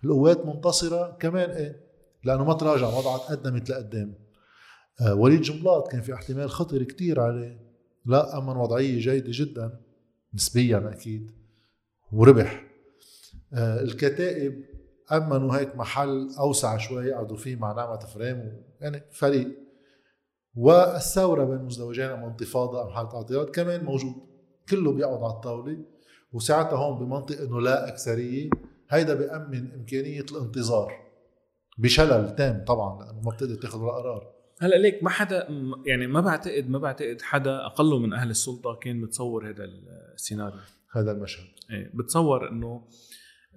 القوات 0.04 0.46
منتصرة 0.46 1.18
كمان 1.20 1.50
إيه 1.50 1.84
لأنه 2.24 2.44
ما 2.44 2.54
تراجع 2.54 2.88
وضعت 2.88 3.20
قدمت 3.22 3.70
لقدام 3.70 4.14
آه، 5.02 5.14
وليد 5.16 5.42
جملات 5.42 5.88
كان 5.92 6.02
في 6.02 6.14
احتمال 6.14 6.50
خطر 6.50 6.84
كتير 6.84 7.20
عليه. 7.20 7.60
لا 8.06 8.38
أمن 8.38 8.56
وضعية 8.58 9.00
جيدة 9.00 9.30
جدا 9.30 9.80
نسبيا 10.34 10.90
أكيد 10.94 11.32
وربح. 12.12 12.73
الكتائب 13.58 14.66
أمنوا 15.12 15.58
هيك 15.58 15.76
محل 15.76 16.30
أوسع 16.40 16.78
شوي 16.78 17.14
قعدوا 17.14 17.38
فيه 17.38 17.56
مع 17.56 17.74
نعمة 17.74 18.00
فريم 18.00 18.64
يعني 18.82 19.02
فريق. 19.12 19.48
والثورة 20.56 21.46
بين 21.46 21.66
مزدوجين 21.66 22.06
أم 22.06 22.24
انتفاضة 22.24 22.84
أم 22.84 22.90
حالة 22.90 23.16
اعتراض 23.16 23.50
كمان 23.50 23.84
موجود. 23.84 24.14
كله 24.70 24.92
بيقعد 24.92 25.24
على 25.24 25.34
الطاولة 25.34 25.86
وساعتها 26.32 26.78
هون 26.78 27.00
بمنطق 27.00 27.42
إنه 27.42 27.62
لا 27.62 27.88
أكثرية. 27.88 28.50
هيدا 28.90 29.14
بيأمن 29.14 29.72
إمكانية 29.72 30.26
الانتظار 30.32 30.94
بشلل 31.78 32.36
تام 32.36 32.66
طبعا 32.68 33.04
لأنه 33.04 33.22
ما 33.22 33.32
بتقدر 33.32 33.56
تاخذ 33.56 33.80
ولا 33.80 33.92
قرار. 33.92 34.34
هلأ 34.62 34.76
ليك 34.76 35.04
ما 35.04 35.10
حدا 35.10 35.48
يعني 35.86 36.08
ما 36.08 36.22
بعتقد 36.22 36.70
ما 36.70 36.80
بعتقد 36.80 37.22
حدا 37.22 37.66
أقل 37.66 38.00
من 38.00 38.14
أهل 38.14 38.30
السلطة 38.30 38.76
كان 38.76 39.02
متصور 39.02 39.50
هذا 39.50 39.64
السيناريو. 40.14 40.60
هذا 40.92 41.12
المشهد. 41.12 41.48
إيه 41.72 41.92
بتصور 41.94 42.50
إنه 42.50 42.68
آه، 42.68 42.88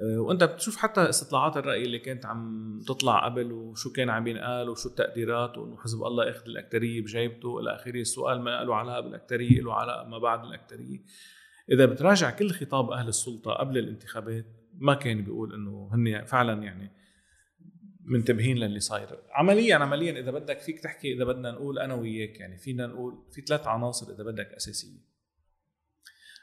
وأنت 0.01 0.45
بتشوف 0.45 0.77
حتى 0.77 1.09
استطلاعات 1.09 1.57
الرأي 1.57 1.83
اللي 1.83 1.99
كانت 1.99 2.27
عم 2.27 2.81
تطلع 2.87 3.25
قبل 3.25 3.53
وشو 3.53 3.93
كان 3.93 4.11
عم 4.11 4.27
ينقال 4.27 4.69
وشو 4.69 4.89
التقديرات 4.89 5.59
وإنه 5.59 5.77
حزب 5.77 6.03
الله 6.03 6.27
ياخذ 6.27 6.47
الاكثريه 6.47 7.01
بجيبته 7.01 7.61
إلى 7.61 7.75
آخره. 7.75 8.01
السؤال 8.01 8.41
ما 8.41 8.65
له 8.65 8.75
علاقه 8.75 9.01
بالاكثريه 9.01 9.61
له 9.61 9.75
علاقه 9.75 10.09
ما 10.09 10.19
بعد 10.19 10.45
الاكثريه 10.45 10.99
إذا 11.71 11.87
بتراجع 11.87 12.31
كل 12.31 12.51
خطاب 12.51 12.91
أهل 12.91 13.09
السلطة 13.09 13.51
قبل 13.51 13.79
الانتخابات 13.79 14.47
ما 14.75 14.95
كان 14.95 15.25
بيقول 15.25 15.55
إنه 15.55 15.91
هن 15.93 16.25
فعلا 16.25 16.63
يعني 16.63 16.93
منتبهين 18.01 18.59
للي 18.59 18.81
صاير. 18.81 19.09
عمليا 19.31 19.77
عمليا 19.77 20.21
إذا 20.21 20.31
بدك 20.31 20.61
فيك 20.61 20.81
تحكي 20.81 21.13
إذا 21.13 21.25
بدنا 21.25 21.51
نقول 21.51 21.79
أنا 21.79 21.95
وياك 21.95 22.41
يعني 22.41 22.59
فينا 22.59 22.87
نقول 22.87 23.25
في 23.33 23.41
ثلاث 23.41 23.67
عناصر 23.67 24.15
إذا 24.15 24.25
بدك 24.25 24.47
أساسية. 24.47 25.07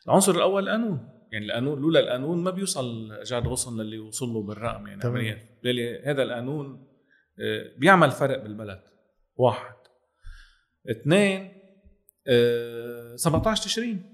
العنصر 0.08 0.36
الأول 0.36 0.64
القانون 0.64 1.10
يعني 1.34 1.46
القانون 1.46 1.82
لولا 1.82 2.00
القانون 2.00 2.44
ما 2.44 2.52
بيوصل 2.52 3.20
جاد 3.24 3.48
غصن 3.48 3.82
للي 3.82 4.00
وصل 4.00 4.30
له 4.30 4.44
بالرقم 4.44 4.88
يعني. 4.88 5.04
عمليا. 5.04 6.02
هذا 6.06 6.24
القانون 6.24 6.88
آه، 7.40 7.78
بيعمل 7.78 8.12
فرق 8.12 8.44
بالبلد. 8.44 8.82
واحد. 9.36 9.76
اثنين 10.92 11.52
17 13.16 13.62
آه، 13.62 13.66
تشرين. 13.66 14.14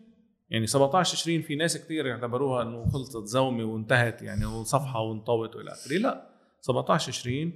يعني 0.49 0.67
17 0.67 1.13
تشرين 1.13 1.41
في 1.41 1.55
ناس 1.55 1.77
كثير 1.77 2.05
يعتبروها 2.05 2.63
إنه 2.63 2.89
خلصت 2.89 3.23
زومة 3.23 3.63
وانتهت 3.63 4.21
يعني 4.21 4.45
وصفحة 4.45 5.01
وانطوت 5.01 5.55
وإلى 5.55 5.71
آخره. 5.71 5.97
لا. 5.97 6.29
17 6.61 7.11
تشرين 7.11 7.55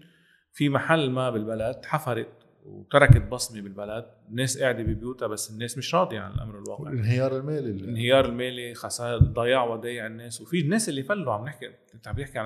في 0.53 0.69
محل 0.69 1.09
ما 1.09 1.29
بالبلد 1.29 1.85
حفرت 1.85 2.42
وتركت 2.65 3.21
بصمه 3.21 3.61
بالبلد. 3.61 4.05
الناس 4.29 4.57
قاعدة 4.57 4.83
ببيوتها 4.83 5.27
بس 5.27 5.51
الناس 5.51 5.77
مش 5.77 5.95
راضية 5.95 6.19
عن 6.19 6.31
الأمر 6.31 6.59
الواقع. 6.59 6.89
الانهيار 6.89 7.37
المالي 7.37 7.69
الانهيار 7.69 8.25
المالي 8.25 8.73
خسائر 8.73 9.17
ضياع 9.17 9.63
ودايع 9.63 10.05
الناس. 10.05 10.41
وفي 10.41 10.59
الناس 10.59 10.89
اللي 10.89 11.03
فلوا 11.03 11.33
عم 11.33 11.45
نحكي 11.45 11.69
انت 11.93 12.07
عم 12.07 12.15
بيحكي 12.15 12.39
عن 12.39 12.45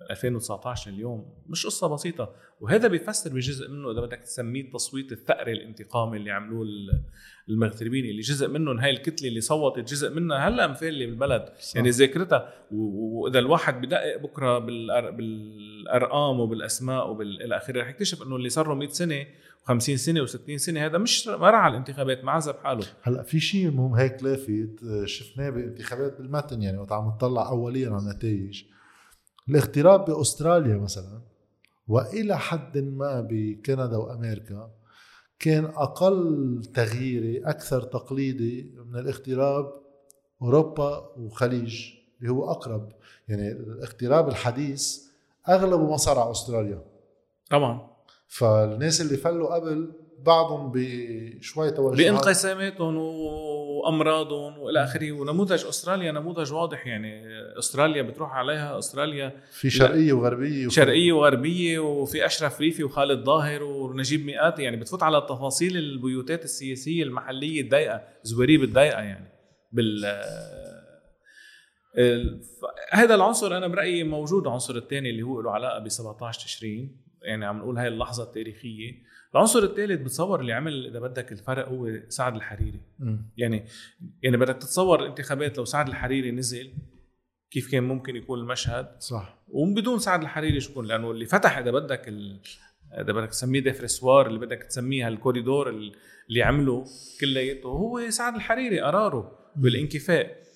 10% 0.00 0.10
2019 0.10 0.90
اليوم 0.90 1.34
مش 1.46 1.66
قصة 1.66 1.86
بسيطة. 1.86 2.34
وهذا 2.60 2.88
بيفسر 2.88 3.30
بجزء 3.30 3.70
منه 3.70 3.90
إذا 3.90 4.00
بدك 4.00 4.18
تسميه 4.18 4.60
التصويت 4.60 5.12
الثأري 5.12 5.52
الانتقامي 5.52 6.16
اللي 6.16 6.30
عملوه 6.30 6.66
المغتربين 7.48 8.04
اللي 8.04 8.20
جزء 8.20 8.48
منهم 8.48 8.78
هاي 8.78 8.90
الكتلة 8.90 9.28
اللي 9.28 9.40
صوتت 9.40 9.90
جزء 9.90 10.14
منها 10.14 10.48
هلأ 10.48 10.66
مفالة 10.66 11.06
بالبلد 11.06 11.48
صح. 11.60 11.76
يعني 11.76 11.90
ذاكرتها. 11.90 12.52
وإذا 12.70 13.38
الواحد 13.38 13.80
بدقق 13.80 14.16
بكرة 14.16 14.58
بالأرقام 15.10 16.40
وبالأسماء 16.40 17.10
وبالإلى 17.10 17.56
آخره 17.56 17.80
رح 17.80 17.88
يكتشف 17.88 18.22
إنه 18.22 18.36
اللي 18.36 18.48
صار 18.48 18.68
له 18.68 18.74
100 18.74 18.88
سنة 18.88 19.26
و50 19.68 19.78
سنة 19.78 20.26
و60 20.26 20.56
سنة 20.56 20.86
هذا 20.86 20.98
مش 20.98 21.28
ما 21.28 21.50
راح 21.50 21.60
على 21.60 21.72
الانتخابات 21.72 22.24
ما 22.24 22.32
عزب 22.32 22.54
حاله. 22.54 22.86
هلأ 23.02 23.22
في 23.22 23.40
شيء 23.40 23.70
مهم 23.70 23.94
هيك 23.94 24.22
لافت 24.22 24.80
شفناه 25.04 25.50
بالانتخابات 25.50 26.18
بالمتن 26.18 26.62
يعني 26.62 26.78
وقت 26.78 26.92
عم 26.92 27.08
نطلع 27.08 27.48
أوليا 27.48 27.90
على 27.90 27.98
النتائج. 27.98 28.64
الاغتراب 29.48 30.04
بأستراليا 30.04 30.76
مثلا 30.76 31.20
وإلى 31.88 32.38
حد 32.38 32.78
ما 32.78 33.20
بكندا 33.20 33.96
وأمريكا 33.96 34.70
كان 35.38 35.64
أقل 35.64 36.62
تغييري 36.74 37.38
أكثر 37.44 37.82
تقليدي 37.82 38.74
من 38.86 38.98
الاغتراب 38.98 39.72
أوروبا 40.42 41.12
وخليج 41.16 41.92
اللي 42.20 42.30
هو 42.32 42.50
أقرب. 42.50 42.92
يعني 43.28 43.52
الاغتراب 43.52 44.28
الحديث 44.28 45.06
أغلبه 45.48 45.90
ما 45.90 45.96
صار 45.96 46.18
على 46.18 46.30
أستراليا. 46.30 46.82
طبعا. 47.50 47.90
فالناس 48.28 49.00
اللي 49.00 49.16
فلوا 49.16 49.54
قبل 49.54 49.92
بعضهم 50.24 50.72
بشوي 50.74 51.70
توجهات. 51.70 51.98
بانقساماتهم 51.98 52.96
وأمراضهم 52.96 54.58
وإلى 54.58 54.84
آخره. 54.84 55.12
ونموذج 55.12 55.64
أستراليا 55.64 56.12
نموذج 56.12 56.52
واضح 56.52 56.86
يعني. 56.86 57.22
أستراليا 57.58 58.02
بتروح 58.02 58.32
عليها 58.32 58.78
أستراليا 58.78 59.42
في 59.50 59.70
شرقية 59.70 60.12
وغربية 60.12 60.68
شرقية 60.68 61.12
وغربية 61.12 61.78
وفي 61.78 62.26
أشرف 62.26 62.60
ريفي 62.60 62.84
وخالد 62.84 63.24
ظاهر 63.24 63.62
ونجيب 63.62 64.26
مئاتي 64.26 64.62
يعني 64.62 64.76
بتفوت 64.76 65.02
على 65.02 65.26
تفاصيل 65.28 65.76
البيوتات 65.76 66.44
السياسية 66.44 67.02
المحلية 67.02 67.60
الضيقة 67.60 68.02
زواريب 68.22 68.62
الضيقة 68.62 69.02
يعني. 69.02 69.32
بال 69.72 70.04
هذا 72.90 73.14
العنصر 73.14 73.56
أنا 73.56 73.68
برأيي 73.68 74.04
موجود. 74.04 74.46
العنصر 74.46 74.76
الثاني 74.76 75.10
اللي 75.10 75.22
هو 75.22 75.40
له 75.40 75.50
علاقة 75.50 75.78
ب 75.78 75.88
17 75.88 76.46
تشرين. 76.46 77.06
يعني 77.22 77.46
عم 77.46 77.58
نقول 77.58 77.78
هاي 77.78 77.88
اللحظة 77.88 78.24
التاريخية. 78.24 78.92
العنصر 79.36 79.62
الثالث 79.62 80.00
بتصور 80.00 80.40
اللي 80.40 80.52
عمل 80.52 80.86
إذا 80.86 81.00
بدك 81.00 81.32
الفرق 81.32 81.68
هو 81.68 81.90
سعد 82.08 82.34
الحريري. 82.34 82.80
م. 82.98 83.16
يعني 83.36 83.64
يعني 84.22 84.36
بدك 84.36 84.56
تتصور 84.56 85.00
الانتخابات 85.00 85.58
لو 85.58 85.64
سعد 85.64 85.88
الحريري 85.88 86.30
نزل 86.30 86.72
كيف 87.50 87.72
كان 87.72 87.82
ممكن 87.82 88.16
يكون 88.16 88.38
المشهد؟ 88.38 88.88
صح. 88.98 89.38
وبدون 89.48 89.98
سعد 89.98 90.22
الحريري 90.22 90.60
شو 90.60 90.70
يكون 90.70 90.86
لأنه 90.86 91.10
اللي 91.10 91.26
فتح 91.26 91.58
إذا 91.58 91.70
بدك 91.70 92.08
ال... 92.08 92.40
إذا 93.00 93.12
بدك 93.12 93.28
تسميه 93.28 93.60
ديفرسوار 93.60 94.26
اللي 94.26 94.38
بدك 94.38 94.62
تسميها 94.62 95.08
الكوريدور 95.08 95.70
اللي 96.28 96.42
عمله 96.42 96.84
كلياته 97.20 97.68
هو 97.68 98.10
سعد 98.10 98.34
الحريري 98.34 98.80
قراره 98.80 99.38
بالانكفاء. 99.56 100.46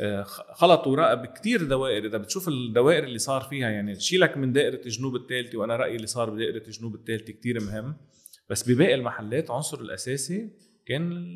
آه، 0.00 0.22
خلط 0.54 0.86
وراقب 0.86 1.26
كثير 1.26 1.64
دوائر. 1.64 2.04
إذا 2.04 2.18
بتشوف 2.18 2.48
الدوائر 2.48 3.04
اللي 3.04 3.18
صار 3.18 3.40
فيها 3.40 3.70
يعني 3.70 4.00
شيلك 4.00 4.36
من 4.36 4.52
دائرة 4.52 4.80
جنوب 4.86 5.16
الثالثه 5.16 5.58
وأنا 5.58 5.76
رأيي 5.76 5.96
اللي 5.96 6.06
صار 6.06 6.30
بدائرة 6.30 6.62
جنوب 6.70 6.94
الثالثه 6.94 7.32
كثير 7.32 7.60
مهم. 7.60 7.96
بس 8.50 8.70
بباقي 8.70 8.94
المحلات 8.94 9.50
عنصر 9.50 9.80
الأساسي 9.80 10.50
كان 10.86 11.26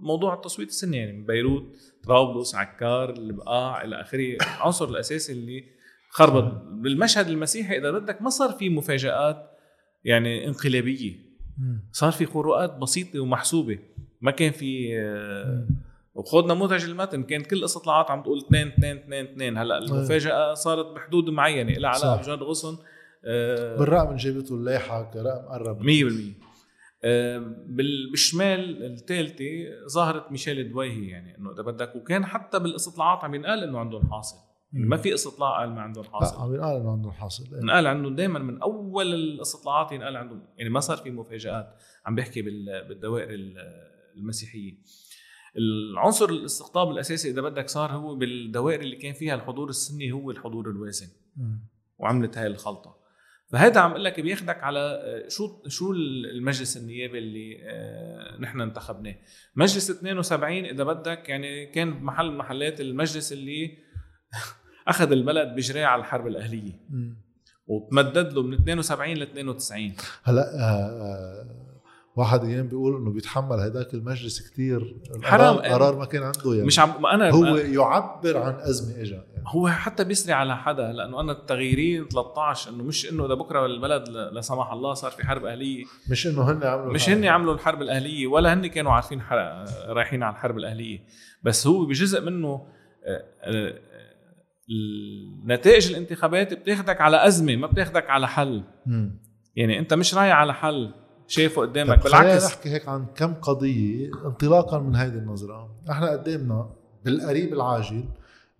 موضوع 0.00 0.34
التصويت 0.34 0.68
السني 0.68 0.96
يعني 0.96 1.22
بيروت 1.22 1.76
طرابلس 2.04 2.54
عكار 2.54 3.10
البقاع 3.10 3.84
إلى 3.84 4.00
آخره. 4.00 4.36
العنصر 4.36 4.88
الأساسي 4.88 5.32
اللي 5.32 5.64
خربط 6.10 6.62
بالمشهد 6.64 7.28
المسيحي 7.28 7.78
إذا 7.78 7.90
بدك 7.90 8.22
ما 8.22 8.30
صار 8.30 8.52
في 8.52 8.68
مفاجآت 8.68 9.50
يعني 10.04 10.46
انقلابية. 10.46 11.16
صار 11.92 12.12
في 12.12 12.26
خروقات 12.26 12.76
بسيطة 12.76 13.20
ومحسوبة. 13.20 13.78
ما 14.20 14.30
كان 14.30 14.52
في 14.52 14.98
وخذ 16.14 16.46
نموذج 16.48 16.84
المتن 16.84 17.22
كانت 17.22 17.46
كل 17.46 17.56
الاستطلاعات 17.56 18.10
عم 18.10 18.22
تقول 18.22 18.38
2 18.38 18.68
2 18.68 18.96
2 18.96 19.24
2 19.24 19.58
هلأ 19.58 19.78
المفاجاه 19.78 20.54
صارت 20.54 20.86
بحدود 20.86 21.30
معينة. 21.30 21.72
لها 21.72 21.90
علاقة 21.90 22.16
بجد 22.16 22.42
غصن 22.42 22.78
آه 23.24 23.76
بالرقم 23.76 24.06
اللي 24.08 24.16
جابته 24.16 24.54
اللائحة 24.54 25.10
كرقم 25.10 25.48
قرب 25.48 25.82
100% 25.82 26.47
بالشمال 27.66 28.84
الثالثة 28.84 29.44
ظهرت 29.94 30.30
ميشيل 30.32 30.72
دويهي 30.72 31.08
يعني 31.08 31.38
إنه 31.38 31.52
إذا 31.52 31.62
بدك 31.62 31.96
وكان 31.96 32.26
حتى 32.26 32.58
بالإستطلاعات 32.58 33.24
عم 33.24 33.34
ينقال 33.34 33.62
إنه 33.62 33.78
عندهم 33.78 34.10
حاصل. 34.10 34.36
يعني 34.72 34.86
ما 34.86 34.96
في 34.96 35.14
إستطلاع 35.14 35.58
قال 35.58 35.70
ما 35.70 35.80
عندهم 35.80 36.04
حاصل. 36.04 36.36
لا 36.36 36.42
عم 36.42 36.54
ينقال 36.54 36.76
إنه 36.76 36.92
عندهم 36.92 37.12
حاصل 37.12 37.54
انقال 37.54 37.86
عندهم 37.86 38.14
دائما 38.14 38.38
من 38.38 38.62
أول 38.62 39.14
الإستطلاعات 39.14 39.92
ينقال 39.92 40.16
عندهم. 40.16 40.42
يعني 40.56 40.70
ما 40.70 40.80
صار 40.80 40.96
في 40.96 41.10
مفاجآت 41.10 41.74
عم 42.06 42.14
بحكي 42.14 42.42
بالدوائر 42.88 43.28
المسيحية. 44.16 44.78
العنصر 45.56 46.28
الاستقطاب 46.28 46.90
الأساسي 46.90 47.30
إذا 47.30 47.42
بدك 47.42 47.68
صار 47.68 47.92
هو 47.92 48.16
بالدوائر 48.16 48.80
اللي 48.80 48.96
كان 48.96 49.12
فيها 49.12 49.34
الحضور 49.34 49.68
السني 49.68 50.12
هو 50.12 50.30
الحضور 50.30 50.70
الوازن. 50.70 51.08
وعملت 51.98 52.38
هاي 52.38 52.46
الخلطة. 52.46 52.97
فهذا 53.52 53.80
عم 53.80 53.90
أقول 53.90 54.04
لك 54.04 54.20
بياخذك 54.20 54.62
على 54.62 54.80
آه، 54.80 55.28
شو 55.28 55.68
شو 55.68 55.92
المجلس 55.92 56.76
النيابي 56.76 57.18
اللي 57.18 57.58
آه، 57.62 58.40
نحن 58.40 58.60
انتخبناه. 58.60 59.14
مجلس 59.56 59.90
72 59.90 60.64
إذا 60.64 60.84
بدك 60.84 61.28
يعني 61.28 61.66
كان 61.66 61.88
محل 61.88 62.30
محلات 62.30 62.80
المجلس 62.80 63.32
اللي 63.32 63.78
أخذ 64.88 65.12
البلد 65.12 65.54
بجراه 65.54 65.84
على 65.84 66.00
الحرب 66.00 66.26
الأهلية. 66.26 66.72
وتمدد 67.66 68.32
له 68.32 68.42
من 68.42 68.54
72 68.54 69.16
ل 69.16 69.22
92 69.22 69.92
هلأ 70.24 70.42
آه 70.60 71.67
واحد 72.18 72.44
أيام 72.44 72.68
بيقول 72.68 72.96
إنه 72.96 73.10
بيتحمل 73.10 73.60
هداك 73.60 73.94
المجلس 73.94 74.50
كثير 74.50 74.96
حرام 75.22 75.56
قرار 75.56 75.98
ما 75.98 76.04
كان 76.04 76.22
عنده 76.22 76.54
يعني. 76.54 76.66
مش 76.66 76.78
عم 76.78 77.06
أنا 77.06 77.30
هو 77.30 77.56
يعبر 77.56 78.38
عن 78.38 78.54
أزمة 78.60 79.02
اجى 79.02 79.14
يعني. 79.14 79.44
هو 79.46 79.68
حتى 79.68 80.04
بيسري 80.04 80.32
على 80.32 80.56
حدا 80.56 80.92
لأنه 80.92 81.20
أنا 81.20 81.32
التغييرين 81.32 82.08
13 82.08 82.70
إنه 82.70 82.84
مش 82.84 83.10
إنه 83.12 83.26
إذا 83.26 83.34
بكرة 83.34 83.66
البلد 83.66 84.08
لا 84.08 84.40
سمح 84.40 84.72
الله 84.72 84.94
صار 84.94 85.10
في 85.10 85.26
حرب 85.26 85.44
أهلية. 85.44 85.84
مش 86.10 86.26
إنه 86.26 86.50
هن 86.50 86.64
عملوا 86.64 86.92
مش 86.92 87.10
هن 87.10 87.24
عملوا 87.24 87.54
الحرب 87.54 87.82
الأهلية 87.82 88.26
ولا 88.26 88.54
هن 88.54 88.66
كانوا 88.66 88.92
عارفين 88.92 89.22
رايحين 89.86 90.22
على 90.22 90.32
الحرب 90.32 90.58
الأهلية. 90.58 90.98
بس 91.42 91.66
هو 91.66 91.84
بجزء 91.86 92.20
منه 92.20 92.66
آه، 93.06 93.24
آه، 93.42 93.74
نتائج 95.46 95.90
الانتخابات 95.90 96.54
بتاخدك 96.54 97.00
على 97.00 97.26
أزمة 97.26 97.56
ما 97.56 97.66
بتاخدك 97.66 98.10
على 98.10 98.28
حل. 98.28 98.62
م. 98.86 99.10
يعني 99.56 99.78
أنت 99.78 99.94
مش 99.94 100.14
رايح 100.14 100.36
على 100.36 100.54
حل. 100.54 100.94
شايفه 101.28 101.62
قدامك. 101.62 102.04
بالعكس. 102.04 102.46
نحكي 102.46 102.68
هيك 102.68 102.88
عن 102.88 103.06
كم 103.14 103.34
قضية 103.34 104.10
انطلاقا 104.26 104.78
من 104.78 104.96
هذه 104.96 105.18
النظرة. 105.18 105.70
إحنا 105.90 106.10
قدامنا 106.10 106.70
بالقريب 107.04 107.52
العاجل 107.52 108.04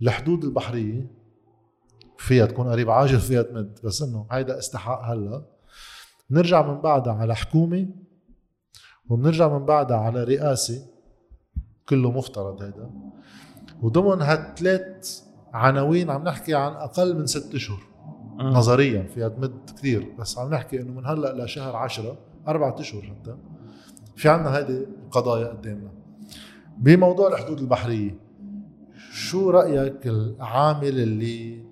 الحدود 0.03 0.45
البحرية 0.45 1.11
فيها 2.19 2.47
تكون 2.47 2.69
قريب 2.69 2.91
عاجل 2.91 3.21
فيها 3.21 3.43
تمد. 3.43 3.79
بس 3.85 4.03
إنه 4.03 4.27
هيدا 4.31 4.59
استحقاق 4.59 5.05
هلا. 5.05 5.45
بنرجع 6.31 6.63
من 6.63 6.81
بعدها 6.81 7.13
على 7.13 7.37
حكومة 7.37 7.89
وبنرجع 9.09 9.59
من 9.59 9.67
بعدها 9.67 9.97
على 9.97 10.25
رئاسة. 10.25 10.87
كله 11.89 12.11
مفترض 12.11 12.63
هيدا. 12.63 12.91
وضمن 13.83 14.23
هالثلاث 14.23 15.23
عناوين 15.53 16.11
عم 16.11 16.25
نحكي 16.25 16.55
عن 16.55 16.73
أقل 16.73 17.17
من 17.19 17.27
ست 17.27 17.55
أشهر. 17.55 17.81
نظريا 18.39 19.03
فيها 19.03 19.29
تمد 19.29 19.71
كثير. 19.77 20.15
بس 20.19 20.39
عم 20.39 20.55
نحكي 20.55 20.81
إنه 20.81 20.93
من 20.93 21.07
هلأ 21.07 21.45
لشهر 21.45 21.77
عشرة 21.77 22.19
أربعة 22.49 22.81
أشهر 22.81 23.03
حتى. 23.03 23.37
في 24.17 24.29
عنا 24.29 24.59
هذه 24.59 24.87
القضايا 25.05 25.47
قدامنا. 25.47 25.91
بموضوع 26.79 27.29
الحدود 27.29 27.59
البحرية 27.61 28.19
شو 29.13 29.51
رأيك 29.51 30.07
العامل 30.07 31.01
اللي 31.01 31.65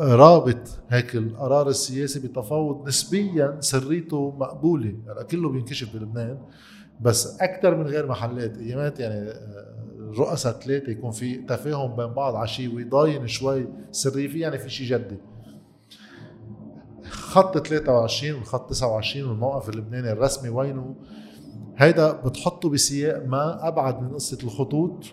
رابط 0.00 0.80
هيك 0.88 1.16
القرار 1.16 1.68
السياسي 1.68 2.28
بتفاوض 2.28 2.88
نسبيا 2.88 3.56
سريته 3.60 4.36
مقبولة؟ 4.38 4.94
يعني 5.06 5.24
كله 5.24 5.48
بينكشف 5.48 5.96
بلبنان 5.96 6.38
بس 7.00 7.40
أكثر 7.40 7.76
من 7.76 7.86
غير 7.86 8.06
محلات. 8.06 8.58
أيامات 8.58 9.00
يعني 9.00 9.32
الرؤساء 9.98 10.52
ثلاثة 10.52 10.92
يكون 10.92 11.10
في 11.10 11.36
تفاهم 11.36 11.96
بين 11.96 12.06
بعض 12.06 12.34
على 12.34 12.68
ويضاين 12.74 13.26
شوي 13.26 13.68
سريه 13.90 14.28
في 14.28 14.40
يعني 14.40 14.58
في 14.58 14.70
شيء 14.70 14.86
جدي. 14.86 15.18
خط 17.34 17.58
23 17.58 18.34
والخط 18.38 18.70
29 18.70 19.28
والموقف 19.28 19.68
اللبناني 19.68 20.12
الرسمي 20.12 20.48
وينه؟ 20.48 20.96
هيدا 21.76 22.12
بتحطه 22.12 22.70
بسياق 22.70 23.26
ما 23.26 23.68
أبعد 23.68 24.02
من 24.02 24.14
قصة 24.14 24.38
الخطوط؟ 24.44 25.04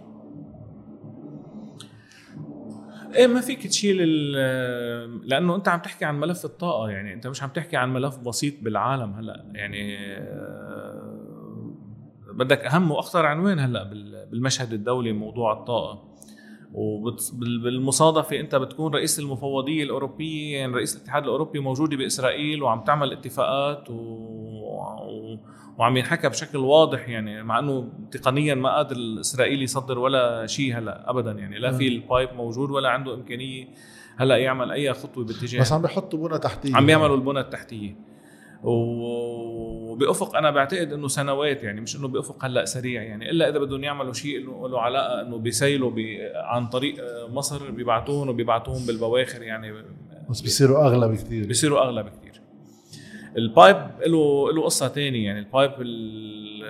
إيه 3.16 3.28
ما 3.28 3.42
فيك 3.42 3.68
تشيل 3.68 3.98
لأنه 5.24 5.56
أنت 5.56 5.68
عم 5.68 5.80
تحكي 5.80 6.06
عن 6.06 6.20
ملف 6.20 6.46
الطاقة 6.46 6.90
يعني 6.90 7.14
أنت 7.14 7.28
مش 7.28 7.44
عم 7.44 7.50
تحكي 7.50 7.78
عن 7.78 7.94
ملف 7.94 8.18
بسيط 8.18 8.54
بالعالم 8.62 9.14
هلأ 9.14 9.46
يعني 9.54 9.98
آه، 10.18 11.74
بدك 12.34 12.66
أهم 12.66 12.92
وأخطر 12.92 13.26
عنوان 13.26 13.60
هلأ 13.60 13.84
بالمشهد 14.32 14.74
الدولي 14.74 15.14
موضوع 15.14 15.54
الطاقة. 15.54 16.11
وبالمصادفه 16.74 18.40
أنت 18.40 18.56
بتكون 18.56 18.94
رئيس 18.94 19.20
المفوضية 19.20 19.84
الأوروبية 19.84 20.58
يعني 20.58 20.74
رئيس 20.74 20.96
الاتحاد 20.96 21.24
الأوروبي 21.24 21.60
موجودة 21.60 21.98
بإسرائيل 21.98 22.64
وعم 22.64 22.84
تعمل 22.84 23.12
اتفاقات 23.12 23.90
و... 23.90 23.94
و... 23.94 25.38
وعم 25.78 25.98
ينحكى 25.98 26.30
بشكل 26.30 26.58
واضح 26.58 27.10
يعني 27.10 27.44
مع 27.44 27.60
إنه 27.60 27.90
تقنيا 28.12 28.56
ما 28.56 28.76
قادر 28.76 28.96
الإسرائيلي 28.96 29.64
يصدر 29.64 30.00
ولا 30.00 30.48
شيء 30.48 30.78
هلأ 30.78 31.10
ابدا 31.10 31.32
يعني. 31.32 31.60
لا 31.60 31.72
في 31.72 31.88
البايب 31.88 32.30
موجود 32.34 32.72
ولا 32.72 32.90
عنده 32.90 33.14
إمكانية 33.14 33.68
هلأ 34.18 34.38
يعمل 34.38 34.72
أي 34.72 34.94
خطوة 34.94 35.26
باتجاه 35.26 35.62
بس 35.62 35.72
عم 35.74 35.82
بيحطوا 35.82 36.28
بنى 36.28 36.40
تحتية. 36.40 36.76
عم 36.76 36.86
بيعملوا 36.86 37.16
البنى 37.16 37.40
التحتية. 37.40 38.11
وبأفق 38.64 40.36
أنا 40.36 40.52
بعتقد 40.52 40.94
إنه 40.94 41.08
سنوات 41.08 41.64
يعني 41.64 41.82
مش 41.82 41.96
إنه 41.96 42.08
بأفق 42.08 42.46
هلأ 42.46 42.66
سريع 42.66 43.04
يعني 43.04 43.30
إلا 43.30 43.50
إذا 43.50 43.60
بدهم 43.60 43.84
يعملوا 43.84 44.14
شيء 44.14 44.46
له 44.68 44.82
علاقة 44.82 45.22
إنه 45.22 45.38
بيسيلوا 45.38 45.92
بي 45.92 46.18
عن 46.36 46.68
طريق 46.68 46.96
مصر 47.30 47.72
بيبعتون 47.72 48.30
وبيبعتون 48.30 48.86
بالبواخر 48.88 49.42
يعني 49.42 49.74
بس 50.30 50.42
بيصيروا 50.42 50.86
اغلى 50.86 51.08
بكثير 51.08 51.46
بيصيروا 51.46 51.84
اغلى 51.84 52.04
بكثير 52.04 52.31
ال 53.38 53.46
pipe 53.46 53.78
له 54.08 54.52
له 54.54 54.64
قصة 54.64 54.88
ثانية 54.88 55.26
يعني 55.26 55.40
ال 55.40 55.46
pipe 55.46 55.72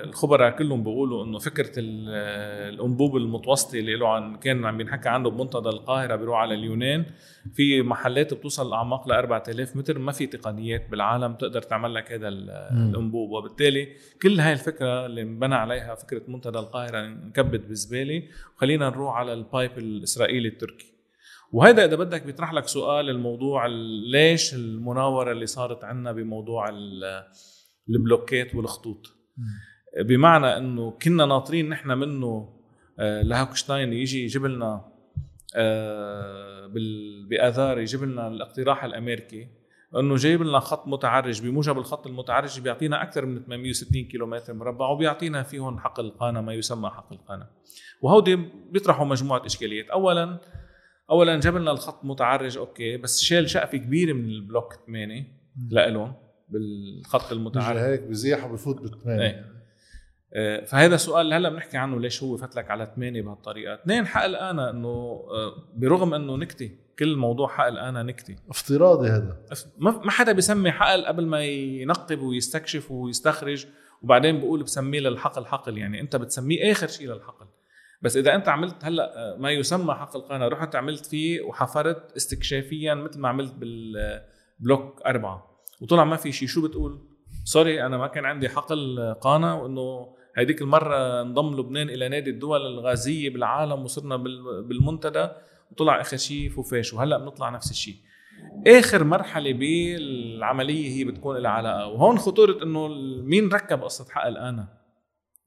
الخبراء 0.03 0.57
كلهم 0.57 0.83
بيقولوا 0.83 1.23
إنه 1.25 1.39
فكرة 1.39 1.71
الأنبوب 1.77 3.17
المتوسطي 3.17 3.79
اللي 3.79 3.95
له 3.95 4.07
عن 4.07 4.35
كان 4.35 4.65
عم 4.65 4.77
بينحكى 4.77 5.09
عنه 5.09 5.29
بمنتدى 5.29 5.69
القاهرة 5.69 6.15
بيروح 6.15 6.39
على 6.39 6.55
اليونان. 6.55 7.05
في 7.53 7.81
محلات 7.81 8.33
بتوصل 8.33 8.69
لأعماق 8.69 9.07
ل 9.07 9.11
4000 9.11 9.75
متر 9.75 9.99
ما 9.99 10.11
في 10.11 10.25
تقنيات 10.25 10.89
بالعالم 10.89 11.33
تقدر 11.33 11.61
تعمل 11.61 11.93
لك 11.93 12.11
هذا 12.11 12.27
الأنبوب. 12.27 13.29
وبالتالي 13.29 13.87
كل 14.21 14.39
هاي 14.39 14.53
الفكرة 14.53 15.05
اللي 15.05 15.21
انبنى 15.21 15.55
عليها 15.55 15.95
فكرة 15.95 16.21
منتدى 16.27 16.59
القاهرة 16.59 16.99
انكبت 16.99 17.69
بزبالة. 17.69 18.23
وخلينا 18.57 18.89
نروح 18.89 19.15
على 19.15 19.33
ال 19.33 19.42
pipe 19.42 19.77
الإسرائيلي 19.77 20.47
التركي. 20.47 20.90
وهذا 21.51 21.85
إذا 21.85 21.95
بدك 21.95 22.23
بيطرح 22.23 22.53
لك 22.53 22.67
سؤال 22.67 23.09
الموضوع 23.09 23.65
ليش 24.11 24.53
المناورة 24.53 25.31
اللي 25.31 25.45
صارت 25.45 25.83
عندنا 25.83 26.11
بموضوع 26.11 26.69
البلوكات 27.89 28.55
والخطوط؟ 28.55 29.07
بمعنى 29.99 30.57
إنه 30.57 30.91
كنا 30.91 31.25
ناطرين 31.25 31.69
نحن 31.69 31.91
منه 31.91 32.61
آه، 32.99 33.21
لهوكشتاين 33.21 33.93
يجي 33.93 34.23
يجيب 34.23 34.45
لنا 34.45 34.91
آه، 35.55 36.67
بآذار 37.29 37.79
يجيب 37.79 38.03
لنا 38.03 38.27
الاقتراح 38.27 38.83
الأمريكي 38.83 39.47
إنه 39.95 40.15
جايب 40.15 40.41
لنا 40.41 40.59
خط 40.59 40.87
متعرج 40.87 41.41
بموجب 41.41 41.77
الخط 41.77 42.07
المتعرج 42.07 42.59
بيعطينا 42.59 43.03
أكثر 43.03 43.25
من 43.25 43.43
860 43.43 44.03
كيلومتر 44.03 44.53
مربع 44.53 44.87
وبيعطينا 44.89 45.43
فيهم 45.43 45.79
حقل 45.79 46.05
القانا 46.05 46.41
ما 46.41 46.53
يسمى 46.53 46.89
حقل 46.89 47.15
القانا 47.15 47.49
وهودي 48.01 48.35
بيطرحوا 48.71 49.05
مجموعة 49.05 49.45
إشكاليات. 49.45 49.89
اولا 49.89 50.39
اولا 51.11 51.39
جاب 51.39 51.55
لنا 51.57 51.71
الخط 51.71 52.05
متعرج 52.05 52.57
okay 52.57 52.97
بس 52.97 53.21
شال 53.21 53.49
شقفة 53.49 53.77
كبيرة 53.77 54.13
من 54.13 54.29
البلوك 54.29 54.73
8 54.87 55.27
لإلهم 55.69 56.13
بالخط 56.49 57.31
المتعرج. 57.31 57.77
هيك 57.77 58.01
بزيح 58.01 58.45
وبفوت 58.45 59.07
إيه. 59.07 59.51
آه، 60.33 60.65
فهذا 60.65 60.97
سؤال 60.97 61.33
هلأ 61.33 61.49
بنحكي 61.49 61.77
عنه 61.77 61.99
ليش 61.99 62.23
هو 62.23 62.37
فتلك 62.37 62.71
على 62.71 62.91
8 62.95 63.21
بهالطريقة، 63.21 63.73
اثنين 63.73 64.07
حق 64.07 64.23
أنا 64.23 64.69
إنه 64.69 64.87
آه، 64.87 65.53
برغم 65.75 66.13
إنه 66.13 66.35
نكتة 66.35 66.71
كل 66.99 67.15
موضوع 67.15 67.47
حقل 67.47 67.77
أنا 67.77 68.03
نكتة. 68.03 68.35
افتراضي 68.49 69.09
هذا. 69.09 69.37
ما 69.79 70.11
حدا 70.11 70.31
بيسمي 70.31 70.71
حقل 70.71 71.05
قبل 71.05 71.25
ما 71.25 71.43
ينقب 71.43 72.19
ويستكشف 72.19 72.91
ويستخرج 72.91 73.65
وبعدين 74.01 74.39
بقول 74.39 74.63
بسميه 74.63 74.99
للحقل 74.99 75.45
حقل 75.45 75.77
يعني 75.77 76.01
أنت 76.01 76.15
بتسميه 76.15 76.71
آخر 76.71 76.87
شيء 76.87 77.07
للحقل. 77.13 77.45
بس 78.01 78.17
إذا 78.17 78.35
أنت 78.35 78.49
عملت 78.49 78.85
هلأ 78.85 79.35
ما 79.39 79.51
يسمى 79.51 79.93
حق 79.93 80.15
القناة. 80.15 80.47
رحت 80.47 80.75
عملت 80.75 81.05
فيه 81.05 81.41
وحفرت 81.41 82.15
استكشافيا 82.15 82.93
مثل 82.93 83.19
ما 83.19 83.29
عملت 83.29 83.53
بالبلوك 83.53 85.01
أربعة. 85.05 85.61
وطلع 85.81 86.03
ما 86.03 86.15
في 86.15 86.31
شيء. 86.31 86.47
شو 86.47 86.67
بتقول؟ 86.67 86.99
سوري 87.43 87.85
أنا 87.85 87.97
ما 87.97 88.07
كان 88.07 88.25
عندي 88.25 88.49
حقل 88.49 89.13
قانا 89.21 89.53
وإنه 89.53 90.15
هيديك 90.37 90.61
المرة 90.61 91.21
انضم 91.21 91.59
لبنان 91.59 91.89
إلى 91.89 92.09
نادي 92.09 92.29
الدول 92.29 92.65
الغازية 92.65 93.29
بالعالم 93.29 93.83
وصرنا 93.83 94.17
بالمنتدى. 94.61 95.27
وطلع 95.71 96.01
آخر 96.01 96.17
شيء 96.17 96.49
فوفاش 96.49 96.93
وهلأ 96.93 97.17
بنطلع 97.17 97.49
نفس 97.49 97.71
الشيء. 97.71 97.95
آخر 98.67 99.03
مرحلة 99.03 99.53
بالعملية 99.53 100.89
هي 100.89 101.03
بتكون 101.03 101.37
لها 101.37 101.51
علاقة. 101.51 101.87
وهون 101.87 102.17
خطورة 102.17 102.63
إنه 102.63 102.87
مين 103.23 103.49
ركب 103.53 103.83
قصة 103.83 104.11
حق 104.11 104.25
الآن؟ 104.25 104.67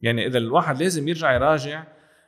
يعني 0.01 0.27
إذا 0.27 0.39
الواحد 0.39 0.83
لازم 0.83 1.09
يرجع 1.09 1.35
يراجع 1.35 1.85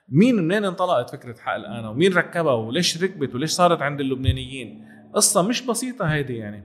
مين 0.08 0.34
منين 0.34 0.64
انطلقت 0.64 1.10
فكرة 1.10 1.38
حق 1.38 1.54
الآن 1.54 1.84
ومين 1.84 2.12
ركبها؟ 2.12 2.52
وليش 2.52 3.02
ركبت؟ 3.02 3.34
وليش 3.34 3.50
صارت 3.50 3.82
عند 3.82 4.00
اللبنانيين؟ 4.00 4.84
قصة 5.14 5.42
مش 5.42 5.62
بسيطة 5.62 6.04
هيدي 6.04 6.36
يعني. 6.36 6.64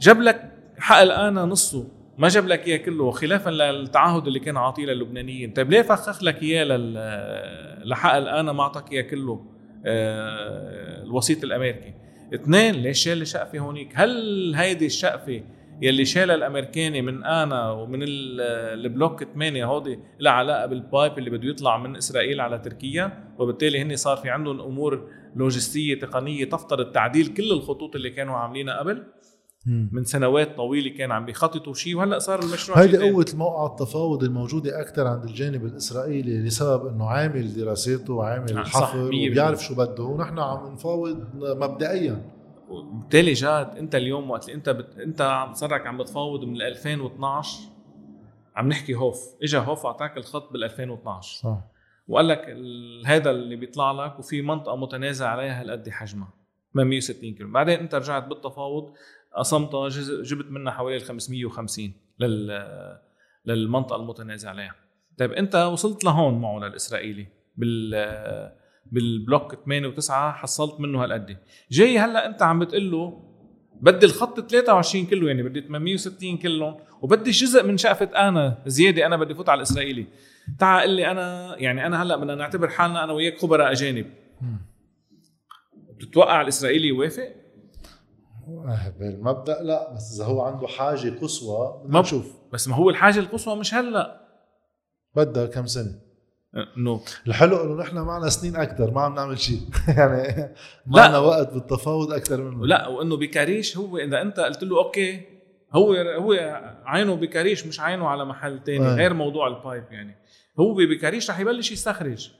جاب 0.00 0.20
لك 0.20 0.52
حق 0.78 0.96
الآن 0.96 1.34
نصه 1.34 1.88
ما 2.18 2.28
جاب 2.28 2.46
لك 2.46 2.66
إياه 2.66 2.76
كله 2.76 3.10
خلافا 3.10 3.50
للتعهد 3.50 4.26
اللي 4.26 4.38
كان 4.40 4.56
عاطيه 4.56 4.86
للبنانيين. 4.86 5.52
طيب 5.52 5.70
ليه 5.70 5.82
فخخ 5.82 6.22
لك 6.22 6.42
إياه 6.42 6.64
لحق 7.84 8.14
الآن 8.14 8.50
ما 8.50 8.62
أعطاك 8.62 8.92
إياه 8.92 9.02
كله؟ 9.02 9.46
آه، 9.86 11.02
الوسيط 11.02 11.44
الأمريكي. 11.44 11.94
اثنين 12.34 12.74
ليش 12.74 13.04
شال 13.04 13.22
الشقفة 13.22 13.58
هونيك؟ 13.58 13.92
هل 13.94 14.54
هيدي 14.54 14.86
الشقفة 14.86 15.42
يلي 15.82 16.04
شالها 16.04 16.34
الأمريكاني 16.34 17.02
من 17.02 17.24
آنا 17.24 17.70
ومن 17.70 17.98
البلوك 18.02 19.24
8 19.24 19.64
هودي 19.64 19.98
لها 20.20 20.32
علاقة 20.32 20.66
بالبايب 20.66 21.18
اللي 21.18 21.30
بده 21.30 21.48
يطلع 21.48 21.78
من 21.78 21.96
إسرائيل 21.96 22.40
على 22.40 22.58
تركيا 22.58 23.34
وبالتالي 23.38 23.82
هن 23.82 23.96
صار 23.96 24.16
في 24.16 24.30
عندهم 24.30 24.60
أمور 24.60 25.08
لوجستية 25.36 26.00
تقنية 26.00 26.44
تفترض 26.44 26.92
تعديل 26.92 27.26
كل 27.26 27.52
الخطوط 27.52 27.96
اللي 27.96 28.10
كانوا 28.10 28.34
عاملينها 28.34 28.78
قبل. 28.78 29.02
من 29.66 30.04
سنوات 30.04 30.56
طويلة 30.56 30.96
كان 30.96 31.12
عم 31.12 31.26
بيخططوا 31.26 31.74
شيء 31.74 31.96
وهلأ 31.96 32.18
صار 32.18 32.42
المشروع 32.42 32.80
هيدي 32.80 32.98
قوة 32.98 33.26
الموقع 33.32 33.66
التفاوض 33.66 34.24
الموجودة 34.24 34.80
أكثر 34.80 35.06
عند 35.06 35.24
الجانب 35.24 35.64
الإسرائيلي 35.64 36.38
لسبب 36.42 36.86
إنه 36.86 37.06
عامل 37.06 37.54
دراساته 37.54 38.12
وعامل 38.12 38.54
نعم، 38.54 38.64
حفر 38.64 38.98
وبيعرف 39.06 39.64
شو 39.64 39.74
بده 39.74 40.02
ونحن 40.02 40.38
عم 40.38 40.72
نفاوض 40.72 41.24
مبدئيا. 41.34 42.33
وبالتالي 42.68 43.32
جاد 43.32 43.76
انت 43.76 43.94
اليوم 43.94 44.30
وقت 44.30 44.44
اللي 44.44 44.54
انت 44.54 44.68
بت... 44.68 44.98
انت 44.98 45.48
صارك 45.52 45.86
عم 45.86 45.98
بتفاوض 45.98 46.44
من 46.44 46.62
2012 46.62 47.58
عم 48.56 48.68
نحكي 48.68 48.94
هوف. 48.94 49.34
اجى 49.42 49.58
هوف 49.58 49.86
أعطاك 49.86 50.16
الخط 50.16 50.52
بال 50.52 50.64
2012 50.64 51.42
صح. 51.42 51.58
وقال 52.08 52.28
لك 52.28 52.44
ال... 52.48 53.02
هذا 53.06 53.30
اللي 53.30 53.56
بيطلع 53.56 53.92
لك 53.92 54.18
وفي 54.18 54.42
منطقة 54.42 54.76
متنازع 54.76 55.28
عليها 55.28 55.60
هالقد 55.60 55.88
حجمها 55.88 56.32
860 56.74 57.34
كيلو. 57.34 57.50
بعدين 57.50 57.78
انت 57.78 57.94
رجعت 57.94 58.24
بالتفاوض 58.24 58.92
قسمتها 59.36 59.88
جبت 60.22 60.50
منها 60.50 60.72
حوالي 60.72 60.96
ال 60.96 61.02
550 61.02 61.92
لل 62.18 63.00
للمنطقة 63.44 63.96
المتنازع 63.96 64.50
عليها. 64.50 64.74
طيب 65.18 65.32
انت 65.32 65.54
وصلت 65.54 66.04
لهون 66.04 66.40
معه 66.40 66.58
للاسرائيلي 66.58 67.26
بال 67.56 67.94
بالبلوك 68.92 69.54
8 69.54 69.88
و9 69.90 70.10
حصلت 70.10 70.80
منه 70.80 71.04
هالقد. 71.04 71.36
جاي 71.70 71.98
هلأ 71.98 72.26
أنت 72.26 72.42
عم 72.42 72.58
بتقول 72.58 72.90
له 72.90 73.30
بدي 73.80 74.06
الخط 74.06 74.40
23 74.50 75.06
كيلو 75.06 75.28
يعني 75.28 75.42
بدي 75.42 75.60
860 75.60 76.36
كيلو 76.36 76.80
وبدي 77.02 77.30
جزء 77.30 77.66
من 77.66 77.76
شقفة 77.76 78.28
أنا 78.28 78.62
زيادة 78.66 79.06
أنا 79.06 79.16
بدي 79.16 79.34
فوت 79.34 79.48
على 79.48 79.58
الإسرائيلي. 79.58 80.06
تعال 80.58 80.82
قل 80.82 80.90
لي 80.90 81.10
أنا 81.10 81.56
يعني 81.58 81.86
أنا 81.86 82.02
هلأ 82.02 82.16
بدنا 82.16 82.34
نعتبر 82.34 82.68
حالنا 82.68 83.04
أنا 83.04 83.12
وياك 83.12 83.38
خبراء 83.38 83.72
أجانب. 83.72 84.06
بتتوقع 85.98 86.40
الإسرائيلي 86.40 86.88
يوافق؟ 86.88 87.28
آه، 88.48 88.94
بالمبدأ 88.98 89.62
لا 89.62 89.94
بس 89.94 90.14
إذا 90.14 90.24
هو 90.24 90.40
عنده 90.40 90.66
حاجة 90.66 91.10
قصوى 91.20 91.82
بدنا 91.84 92.00
نشوف. 92.00 92.32
بس 92.52 92.68
ما 92.68 92.76
هو 92.76 92.90
الحاجة 92.90 93.18
القصوى 93.18 93.56
مش 93.56 93.74
هلأ. 93.74 94.20
بدها 95.16 95.46
كم 95.46 95.66
سنة؟ 95.66 96.00
انه 96.56 97.00
الحلو 97.26 97.64
إنه 97.64 97.82
نحن 97.82 97.98
معنا 97.98 98.28
سنين 98.28 98.56
أكثر 98.56 98.90
ما 98.90 99.00
عم 99.00 99.14
نعمل 99.14 99.38
شيء. 99.38 99.60
يعني. 99.96 100.54
معنا 100.86 101.18
وقت 101.18 101.52
بالتفاوض 101.52 102.12
أكثر 102.12 102.42
منه. 102.42 102.66
لا 102.66 102.88
وإنه 102.88 103.16
بكاريش 103.16 103.76
هو 103.76 103.98
إذا 103.98 104.22
أنت 104.22 104.40
قلت 104.40 104.62
له 104.62 104.78
أوكي 104.78 105.20
هو 105.72 105.94
هو 105.94 106.32
عينه 106.86 107.16
بكاريش 107.16 107.66
مش 107.66 107.80
عينه 107.80 108.08
على 108.08 108.24
محل 108.24 108.62
تاني 108.64 108.86
آه. 108.86 108.94
غير 108.94 109.14
موضوع 109.14 109.46
ال 109.46 109.54
pipe 109.54 109.84
يعني. 109.90 110.16
هو 110.60 110.74
بكاريش 110.74 111.30
رح 111.30 111.40
يبلش 111.40 111.72
يستخرج. 111.72 112.30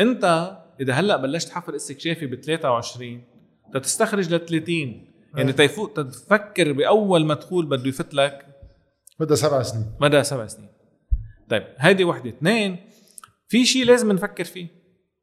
أنت 0.00 0.56
إذا 0.80 0.92
هلأ 0.92 1.16
بلشت 1.16 1.50
حفر 1.50 1.76
استكشافي 1.76 2.26
ب 2.26 2.34
23 2.34 3.22
تستخرج 3.82 4.34
ل 4.34 4.38
30 4.38 4.74
يعني 5.36 5.50
آه. 5.50 5.54
تيفوت 5.54 6.00
تفكر 6.00 6.72
بأول 6.72 7.26
مدخول 7.26 7.66
بده 7.66 7.88
يفت 7.88 8.14
لك 8.14 8.46
بدها 9.20 9.36
سبع 9.36 9.62
سنين. 9.62 9.86
مدى 10.00 10.22
سبع 10.22 10.46
سنين. 10.46 10.68
طيب 11.50 11.62
هيدي 11.78 12.04
وحدة. 12.04 12.30
اثنين 12.30 12.76
في 13.50 13.64
شيء 13.64 13.84
لازم 13.84 14.12
نفكر 14.12 14.44
فيه 14.44 14.68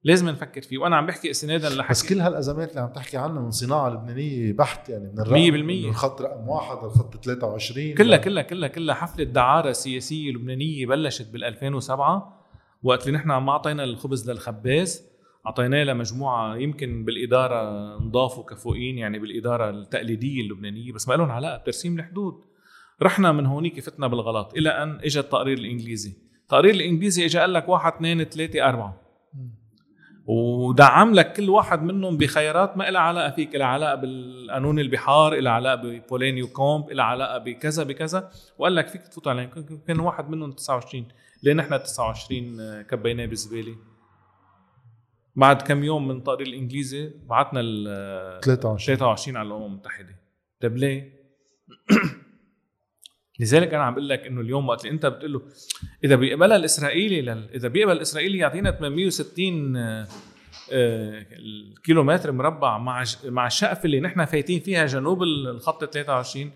لازم 0.04 0.30
نفكر 0.30 0.62
فيه 0.62 0.78
وأنا 0.78 0.96
عم 0.96 1.06
بحكي 1.06 1.32
استنادا 1.32 1.70
بس 1.70 1.76
لحكي 1.76 2.08
كل 2.08 2.22
هالأزمات 2.22 2.70
اللي 2.70 2.82
عم 2.82 2.90
تحكي 2.90 3.18
عنها 3.18 3.42
من 3.42 3.52
صناعة 3.52 3.90
لبنانية 3.90 4.54
بحت 4.54 4.90
يعني 4.90 5.12
من 5.14 5.20
الرقم 5.20 5.34
مية 5.34 5.52
بالمية. 5.52 5.84
من 5.84 5.90
الخط 5.90 6.22
رقم 6.22 6.50
واحد 6.50 6.84
للخط 6.84 7.26
23 7.26 7.94
كلها 7.94 8.18
كلها 8.18 8.44
كلها 8.44 8.70
كلها 8.70 8.96
حفلة 8.96 9.24
دعارة 9.24 9.72
سياسية 9.72 10.32
لبنانية 10.32 10.86
بلشت 10.86 11.32
بال 11.34 11.44
2007 11.44 12.44
وقت 12.84 13.08
اللي 13.08 13.18
نحن 13.18 13.28
ما 13.28 13.52
أعطينا 13.52 13.84
الخبز 13.84 14.30
للخباز 14.30 15.04
أعطيناه 15.46 15.84
لمجموعة 15.84 16.56
يمكن 16.56 17.06
بالإدارة 17.06 17.64
نضافوا 18.00 18.44
كفؤين 18.44 18.98
يعني 18.98 19.20
بالإدارة 19.20 19.70
التقليدية 19.70 20.42
اللبنانية 20.42 20.94
بس 20.94 21.08
ما 21.08 21.14
لهم 21.14 21.32
علاقة 21.32 21.58
بترسيم 21.58 22.00
الحدود. 22.00 22.34
رحنا 23.02 23.32
من 23.32 23.46
هونيك 23.46 23.80
فتنا 23.80 24.08
بالغلط 24.08 24.54
إلى 24.54 24.70
أن 24.70 25.00
اجى 25.04 25.20
التقرير 25.20 25.58
الإنجليزي. 25.58 26.27
التقرير 26.48 26.74
الإنجليزي 26.74 27.26
اجى 27.26 27.40
قال 27.40 27.54
لك 27.54 27.70
واحد 27.70 27.94
اثنين 27.94 28.24
ثلاثة 28.24 28.70
أربعة. 28.70 29.02
ودعم 30.26 31.14
لك 31.14 31.34
كل 31.34 31.50
واحد 31.50 31.84
منهم 31.84 32.18
بخيارات 32.18 32.78
ما 32.78 32.84
لها 32.84 33.02
علاقة 33.02 33.32
فيك 33.36 33.56
لها 33.56 33.68
علاقة 33.68 33.96
بالقانون 33.96 34.80
البحار 34.80 35.36
لها 35.40 35.52
علاقة 35.52 35.76
ببولينيو 35.76 36.48
كومب 36.48 36.90
لها 36.92 37.06
علاقة 37.06 37.38
بكذا 37.38 37.84
بكذا. 37.84 38.32
وقال 38.58 38.76
لك 38.76 38.88
فيك 38.88 39.02
تفوت 39.08 39.28
عليهم. 39.28 39.50
كان- 39.88 40.00
واحد 40.00 40.30
منهم 40.30 40.52
29 40.52 41.08
ليه 41.44 41.54
نحن 41.54 41.84
29 41.84 42.82
كبيناه 42.82 43.26
بالزباله 43.26 43.76
بعد 45.36 45.62
كم 45.62 45.84
يوم 45.84 46.08
من 46.08 46.18
التقرير 46.18 46.48
الإنجليزي 46.48 47.12
بعتنا 47.30 47.60
ال 47.64 48.42
23 48.42 48.98
23 48.98 49.38
على 49.38 49.48
الأمم 49.48 49.66
المتحدة. 49.66 50.16
طيب 50.62 50.78
ليه؟ 50.78 51.18
لذلك 53.40 53.74
أنا 53.74 53.84
عم 53.84 53.94
بقول 53.94 54.10
لك 54.10 54.28
إنه 54.28 54.42
اليوم 54.42 54.70
وقت 54.70 54.86
اللي 54.86 54.94
أنت 54.94 55.06
بتقول 55.06 55.34
له 55.34 55.42
إذا 56.04 56.16
بيقبلها 56.16 56.58
الإسرائيلي 56.58 57.22
لل... 57.22 57.50
إذا 57.54 57.68
بيقبل 57.68 57.92
الاسرائيلي 57.92 58.38
يعطينا 58.38 58.72
860 58.72 59.78
آه، 59.78 60.08
آه، 60.72 61.26
الكيلومتر 61.32 62.32
مربع 62.32 62.78
مع. 62.78 63.04
مع 63.26 63.48
الشقفه 63.48 63.86
اللي 63.86 64.00
نحن 64.00 64.26
فايتين 64.26 64.60
فيها 64.60 64.86
جنوب 64.86 65.24
الخط 65.24 65.86
23 65.86 66.52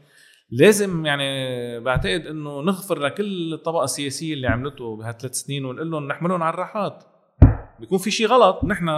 لازم 0.52 1.06
يعني 1.06 1.80
بعتقد 1.80 2.28
إنه 2.28 2.62
نغفر 2.62 3.00
لكل 3.00 3.54
الطبقة 3.54 3.84
السياسية 3.84 4.34
اللي 4.34 4.48
عملته 4.48 4.98
بهالثلاث 4.98 5.34
سنين 5.34 5.66
ونقول 5.66 5.92
لهم 5.92 6.08
نحملهم 6.08 6.44
على 6.44 6.54
الراحات 6.54 7.04
بيكون 7.80 7.98
في 7.98 8.12
شيء 8.12 8.28
غلط 8.28 8.64
نحن 8.64 8.90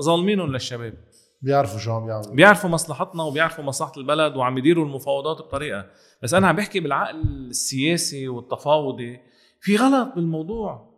ظالمينهم 0.00 0.52
للشباب 0.52 0.94
بيعرفوا 1.40 1.78
شو 1.78 1.92
عم 1.92 2.08
يعملوا. 2.08 2.34
بيعرفوا 2.34 2.70
مصلحتنا 2.70 3.22
وبيعرفوا 3.22 3.64
مصلحة 3.64 3.92
البلد 3.96 4.36
وعم 4.36 4.58
يديروا 4.58 4.84
المفاوضات 4.84 5.38
بطريقة. 5.38 5.86
بس 6.22 6.34
أنا 6.34 6.48
عم 6.48 6.56
بحكي 6.56 6.80
بالعقل 6.80 7.20
السياسي 7.20 8.28
والتفاوضي 8.28 9.20
في 9.60 9.76
غلط 9.76 10.14
بالموضوع. 10.14 10.88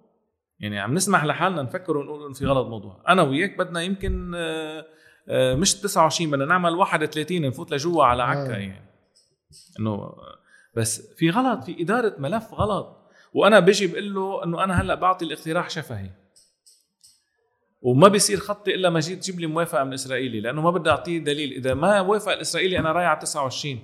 يعني 0.60 0.80
عم 0.80 0.94
نسمح 0.94 1.24
لحالنا 1.24 1.62
نفكر 1.62 1.96
ونقول 1.96 2.24
إنه 2.24 2.34
في 2.34 2.46
غلط 2.46 2.66
موضوع. 2.66 3.02
أنا 3.08 3.22
وياك 3.22 3.58
بدنا 3.58 3.82
يمكن 3.82 4.32
آه، 4.34 4.86
آه، 5.28 5.54
مش 5.54 5.74
29 5.74 6.30
بدنا 6.30 6.44
نعمل 6.44 6.74
31 6.74 7.42
نفوت 7.42 7.70
لجوا 7.70 8.04
على 8.04 8.22
عكا 8.22 8.54
آه. 8.54 8.58
يعني. 8.58 8.90
إنه 9.80 10.12
بس 10.76 11.14
في 11.16 11.30
غلط 11.30 11.64
في 11.64 11.82
إدارة 11.82 12.14
ملف 12.18 12.54
غلط. 12.54 12.96
وأنا 13.34 13.60
بيجي 13.60 13.86
بقول 13.86 14.14
له 14.14 14.44
إنه 14.44 14.64
أنا 14.64 14.80
هلأ 14.80 14.94
بعطي 14.94 15.24
الاقتراح 15.24 15.70
شفهي. 15.70 16.10
وما 17.82 18.08
بيصير 18.08 18.38
خطي 18.38 18.74
إلا 18.74 18.90
ما 18.90 19.00
جيت 19.00 19.18
تجيب 19.18 19.40
لي 19.40 19.46
موافقة 19.46 19.84
من 19.84 19.90
الاسرائيلي 19.90 20.40
لأنه 20.40 20.62
ما 20.62 20.70
بدي 20.70 20.90
أعطيه 20.90 21.18
دليل. 21.18 21.52
إذا 21.52 21.74
ما 21.74 22.00
وافق 22.00 22.32
الإسرائيلي 22.32 22.78
أنا 22.78 22.92
رايح 22.92 23.08
على 23.08 23.18
29 23.18 23.78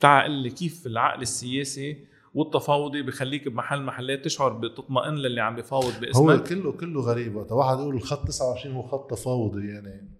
تعال 0.00 0.24
قل 0.24 0.30
لي 0.30 0.50
كيف 0.50 0.86
العقل 0.86 1.22
السياسي 1.22 2.06
والتفاوضي 2.34 3.02
بخليك 3.02 3.48
بمحل 3.48 3.82
محلات 3.82 4.24
تشعر 4.24 4.52
بتطمئن 4.52 5.14
للي 5.14 5.40
عم 5.40 5.54
بيفاوض 5.54 5.84
هو 5.94 6.00
باسمك 6.00 6.48
كله 6.48 6.72
كله 6.72 7.00
غريب 7.00 7.36
وقت 7.36 7.52
واحد 7.52 7.78
يقول 7.78 7.94
الخط 7.94 8.28
29 8.28 8.76
هو 8.76 8.82
خط 8.82 9.10
تفاوضي 9.10 9.68
يعني 9.68 10.16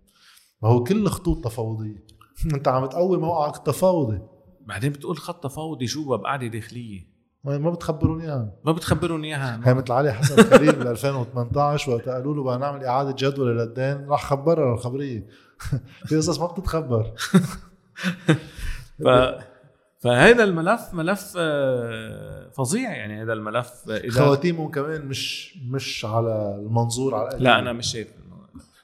ما 0.63 0.69
هو 0.69 0.85
كل 0.85 1.09
خطوط 1.09 1.45
تفاوضية. 1.45 2.07
أنت 2.55 2.69
عم 2.69 2.87
تقوي 2.87 3.19
موقعك 3.19 3.57
التفاوضي 3.57 4.21
بعدين 4.61 4.93
بتقول 4.93 5.17
خط 5.17 5.45
تفاوضي 5.45 5.85
جوا 5.85 6.17
بقعدة 6.17 6.47
داخلية. 6.47 7.16
ما 7.47 7.71
بتخبرون 7.71 8.21
إياها. 8.21 8.53
ما 8.65 8.73
بتخبرهم 8.73 9.25
إياها 9.25 9.61
هي 9.65 9.75
مثل 9.75 9.93
علي 9.93 10.13
حسن 10.13 10.43
خليل 10.43 10.73
بال 10.73 10.87
2018 10.87 11.93
وقت 11.93 12.09
قالوا 12.09 12.35
له 12.35 12.45
بدنا 12.45 12.57
نعمل 12.57 12.85
إعادة 12.85 13.15
جدول 13.19 13.59
للدين 13.59 14.07
راح 14.09 14.25
خبرها 14.25 14.75
الخبرية. 14.75 15.27
في 16.07 16.17
قصص 16.17 16.41
ما 16.41 16.47
بتتخبر. 16.47 17.13
ف... 19.05 19.09
فهذا 19.99 20.45
الملف 20.45 20.95
ملف 20.95 21.33
آه، 21.39 22.51
فظيع 22.51 22.97
يعني 22.97 23.23
هذا 23.23 23.33
الملف 23.33 23.73
إذا 23.89 24.25
خواتيمهم 24.25 24.71
كمان 24.71 25.07
مش 25.07 25.57
مش 25.71 26.05
على 26.05 26.55
المنظور 26.59 27.15
على. 27.15 27.39
لا 27.39 27.59
أنا 27.59 27.73
مش 27.73 27.93
شايف. 27.93 28.09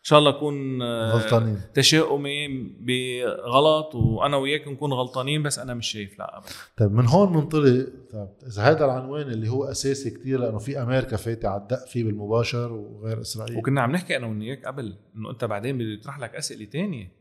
شاء 0.05 0.18
الله 0.18 0.30
أكون 0.30 0.82
آه، 0.82 1.12
غلطانين. 1.12 1.61
تشاؤمي 1.74 2.48
بغلط 2.80 3.94
وأنا 3.94 4.36
وياك 4.36 4.68
نكون 4.68 4.92
غلطانين 4.92 5.42
بس 5.42 5.59
أنا 5.59 5.74
مش 5.74 5.86
شايف 5.86 6.18
لا 6.18 6.38
ابدا. 6.38 6.48
طيب 6.76 6.92
من 6.92 7.07
هون 7.07 7.32
بنطلق 7.32 7.86
طيب 8.12 8.28
إذا 8.46 8.62
هذا 8.62 8.84
العنوان 8.84 9.30
اللي 9.30 9.48
هو 9.48 9.64
أساسي 9.64 10.11
كتير 10.11 10.40
لأنه 10.40 10.59
في 10.59 10.82
أمريكا 10.82 11.16
فاتي 11.16 11.46
على 11.46 11.62
الدق 11.62 11.86
فيه 11.86 12.05
بالمباشر 12.05 12.72
وغير 12.72 13.20
إسرائيل. 13.20 13.59
وكنا 13.59 13.80
عم 13.80 13.92
نحكي 13.92 14.16
أنا 14.16 14.26
وياك 14.26 14.66
قبل 14.66 14.96
إنه 15.16 15.30
أنت 15.30 15.44
بعدين 15.44 15.78
بده 15.78 15.88
يطرح 15.88 16.18
لك 16.18 16.34
أسئلة 16.34 16.64
تانية. 16.64 17.12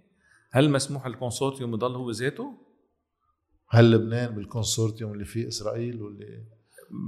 هل 0.51 0.69
مسموح 0.69 1.05
الكونسورتيوم 1.05 1.73
يضل 1.73 1.95
هو 1.95 2.11
ذاته؟ 2.11 2.53
هل 3.69 3.91
لبنان 3.91 4.35
بالكونسورتيوم 4.35 5.13
اللي 5.13 5.25
فيه 5.25 5.47
إسرائيل 5.47 6.01
واللي 6.01 6.43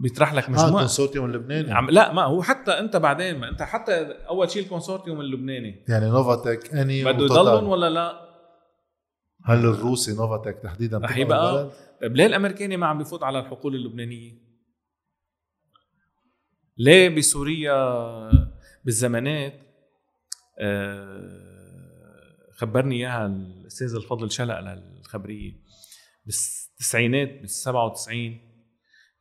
بيطرح 0.02 0.34
لك 0.34 0.44
آه 0.44 0.50
مجموعة 0.50 0.70
الكونسورتيوم 0.70 1.26
اللبناني 1.26 1.74
عم 1.74 1.90
لا 1.90 2.14
ما 2.14 2.24
هو 2.24 2.44
حتى 2.44 2.72
انت 2.72 2.96
بعدين 2.96 3.40
ما 3.40 3.50
انت 3.50 3.62
حتى 3.62 3.94
اول 4.30 4.50
شيء 4.50 4.64
الكونسورتيوم 4.64 5.22
اللبناني 5.22 5.86
يعني 5.90 6.10
نوفاتك 6.10 6.74
إيني 6.74 7.04
بده. 7.04 7.26
يضلهم 7.26 7.68
ولا 7.68 7.90
لا؟ 7.90 8.24
هل 9.46 9.66
الروسي 9.66 10.16
نوفاتك 10.16 10.60
تحديدا 10.64 10.98
رح 10.98 11.18
يبقى؟ 11.18 11.72
طيب 12.02 12.16
ليه 12.16 12.26
الأمريكاني 12.26 12.78
ما 12.78 12.88
عم 12.88 12.98
بيفوت 12.98 13.24
على 13.24 13.40
الحقول 13.40 13.76
اللبنانية؟ 13.76 14.32
ليه 16.78 17.10
بسوريا 17.10 18.30
بالزمانات 18.86 19.54
آه، 20.60 21.54
خبرني 22.54 22.96
إياها 22.96 23.26
الأستاذ 23.26 23.96
الفضل 23.96 24.32
شلق 24.32 24.60
للخبرية 24.60 25.54
بالتسعينات 26.26 27.30
بال 27.40 27.50
97 27.50 28.53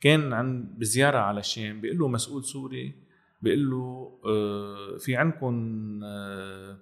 كان 0.02 0.32
عن 0.32 0.74
بزيارة 0.78 1.18
على 1.18 1.40
الشام 1.40 1.80
بيقول 1.80 1.98
له 1.98 2.08
مسؤول 2.08 2.44
سوري 2.44 2.94
بيقول 3.42 3.70
له 3.70 4.12
آه، 4.26 4.96
في 4.98 5.16
عندكم 5.16 5.54
آه، 6.04 6.78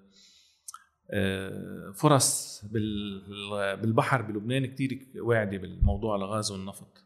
آه، 1.11 1.91
فرص 1.91 2.61
بال- 2.73 3.77
بالبحر 3.77 4.23
بلبنان 4.23 4.67
كتير 4.67 5.09
واعدة 5.17 5.59
بالموضوع 5.59 6.17
الغاز 6.17 6.53
والنفط. 6.53 7.05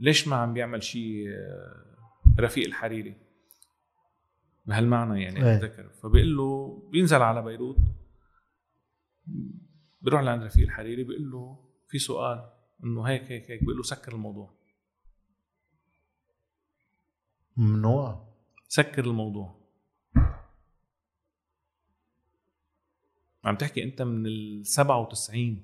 ليش 0.00 0.28
ما 0.28 0.36
عم 0.36 0.54
بيعمل 0.54 0.82
شيء 0.82 1.26
رفيق 2.40 2.66
الحريري؟ 2.66 3.14
بهالمعنى 4.66 5.22
يعني 5.22 5.44
إيه. 5.44 5.56
اتذكر 5.56 5.88
فبيقول 5.88 6.36
له 6.36 6.82
بينزل 6.92 7.22
على 7.22 7.42
بيروت 7.42 7.76
بيروح 10.00 10.20
لعند 10.22 10.42
رفيق 10.42 10.64
الحريري 10.64 11.04
بيقول 11.04 11.30
له 11.30 11.58
في 11.88 11.98
سؤال. 11.98 12.50
إنه 12.84 13.02
هيك 13.02 13.32
هيك 13.32 13.50
هيك 13.50 13.60
بيقول 13.60 13.76
له 13.76 13.82
سكر 13.82 14.12
الموضوع. 14.12 14.50
ممنوع 17.56 18.28
سكر 18.68 19.04
الموضوع. 19.04 19.60
عم 23.44 23.56
تحكي 23.56 23.84
أنت 23.84 24.02
من 24.02 24.26
ال 24.26 24.66
97 24.66 25.62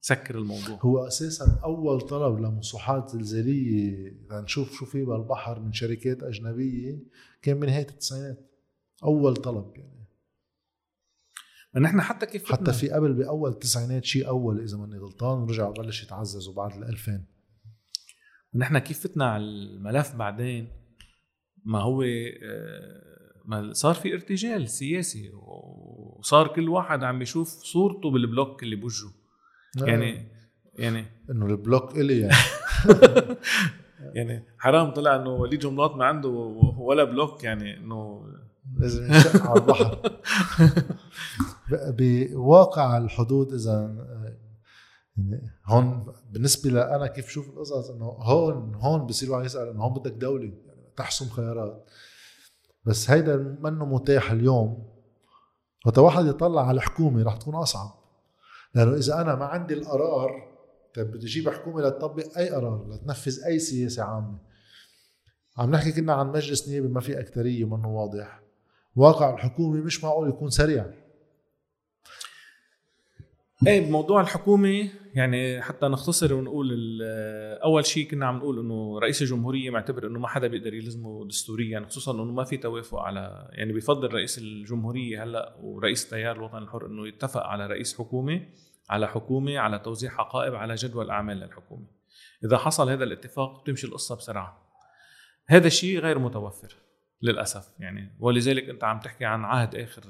سكر 0.00 0.38
الموضوع. 0.38 0.78
هو 0.82 1.06
أساسا 1.06 1.60
أول 1.64 2.00
طلب 2.00 2.38
لمصحات 2.38 3.10
زلزالية 3.10 4.14
لنشوف 4.30 4.72
شو 4.72 4.86
في 4.86 5.04
بالبحر 5.04 5.60
من 5.60 5.72
شركات 5.72 6.22
أجنبية 6.22 6.98
كان 7.42 7.56
من 7.56 7.66
نهاية 7.66 7.88
التسعينات. 7.88 8.50
أول 9.04 9.36
طلب 9.36 9.76
يعني. 9.76 9.99
نحن 11.76 12.00
حتى 12.00 12.26
كيف 12.26 12.52
حتى 12.52 12.72
في 12.72 12.90
قبل 12.90 13.12
بأول 13.12 13.50
التسعينات 13.50 14.04
شيء 14.04 14.28
أول 14.28 14.60
إذا 14.60 14.76
ماني 14.76 14.98
غلطان 14.98 15.38
ورجع 15.38 15.70
بلش 15.70 16.02
يتعزز 16.02 16.48
وبعد 16.48 16.76
ال 16.76 16.84
2000 16.84 17.24
نحن 18.54 18.78
كيف 18.78 19.00
فتنا 19.00 19.30
على 19.30 19.44
الملف 19.44 20.16
بعدين؟ 20.16 20.68
ما 21.64 21.78
هو 21.78 22.02
آه، 22.02 23.10
ما 23.44 23.72
صار 23.72 23.94
في 23.94 24.14
ارتجال 24.14 24.68
سياسي 24.68 25.30
وصار 25.32 26.48
كل 26.48 26.68
واحد 26.68 27.04
عم 27.04 27.22
يشوف 27.22 27.48
صورته 27.48 28.10
بالبلوك 28.10 28.62
اللي 28.62 28.76
بوجهه. 28.76 29.12
يعني 29.76 30.32
يعني 30.74 31.04
إنه 31.30 31.46
البلوك 31.46 31.96
إلي 31.96 32.20
يعني. 32.20 32.34
يعني 34.16 34.44
حرام 34.58 34.90
طلع 34.90 35.16
إنه 35.16 35.30
وليد 35.30 35.60
جملات 35.60 35.90
ما 35.90 36.04
عنده 36.04 36.28
ولا 36.78 37.04
بلوك 37.04 37.44
يعني 37.44 37.76
إنه 37.76 38.26
لازم 38.78 39.04
ينشق 39.04 39.46
على 39.46 39.60
البحر. 39.60 40.20
بواقع 41.98 42.98
الحدود 42.98 43.52
إذا 43.52 44.06
يعني 45.16 45.52
هون 45.66 46.12
بالنسبة 46.30 46.70
لأنا 46.70 47.06
كيف 47.06 47.28
شوف 47.28 47.48
القصص 47.48 47.90
إنه 47.90 48.04
هون 48.04 48.74
هون 48.74 49.06
بصير 49.06 49.32
واحد 49.32 49.44
يسأل 49.44 49.68
إنه 49.68 49.84
هون 49.84 49.94
بدك 49.94 50.12
دولة؟ 50.12 50.44
يعني 50.44 50.92
تحسم 50.96 51.28
خيارات. 51.28 51.90
بس 52.84 53.10
هيدا 53.10 53.36
منه 53.36 53.84
متاح 53.84 54.30
اليوم. 54.30 54.90
وقت 55.86 55.98
واحد 55.98 56.26
يطلع 56.26 56.68
على 56.68 56.76
الحكومة 56.76 57.22
رح 57.22 57.36
تكون 57.36 57.54
أصعب. 57.54 58.00
لأنه 58.74 58.94
إذا 58.94 59.20
أنا 59.20 59.34
ما 59.34 59.44
عندي 59.44 59.74
القرار 59.74 60.50
طيب 60.94 61.10
بدي 61.10 61.26
أجيب 61.26 61.48
حكومة 61.48 61.82
لتطبق 61.82 62.38
أي 62.38 62.50
قرار 62.50 62.86
لتنفذ 62.90 63.44
أي 63.44 63.58
سياسة 63.58 64.02
عامة. 64.02 64.38
عم 65.58 65.70
نحكي 65.70 65.92
كنا 65.92 66.12
عن 66.12 66.26
مجلس 66.26 66.68
نيابي 66.68 66.88
ما 66.88 67.00
في 67.00 67.20
أكترية 67.20 67.64
منه 67.64 67.88
واضح. 67.88 68.40
واقع 68.96 69.34
الحكومة 69.34 69.80
مش 69.80 70.04
معقول 70.04 70.28
يكون 70.28 70.50
سريع. 70.50 70.86
إيه 73.66 73.86
بموضوع 73.86 74.20
الحكومة 74.20 74.90
يعني 75.14 75.62
حتى 75.62 75.86
نختصر 75.86 76.34
ونقول 76.34 76.98
أول 77.64 77.86
شيء 77.86 78.10
كنا 78.10 78.26
عم 78.26 78.36
نقول 78.36 78.58
إنه 78.58 78.98
رئيس 78.98 79.22
الجمهورية 79.22 79.70
معتبر 79.70 80.06
إنه 80.06 80.18
ما 80.18 80.28
حدا 80.28 80.46
بيقدر 80.46 80.74
يلزمه 80.74 81.26
دستوريا 81.26 81.86
خصوصا 81.88 82.12
إنه 82.12 82.24
ما 82.24 82.44
في 82.44 82.56
توافق 82.56 82.98
على 82.98 83.48
يعني 83.52 83.72
بفضل 83.72 84.14
رئيس 84.14 84.38
الجمهورية 84.38 85.24
هلأ 85.24 85.56
ورئيس 85.62 86.10
تيار 86.10 86.36
الوطن 86.36 86.58
الحر 86.58 86.86
إنه 86.86 87.08
يتفق 87.08 87.42
على 87.42 87.66
رئيس 87.66 87.98
حكومه 87.98 88.46
على 88.90 89.08
حكومه 89.08 89.58
على 89.58 89.78
توزيع 89.78 90.10
حقائب 90.10 90.54
على 90.54 90.74
جدول 90.74 91.10
أعمال 91.10 91.36
للحكومه 91.36 91.86
إذا 92.44 92.58
حصل 92.58 92.90
هذا 92.90 93.04
الاتفاق 93.04 93.62
بتمشي 93.62 93.86
القصة 93.86 94.16
بسرعة. 94.16 94.70
هذا 95.46 95.66
الشيء 95.66 95.98
غير 95.98 96.18
متوفر. 96.18 96.76
للأسف. 97.22 97.72
يعني 97.78 98.16
ولذلك 98.18 98.68
أنت 98.68 98.84
عم 98.84 99.00
تحكي 99.00 99.24
عن 99.24 99.44
عهد 99.44 99.74
آخر 99.74 100.02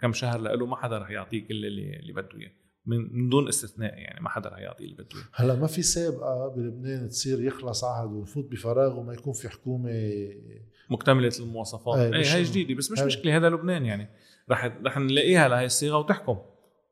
كم 0.00 0.12
شهر 0.12 0.40
له 0.40 0.66
ما 0.66 0.76
حدا 0.76 0.98
رح 0.98 1.10
يعطيك 1.10 1.46
كل 1.46 1.64
اللي, 1.64 1.96
اللي 1.96 2.12
بده 2.12 2.40
إياه. 2.40 2.52
من 2.86 3.28
دون 3.28 3.48
استثناء 3.48 3.98
يعني 3.98 4.20
ما 4.20 4.28
حدا 4.28 4.48
رح 4.48 4.58
يعطي 4.58 4.84
اللي 4.84 4.94
بده 4.94 5.08
هلا 5.34 5.54
ما 5.54 5.66
في 5.66 5.82
سابقة 5.82 6.48
بلبنان 6.56 7.08
تصير 7.08 7.42
يخلص 7.42 7.84
عهد 7.84 8.12
ونفوت 8.12 8.50
بفراغ 8.50 8.98
وما 8.98 9.12
يكون 9.12 9.32
في 9.32 9.48
حكومة. 9.48 9.90
مكتملة 10.90 11.32
المواصفات. 11.40 12.14
اي 12.14 12.24
هي 12.26 12.42
جديدة 12.42 12.74
بس 12.74 12.92
مش 12.92 13.00
هي. 13.00 13.06
مشكلة 13.06 13.36
هذا 13.36 13.48
لبنان 13.48 13.84
يعني. 13.84 14.08
رح 14.50 14.64
رح 14.84 14.98
نلاقيها 14.98 15.48
لهي 15.48 15.64
الصيغة 15.64 15.98
وتحكم. 15.98 16.38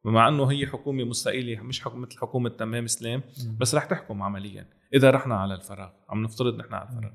مع 0.05 0.29
إنه 0.29 0.45
هي 0.47 0.67
حكومة 0.67 1.05
مستقيله 1.05 1.63
مش 1.63 1.81
حكومه 1.81 2.07
مثل 2.07 2.19
حكومة 2.19 2.49
تمام 2.49 2.85
إسلام 2.85 3.23
بس 3.59 3.75
رح 3.75 3.85
تحكم 3.85 4.23
عمليا. 4.23 4.69
إذا 4.95 5.11
رحنا 5.11 5.35
على 5.35 5.55
الفراغ 5.55 5.91
عم 6.09 6.23
نفترض 6.23 6.57
نحن 6.57 6.75
على 6.75 6.89
الفراغ. 6.89 7.13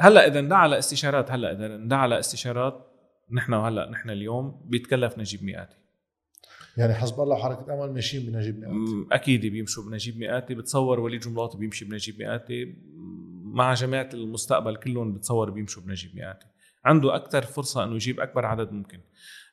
هلأ 0.00 0.26
إذا 0.26 0.38
اندعى 0.38 0.60
على 0.60 0.78
استشارات 0.78 1.30
هلأ 1.30 1.52
إذا 1.52 1.66
اندعى 1.66 2.00
على 2.00 2.18
استشارات 2.18 2.90
نحن 3.32 3.52
وهلا 3.52 3.90
نحن 3.90 4.10
اليوم 4.10 4.60
بيتكلف 4.64 5.18
نجيب 5.18 5.44
مئاتي. 5.44 5.76
يعني 6.76 6.94
حزب 6.94 7.20
الله 7.20 7.36
وحركة 7.36 7.74
أمل 7.74 7.92
ماشيين 7.94 8.32
بنجيب 8.32 8.58
مئاتي. 8.58 9.06
أكيد 9.12 9.46
بيمشوا 9.46 9.84
بنجيب 9.84 10.18
مئاتي 10.18 10.54
بتصور 10.54 11.00
وليد 11.00 11.20
جملاط 11.20 11.56
بيمشي 11.56 11.84
بنجيب 11.84 12.18
مئاتي. 12.18 12.76
مع 13.42 13.74
جماعة 13.74 14.08
المستقبل 14.14 14.76
كلهم 14.76 15.14
بتصور 15.14 15.50
بيمشوا 15.50 15.82
بنجيب 15.82 16.16
مئاتي. 16.16 16.46
عنده 16.84 17.16
أكثر 17.16 17.42
فرصة 17.42 17.84
إنه 17.84 17.94
يجيب 17.94 18.20
أكبر 18.20 18.46
عدد 18.46 18.72
ممكن. 18.72 19.00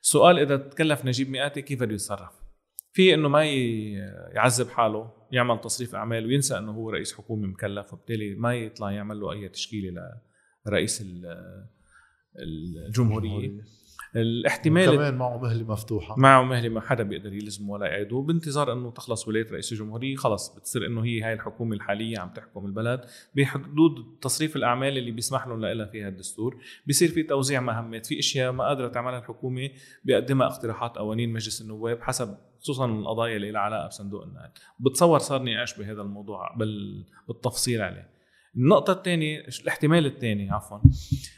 السؤال 0.02 0.38
إذا 0.38 0.56
تكلف 0.56 1.04
نجيب 1.04 1.30
مئاتي 1.30 1.62
كيف 1.62 1.80
بده 1.80 1.94
يتصرف؟ 1.94 2.32
في 2.92 3.14
إنه 3.14 3.28
ما 3.28 3.44
يعذب 4.34 4.68
حاله. 4.68 5.10
يعمل 5.32 5.60
تصريف 5.60 5.94
اعمال 5.94 6.26
وينسى 6.26 6.58
إنه 6.58 6.72
هو 6.72 6.90
رئيس 6.90 7.14
حكومه 7.14 7.46
مكلف 7.46 7.92
وبالتالي 7.92 8.34
ما 8.34 8.54
يطلع 8.54 8.90
يعمل 8.90 9.20
له 9.20 9.32
أي 9.32 9.48
تشكيلة 9.48 9.92
لرئيس 10.66 11.04
الجمهورية. 12.38 13.50
الاحتمال 14.16 14.96
كمان 14.96 15.14
معه 15.14 15.38
مهلة 15.38 15.64
مفتوحة. 15.64 16.14
معه 16.18 16.42
مهلة 16.42 16.68
ما 16.68 16.80
حدا 16.80 17.02
بيقدر 17.02 17.32
يلزمه 17.32 17.70
ولا 17.70 17.86
يعيده 17.86 18.16
بانتظار 18.16 18.72
إنه 18.72 18.90
تخلص 18.90 19.28
ولاية 19.28 19.46
رئيس 19.52 19.72
الجمهورية 19.72 20.16
خلص 20.16 20.56
بتصير 20.56 20.86
إنه 20.86 21.04
هي 21.04 21.22
هاي 21.22 21.32
الحكومة 21.32 21.76
الحالية 21.76 22.18
عم 22.18 22.28
تحكم 22.28 22.66
البلد. 22.66 23.00
بحدود 23.36 23.92
تصريف 24.20 24.56
الأعمال 24.56 24.98
اللي 24.98 25.10
بيسمح 25.10 25.46
لهم 25.46 25.60
لها 25.60 25.86
فيها 25.86 26.08
الدستور 26.08 26.56
بصير 26.88 27.08
في 27.08 27.22
توزيع 27.22 27.60
مهمات 27.60 28.06
في 28.06 28.18
أشياء 28.18 28.52
ما 28.52 28.64
قادرة 28.64 28.88
تعملها 28.88 29.18
الحكومة 29.18 29.70
بيقدمها 30.04 30.46
اقتراحات 30.46 30.96
قوانين 30.96 31.32
مجلس 31.32 31.62
النواب 31.62 32.00
حسب 32.00 32.36
خصوصا 32.62 32.86
القضايا 32.86 33.36
اللي 33.36 33.50
لها 33.50 33.60
علاقة 33.60 33.86
بصندوق 33.86 34.22
النقد. 34.22 34.50
بتصور 34.78 35.18
صار 35.18 35.42
نقاش 35.42 35.78
بهذا 35.78 36.02
الموضوع 36.02 36.56
بالتفصيل 37.28 37.82
عليه. 37.82 38.08
النقطة 38.56 38.92
الثانية 38.92 39.46
الاحتمال 39.62 40.06
الثاني 40.06 40.50
عفوا. 40.50 40.78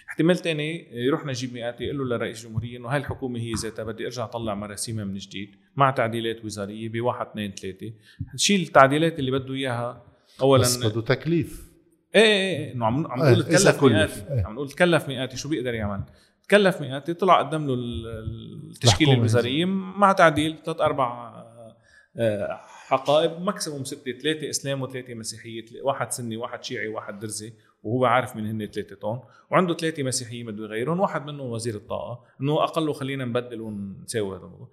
احتمال 0.08 0.38
تاني 0.38 0.88
يروح 1.04 1.26
نجيب 1.26 1.54
مئاتي 1.54 1.84
يقول 1.84 1.98
له 1.98 2.16
لرئيس 2.16 2.44
الجمهوريه 2.44 2.78
إنه 2.78 2.88
هاي 2.88 2.96
الحكومة 2.96 3.38
هي 3.38 3.52
ذاتها 3.52 3.84
بدي 3.84 4.04
أرجع 4.04 4.24
أطلع 4.24 4.54
مراسيمها 4.54 5.04
من 5.04 5.14
جديد 5.14 5.56
مع 5.76 5.90
تعديلات 5.90 6.44
وزارية 6.44 6.88
بواحد 6.88 7.26
اثنين 7.26 7.52
ثلاثة. 7.52 7.92
شيل 8.36 8.62
التعديلات 8.62 9.18
اللي 9.18 9.30
بده 9.30 9.54
إياها 9.54 10.04
اولا 10.40 10.62
بس 10.62 10.86
بده 10.86 11.00
تكليف. 11.00 11.74
إيه 12.14 12.22
إيه 12.22 12.58
إيه 12.58 12.72
إنه 12.72 12.86
عم 12.86 13.06
عم 13.06 13.18
نقول 13.18 13.42
إيه، 13.42 13.56
تكلف 13.56 13.82
مئاتي 13.82 14.34
إيه. 14.34 14.46
عم 14.46 14.54
نقول 14.54 14.68
تكلف 14.68 15.08
مئاتي 15.08 15.36
شو 15.36 15.48
بيقدر 15.48 15.74
يعمل؟ 15.74 16.04
تكلف 16.48 16.80
مئاتي 16.80 17.14
طلع 17.14 17.38
قدم 17.38 17.66
له 17.66 17.74
التشكيله 17.74 19.12
الوزاريه 19.12 19.64
مع 19.64 20.12
تعديل 20.12 20.56
ثلاث 20.64 20.80
أربع 20.80 21.34
آه، 22.16 22.60
حقائب 22.66 23.42
ماكسيموم 23.42 23.84
ستة 23.84 24.12
ثلاثة 24.12 24.50
إسلام 24.50 24.82
وثلاثة 24.82 25.14
مسيحية 25.14 25.64
واحد 25.82 26.12
سني 26.12 26.36
واحد 26.36 26.64
شيعي 26.64 26.88
واحد 26.88 27.18
درزي 27.18 27.52
وهو 27.82 28.04
عارف 28.04 28.36
من 28.36 28.46
هن 28.46 28.66
ثلاثة 28.66 28.96
طون 28.96 29.20
وعنده 29.50 29.74
ثلاثة 29.74 30.02
مسيحيين 30.02 30.46
بده 30.46 30.64
يغيرهم 30.64 31.00
واحد 31.00 31.26
منهم 31.26 31.50
وزير 31.50 31.74
الطاقة 31.74 32.24
إنه 32.40 32.64
أقله 32.64 32.92
خلينا 32.92 33.24
نبدل 33.24 33.60
ونساوي 33.60 34.36
هذا 34.36 34.44
الموضوع. 34.44 34.68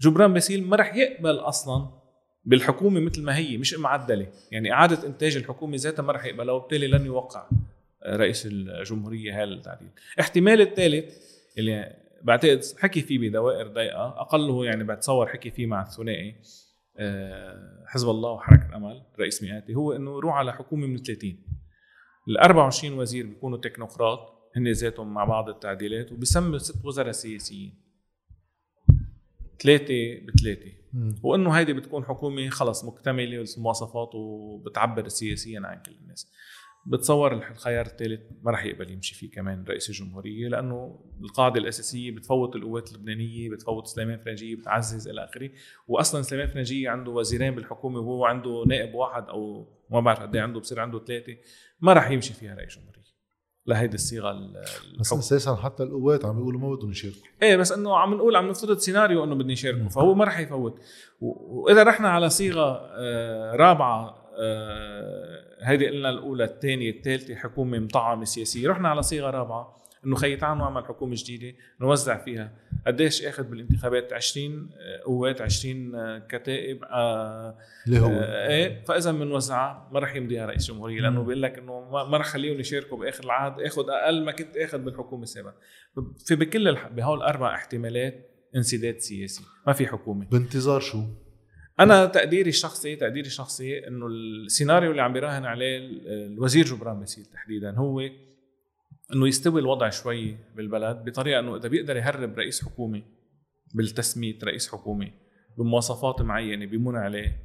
جبران 0.00 0.32
باسيل 0.32 0.66
ما 0.66 0.76
رح 0.76 0.94
يقبل 0.94 1.34
أصلا 1.34 1.88
بالحكومة 2.44 3.00
مثل 3.00 3.22
ما 3.22 3.36
هي 3.36 3.56
مش 3.56 3.74
معدلة 3.74 4.32
يعني 4.50 4.72
إعادة 4.72 5.06
إنتاج 5.06 5.36
الحكومة 5.36 5.76
ذاتها 5.76 6.02
ما 6.02 6.12
رح 6.12 6.24
يقبلها 6.24 6.54
وبالتالي 6.54 6.86
لن 6.86 7.06
يوقع. 7.06 7.48
رئيس 8.06 8.46
الجمهورية 8.46 9.42
هذا 9.42 9.52
التعديل. 9.52 9.88
احتمال 10.20 10.60
الثالث 10.60 11.14
اللي 11.58 11.96
بعتقد 12.22 12.60
حكي 12.78 13.00
فيه 13.00 13.18
بدوائر 13.18 13.68
ضيقة 13.68 14.08
أقله 14.20 14.64
يعني 14.64 14.84
بتصور 14.84 15.26
حكي 15.26 15.50
فيه 15.50 15.66
مع 15.66 15.82
الثنائي 15.82 16.34
آه، 16.96 17.84
حزب 17.86 18.10
الله 18.10 18.30
وحركة 18.30 18.68
الأمل 18.68 19.02
رئيس 19.20 19.42
مئاتي 19.42 19.74
هو 19.74 19.92
إنه 19.92 20.16
يروح 20.16 20.34
على 20.34 20.52
حكومة 20.52 20.86
من 20.86 21.02
30 21.02 21.38
ال 22.28 22.38
24 22.38 22.98
وزير 22.98 23.26
بيكونوا 23.26 23.58
تكنوقراط 23.58 24.34
هن 24.56 24.72
ذاتهم 24.72 25.14
مع 25.14 25.24
بعض 25.24 25.48
التعديلات 25.48 26.12
وبسمي 26.12 26.58
ست 26.58 26.84
وزراء 26.84 27.12
سياسيين. 27.12 27.84
ثلاثة 29.62 29.94
بثلاثة. 30.26 30.72
وإنه 31.22 31.50
هيدي 31.50 31.72
بتكون 31.72 32.04
حكومة 32.04 32.48
خلص 32.48 32.84
مكتملة 32.84 33.44
المواصفات 33.56 34.14
وبتعبر 34.14 35.08
سياسيا 35.08 35.60
عن 35.64 35.82
كل 35.82 35.92
الناس. 36.02 36.32
بتصور 36.86 37.32
الخيار 37.32 37.86
الثالث 37.86 38.20
ما 38.42 38.50
راح 38.50 38.64
يقبل 38.64 38.90
يمشي 38.90 39.14
فيه 39.14 39.30
كمان 39.30 39.64
رئيس 39.68 39.90
الجمهورية 39.90 40.48
لأنه 40.48 41.00
القاعدة 41.20 41.60
الأساسية 41.60 42.10
بتفوت 42.10 42.56
القوات 42.56 42.92
اللبنانية 42.92 43.50
بتفوت 43.50 43.86
سليمان 43.86 44.18
فرنجية 44.18 44.56
بتعزز 44.56 45.08
إلى 45.08 45.24
آخره. 45.24 45.50
واصلا 45.88 46.22
سليمان 46.22 46.48
فرنجية 46.48 46.90
عنده 46.90 47.10
وزيرين 47.10 47.54
بالحكومة 47.54 48.00
وهو 48.00 48.24
عنده 48.24 48.64
نائب 48.66 48.94
واحد 48.94 49.28
أو 49.28 49.68
ما 49.90 50.00
بعرف 50.00 50.20
قد 50.20 50.36
إيه 50.36 50.42
عنده 50.42 50.60
بصير 50.60 50.80
عنده 50.80 51.04
ثلاثة 51.04 51.36
ما 51.80 51.92
راح 51.92 52.10
يمشي 52.10 52.34
فيها 52.34 52.54
رئيس 52.54 52.76
الجمهورية. 52.76 53.04
لهيدي 53.66 53.94
الصيغة 53.94 54.52
بس 55.00 55.12
أساسا 55.12 55.54
حتى 55.54 55.82
القوات 55.82 56.24
عم 56.24 56.36
بيقولوا 56.36 56.60
ما 56.60 56.74
بدهم 56.74 56.90
يشاركوا. 56.90 57.20
إيه 57.42 57.56
بس 57.56 57.72
إنه 57.72 57.96
عم 57.96 58.14
نقول 58.14 58.36
عم 58.36 58.48
نفترض 58.48 58.78
سيناريو 58.78 59.24
إنه 59.24 59.34
بدهم 59.34 59.50
يشاركوا 59.50 59.88
فهو 59.88 60.14
ما 60.14 60.24
راح 60.24 60.38
يفوت. 60.38 60.80
وإذا 61.20 61.82
رحنا 61.82 62.08
على 62.08 62.30
صيغة 62.30 62.80
آه، 62.96 63.56
رابعة 63.56 64.23
هيدي 65.60 65.88
قلنا 65.88 66.10
الأولى 66.10 66.44
الثانية 66.44 66.90
الثالثة 66.90 67.34
حكومة 67.34 67.78
مطعمه 67.78 68.24
سياسية. 68.24 68.68
رحنا 68.68 68.88
على 68.88 69.02
صيغة 69.02 69.30
رابعة 69.30 69.76
إنه 70.06 70.16
خي 70.16 70.36
تعالوا 70.36 70.62
نعمل 70.62 70.84
حكومة 70.84 71.14
جديدة 71.18 71.56
نوزع 71.80 72.24
فيها. 72.24 72.52
قديش 72.86 73.24
أخذ 73.24 73.42
بالانتخابات 73.42 74.12
20 74.12 74.70
قوات 75.04 75.40
20 75.40 76.18
كتائب 76.18 76.84
آه 76.84 77.58
اللي 77.86 78.00
هو. 78.00 78.10
آه 78.10 78.48
إيه 78.48 78.84
فإذا 78.84 79.12
بنوزعها 79.12 79.88
ما 79.92 80.00
رح 80.00 80.16
يمضيها 80.16 80.46
رئيس 80.46 80.70
جمهورية 80.70 81.00
لأنه 81.00 81.20
بيقول 81.22 81.42
لك 81.42 81.58
إنه 81.58 81.90
ما 81.90 82.16
رح 82.16 82.26
خليهم 82.26 82.60
يشاركوا 82.60 82.98
بآخر 82.98 83.24
العهد 83.24 83.60
آخذ 83.60 83.90
أقل 83.90 84.24
ما 84.24 84.32
كنت 84.32 84.56
آخذ 84.56 84.78
بالحكومة 84.78 85.22
السابقة. 85.22 85.54
في 86.26 86.36
بكل. 86.36 86.76
بهول 86.96 87.18
الاربع 87.18 87.54
احتمالات 87.54 88.30
انسداد 88.56 88.98
سياسي. 88.98 89.42
ما 89.66 89.72
في 89.72 89.86
حكومة. 89.86 90.26
بانتظار 90.26 90.80
شو؟ 90.80 91.02
أنا 91.80 92.06
تقديري 92.06 92.48
الشخصي 92.48 92.96
تقديري 92.96 93.26
الشخصي 93.26 93.88
إنه 93.88 94.06
السيناريو 94.06 94.90
اللي 94.90 95.02
عم 95.02 95.12
بيراهن 95.12 95.44
عليه 95.44 95.78
الوزير 96.06 96.64
جبران 96.64 97.00
باسيل 97.00 97.24
تحديدا 97.24 97.70
هو 97.76 98.00
إنه 99.14 99.28
يستوي 99.28 99.60
الوضع 99.60 99.90
شوي 99.90 100.36
بالبلد 100.56 101.04
بطريقة 101.04 101.40
إنه 101.40 101.56
إذا 101.56 101.68
بيقدر 101.68 101.96
يهرب 101.96 102.38
رئيس 102.38 102.64
حكومه 102.64 103.02
بالتسميت 103.74 104.44
رئيس 104.44 104.72
حكومه 104.72 105.10
بمواصفات 105.58 106.22
معينة 106.22 106.66
بيمون 106.66 106.96
عليه. 106.96 107.36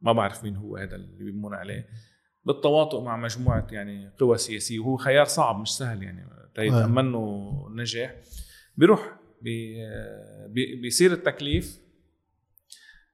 ما 0.00 0.12
بعرف 0.12 0.44
مين 0.44 0.56
هو 0.56 0.76
هذا 0.76 0.96
اللي 0.96 1.24
بيمون 1.24 1.54
عليه. 1.54 1.88
بالتواطؤ 2.44 3.04
مع 3.04 3.16
مجموعة 3.16 3.66
يعني 3.70 4.10
قوى 4.18 4.38
سياسية 4.38 4.78
وهو 4.78 4.96
خيار 4.96 5.24
صعب 5.24 5.60
مش 5.60 5.68
سهل 5.68 6.02
يعني 6.02 6.26
تيتامن 6.54 7.14
النجاح 7.66 8.14
بيروح 8.76 9.18
بي 9.42 9.76
بيصير 10.82 11.12
التكليف 11.12 11.85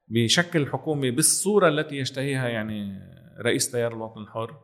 بشكل 0.07 0.61
الحكومة 0.61 1.09
بالصورة 1.09 1.67
التي 1.67 1.95
يشتهيها 1.95 2.49
يعني 2.49 2.99
رئيس 3.39 3.71
تيار 3.71 3.93
الوطن 3.93 4.21
الحر 4.21 4.59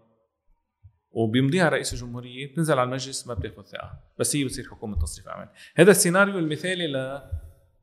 وبيمضيها 1.11 1.69
رئيس 1.69 1.93
الجمهورية 1.93 2.51
بتنزل 2.51 2.79
على 2.79 2.83
المجلس 2.83 3.27
ما 3.27 3.33
بتاخذ 3.33 3.63
ثقة 3.63 3.99
بس 4.19 4.35
هي 4.35 4.43
بتصير 4.43 4.65
حكومة 4.69 4.99
تصريف 4.99 5.27
اعمال 5.27 5.49
هذا 5.75 5.91
السيناريو 5.91 6.39
المثالي 6.39 6.87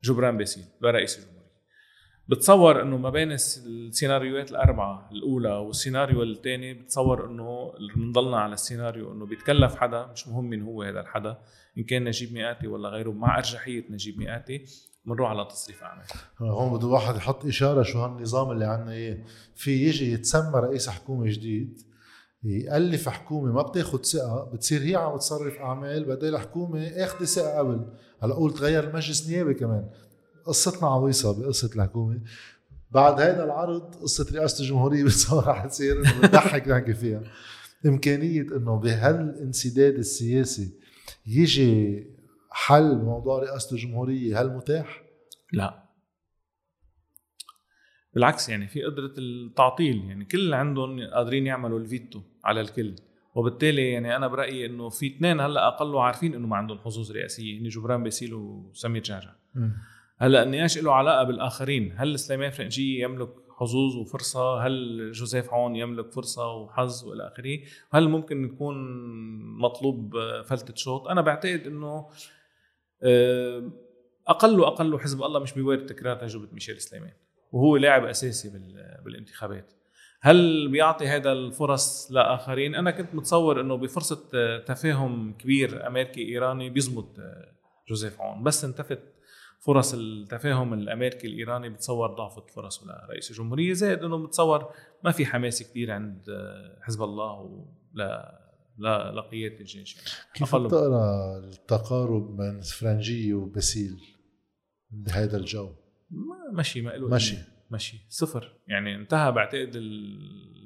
لجبران 0.03 0.37
باسيل 0.37 0.63
لرئيس 0.81 1.17
الجمهورية. 1.17 1.37
بتصور 2.27 2.81
إنه 2.81 2.97
ما 2.97 3.09
بين 3.09 3.31
السيناريوهات 3.31 4.51
الأربعة 4.51 5.09
الأولى 5.11 5.53
والسيناريو 5.53 6.23
الثاني 6.23 6.73
بتصور 6.73 7.25
إنه 7.25 7.73
بنضلنا 7.95 8.39
على 8.39 8.53
السيناريو 8.53 9.13
إنه 9.13 9.25
بيتكلف 9.25 9.75
حدا 9.75 10.05
مش 10.05 10.27
مهم 10.27 10.49
مين 10.49 10.61
هو 10.61 10.83
هذا 10.83 10.99
الحدا 10.99 11.37
إن 11.77 11.83
كان 11.83 12.03
نجيب 12.03 12.33
مئاتي 12.33 12.67
ولا 12.67 12.89
غيره 12.89 13.11
مع 13.11 13.37
أرجحية 13.37 13.85
نجيب 13.89 14.19
مئاتي. 14.19 14.65
بنروح 15.07 15.29
على 15.29 15.45
تصريف 15.45 15.83
أعمال. 15.83 16.05
هون 16.41 16.77
بده 16.77 16.87
واحد 16.87 17.15
يحط 17.15 17.45
إشارة 17.45 17.83
شو 17.83 17.99
هالنظام 17.99 18.51
اللي 18.51 18.65
عندنا 18.65 18.91
اياه 18.91 19.17
في 19.55 19.87
يجي 19.87 20.13
يتسمى 20.13 20.59
رئيس 20.59 20.89
حكومة 20.89 21.29
جديد 21.29 21.81
يألف 22.43 23.09
حكومة 23.09 23.51
ما 23.51 23.61
بتاخد 23.61 24.05
ثقة 24.05 24.49
بتصير 24.53 24.81
هي 24.81 24.95
عم 24.95 25.17
تصرف 25.17 25.57
أعمال 25.57 26.05
بدل 26.05 26.35
الحكومة 26.35 26.87
أخذ 26.87 27.25
ثقة 27.25 27.57
قبل. 27.57 27.85
هلا 28.23 28.33
قول 28.33 28.53
تغير 28.53 28.83
المجلس 28.83 29.29
نيابي 29.29 29.53
كمان. 29.53 29.89
قصتنا 30.45 30.87
عويصة 30.89 31.39
بقصة 31.39 31.69
الحكومة. 31.75 32.21
بعد 32.91 33.21
هذا 33.21 33.43
العرض 33.43 33.95
قصة 33.95 34.27
رئاسة 34.33 34.61
الجمهورية 34.63 35.03
بتصور 35.07 35.47
رح 35.47 35.65
تصير 35.65 36.01
بتضحك 36.01 36.67
نحكي 36.69 36.93
فيها. 36.93 37.23
إمكانية 37.85 38.41
إنه 38.41 38.75
بهالانسداد 38.75 39.93
السياسي 39.93 40.73
يجي 41.27 42.07
حل 42.57 42.95
موضوع 42.95 43.39
رئاسة 43.39 43.75
الجمهورية 43.75 44.41
هل 44.41 44.49
متاح؟ 44.49 45.03
لا. 45.53 45.83
بالعكس 48.13 48.49
يعني 48.49 48.67
في 48.67 48.83
قدرة 48.83 49.13
التعطيل 49.17 50.05
يعني 50.05 50.25
كل 50.25 50.53
عندهم 50.53 51.07
قادرين 51.13 51.47
يعملوا 51.47 51.79
الفيتو 51.79 52.21
على 52.43 52.61
الكل. 52.61 52.95
وبالتالي 53.35 53.91
يعني 53.91 54.15
أنا 54.15 54.27
برأيي 54.27 54.65
إنه 54.65 54.89
في 54.89 55.07
اثنين 55.07 55.39
هلأ 55.39 55.67
أقل 55.67 55.97
عارفين 55.97 56.33
إنه 56.35 56.47
ما 56.47 56.55
عندهم 56.55 56.77
حظوظ 56.77 57.11
رئاسية 57.11 57.59
هن 57.59 57.67
جبران 57.67 58.03
باسيل 58.03 58.33
وسمير 58.33 59.01
جعجع 59.01 59.31
هلأ 60.17 60.43
النقاش 60.43 60.77
له 60.77 60.93
علاقة 60.93 61.23
بالآخرين؟ 61.23 61.93
هل 61.97 62.19
سليمان 62.19 62.51
فرنجيه 62.51 63.03
يملك 63.03 63.29
حظوظ 63.49 63.95
وفرصة؟ 63.95 64.67
هل 64.67 65.11
جوزيف 65.11 65.53
عون 65.53 65.75
يملك 65.75 66.11
فرصة 66.11 66.53
وحظ 66.53 67.05
وإلى 67.05 67.27
آخره؟ 67.27 67.59
هل 67.91 68.09
ممكن 68.09 68.45
يكون 68.45 68.75
مطلوب 69.59 70.15
فلتة 70.45 70.75
شوط 70.75 71.07
أنا 71.07 71.21
بعتقد 71.21 71.67
إنه 71.67 72.07
أقل 74.27 74.59
وأقل 74.59 74.99
حزب 74.99 75.23
الله 75.23 75.39
مش 75.39 75.53
بيوارد 75.53 75.85
تكرار 75.85 76.15
تجربة 76.15 76.47
ميشيل 76.51 76.81
سليمان 76.81 77.13
وهو 77.51 77.77
لاعب 77.77 78.05
أساسي 78.05 78.51
بالانتخابات. 79.05 79.73
هل 80.21 80.67
بيعطي 80.67 81.07
هذا 81.07 81.31
الفرص 81.31 82.11
لآخرين؟ 82.11 82.75
أنا 82.75 82.91
كنت 82.91 83.15
متصور 83.15 83.61
إنه 83.61 83.75
بفرصة 83.75 84.29
تفاهم 84.59 85.33
كبير 85.33 85.87
أمريكي 85.87 86.29
إيراني 86.29 86.69
بيزبط 86.69 87.15
جوزيف 87.89 88.21
عون. 88.21 88.43
بس 88.43 88.65
انتفت 88.65 88.99
فرص 89.59 89.93
التفاهم 89.93 90.73
الأمريكي 90.73 91.27
الإيراني 91.27 91.69
بتصور 91.69 92.13
ضعفت 92.13 92.49
فرصه 92.49 92.85
لرئيس 92.85 93.31
الجمهورية. 93.31 93.73
زائد 93.73 94.03
إنه 94.03 94.27
بتصور 94.27 94.71
ما 95.03 95.11
في 95.11 95.25
حماس 95.25 95.63
كثير 95.63 95.91
عند 95.91 96.21
حزب 96.81 97.03
الله 97.03 97.31
ولا 97.31 97.65
لا 97.93 98.46
لقيادة 99.13 99.59
الجيش 99.59 99.95
يعني. 99.95 100.07
كيف 100.33 100.55
بتقرا 100.55 101.37
التقارب 101.37 102.37
بين 102.37 102.61
فرنجية 102.61 103.33
وباسيل؟ 103.33 104.01
بهذا 104.91 105.37
الجو؟ 105.37 105.73
مشي 106.53 106.81
ما 106.81 106.89
له 106.89 107.07
مشي. 107.07 107.37
مشي. 107.71 108.05
صفر. 108.09 108.59
يعني 108.67 108.95
انتهى 108.95 109.31
بعتقد 109.31 109.77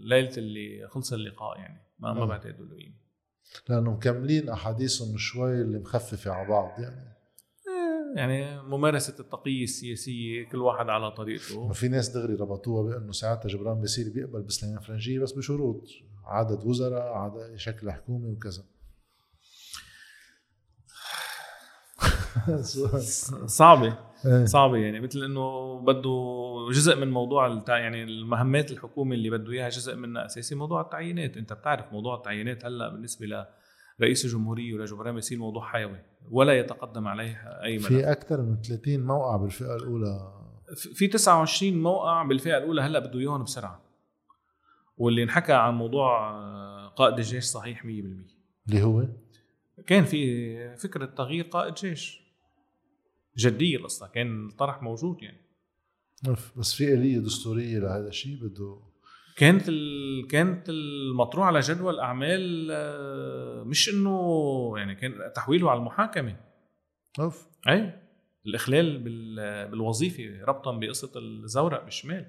ليلة 0.03 0.37
اللي 0.37 0.87
خلص 0.87 1.13
اللقاء 1.13 1.57
يعني. 1.57 1.81
ما 1.99 2.13
ما 2.13 2.25
بعتقد 2.25 2.59
له 2.59 2.75
قيمة. 2.75 2.95
لأنه 3.69 3.91
مكملين 3.91 4.49
أحاديثهم 4.49 5.17
شوي 5.17 5.61
اللي 5.61 5.79
مخففة 5.79 6.31
على 6.31 6.49
بعض 6.49 6.79
يعني. 6.79 7.11
يعني 8.15 8.61
ممارسة 8.61 9.19
التقية 9.19 9.63
السياسية 9.63 10.45
كل 10.49 10.57
واحد 10.57 10.89
على 10.89 11.11
طريقته. 11.11 11.67
ما 11.67 11.73
في 11.73 11.87
ناس 11.87 12.09
دغري 12.09 12.33
ربطوها 12.33 12.83
بأنه 12.83 13.11
ساعتها 13.11 13.49
جبران 13.49 13.81
بيصير 13.81 14.13
بيقبل 14.13 14.41
بسليمان 14.41 14.79
فرنجية 14.79 15.19
بس 15.19 15.31
بشروط 15.31 15.87
عدد 16.25 16.65
وزراء 16.65 17.13
عدد 17.13 17.55
شكل 17.55 17.91
حكومة 17.91 18.27
وكذا. 18.27 18.63
صعبة 23.45 23.97
إيه. 24.25 24.45
صعبة 24.45 24.77
يعني 24.77 24.99
مثل 24.99 25.23
إنه 25.23 25.75
بده 25.79 26.11
جزء 26.71 26.95
من 26.95 27.11
موضوع 27.11 27.47
التع... 27.47 27.77
يعني 27.77 28.03
المهمات 28.03 28.71
الحكومة 28.71 29.15
اللي 29.15 29.29
بده 29.29 29.51
إياها 29.51 29.69
جزء 29.69 29.95
منها 29.95 30.25
أساسي 30.25 30.55
موضوع 30.55 30.81
التعيينات. 30.81 31.37
أنت 31.37 31.53
بتعرف 31.53 31.93
موضوع 31.93 32.15
التعيينات 32.15 32.65
هلأ 32.65 32.89
بالنسبة 32.89 33.25
لرئيس 34.01 34.25
الجمهوريه 34.25 34.73
ولجبران 34.73 35.15
بيصير 35.15 35.37
موضوع 35.37 35.65
حيوي 35.65 35.99
ولا 36.31 36.59
يتقدم 36.59 37.07
عليه 37.07 37.35
أي 37.63 37.77
ملف. 37.77 37.87
في 37.87 38.11
أكثر 38.11 38.41
من 38.41 38.61
30 38.61 38.99
موقع 38.99 39.37
بالفئة 39.37 39.75
الأولى. 39.75 40.41
في 40.75 41.07
29 41.07 41.81
موقع 41.81 42.23
بالفئة 42.23 42.57
الأولى 42.57 42.81
هلأ 42.81 42.99
بده 42.99 43.19
إياهم 43.19 43.43
بسرعة. 43.43 43.81
واللي 44.97 45.23
انحكى 45.23 45.53
عن 45.53 45.73
موضوع 45.73 46.31
قائد 46.87 47.17
الجيش 47.17 47.43
صحيح 47.43 47.83
100% 47.83 47.85
اللي 47.85 48.83
هو؟ 48.83 49.07
كان 49.87 50.03
في 50.03 50.75
فكرة 50.77 51.05
تغيير 51.05 51.45
قائد 51.45 51.73
جيش. 51.73 52.21
جديه 53.37 53.77
القصة 53.77 54.07
كان 54.07 54.47
الطرح 54.47 54.83
موجود 54.83 55.17
يعني. 55.23 55.41
بس 56.55 56.73
في 56.73 56.93
آلية 56.93 57.19
دستورية 57.19 57.79
لهذا 57.79 58.07
الشيء 58.07 58.43
بده 58.43 58.79
كانت 59.35 59.63
ال... 59.67 60.27
كانت 60.27 60.69
المطروح 60.69 61.47
على 61.47 61.59
جدول 61.59 61.99
أعمال 61.99 62.67
آه، 62.71 63.63
مش 63.63 63.89
إنه 63.89 64.73
يعني 64.77 64.95
كان 64.95 65.13
تحويله 65.35 65.71
على 65.71 65.79
المحاكمة. 65.79 66.35
أوف. 67.19 67.47
أي 67.69 67.93
الإخلال 68.45 68.97
بال... 68.97 69.67
بالوظيفة 69.67 70.23
ربطا 70.47 70.71
بقصة 70.71 71.11
الزورق 71.15 71.83
بالشمال. 71.83 72.25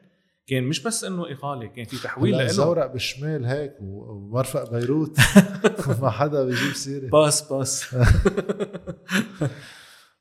كان 0.46 0.64
مش 0.64 0.82
بس 0.82 1.04
إنه 1.04 1.32
اقاله 1.32 1.66
كان 1.66 1.84
في 1.84 2.02
تحويل 2.02 2.32
له. 2.32 2.44
الزورق 2.44 2.92
بالشمال 2.92 3.44
هيك 3.44 3.74
ومرفق 3.80 4.70
بيروت. 4.70 5.16
ما 6.02 6.10
حدا 6.10 6.44
بيجيب 6.44 6.72
سيرة. 6.72 7.08
بس 7.08 7.52
بس 7.52 7.86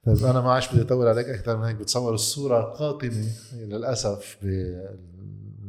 طيب 0.05 0.25
أنا 0.25 0.41
ما 0.41 0.51
عادش 0.51 0.73
بدي 0.73 0.81
أطول 0.81 1.07
عليك 1.07 1.25
أكثر 1.25 1.57
من 1.57 1.63
هيك. 1.63 1.75
بتصور 1.75 2.13
الصورة 2.13 2.61
قاتمه 2.61 3.27
للأسف 3.53 4.37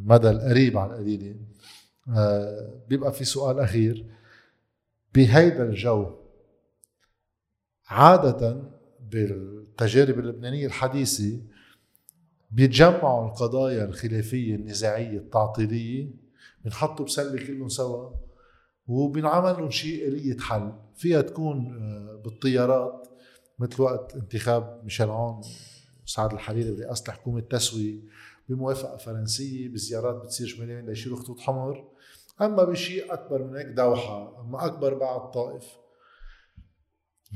بالمدى 0.03 0.31
القريب 0.31 0.79
على 0.79 0.93
القليلة. 0.93 1.37
آه، 2.09 2.83
بيبقى 2.89 3.13
في 3.13 3.25
سؤال 3.25 3.61
أخير. 3.61 4.07
بهيدا 5.15 5.63
الجو 5.63 6.17
عادة 7.87 8.63
بالتجارب 9.11 10.19
اللبنانية 10.19 10.67
الحديثة 10.67 11.41
بيتجمعوا 12.51 13.29
القضايا 13.29 13.85
الخلافية 13.85 14.55
النزاعية 14.55 15.19
التعطيلية 15.19 16.11
بنحطوا 16.65 17.05
بسلة 17.05 17.47
كلهم 17.47 17.69
سوا 17.69 18.11
وبنعمل 18.87 19.53
لهم 19.53 19.71
شيء 19.71 20.09
آلية 20.09 20.39
حل. 20.39 20.73
فيها 20.97 21.21
تكون 21.21 21.83
آه، 21.83 22.23
بالطيارات 22.25 23.09
مثل 23.59 23.83
وقت 23.83 24.15
انتخاب 24.15 24.81
ميشيل 24.85 25.11
عون 25.11 25.41
وسعد 26.07 26.33
الحريري 26.33 26.77
برئاسه 26.77 27.05
الحكومة 27.09 27.39
التسويه 27.39 28.01
بموافقة 28.55 28.97
فرنسية 28.97 29.69
بزيارات 29.69 30.23
بتصير 30.23 30.47
شماليين 30.47 30.87
ليشيلوا 30.87 31.19
خطوط 31.19 31.41
حمر. 31.41 31.89
أما 32.41 32.65
بشيء 32.65 33.13
أكبر 33.13 33.45
من 33.45 33.57
هيك 33.57 33.67
دوحة. 33.67 34.41
أما 34.41 34.67
أكبر 34.67 34.95
بعد 34.95 35.31
طائف. 35.31 35.65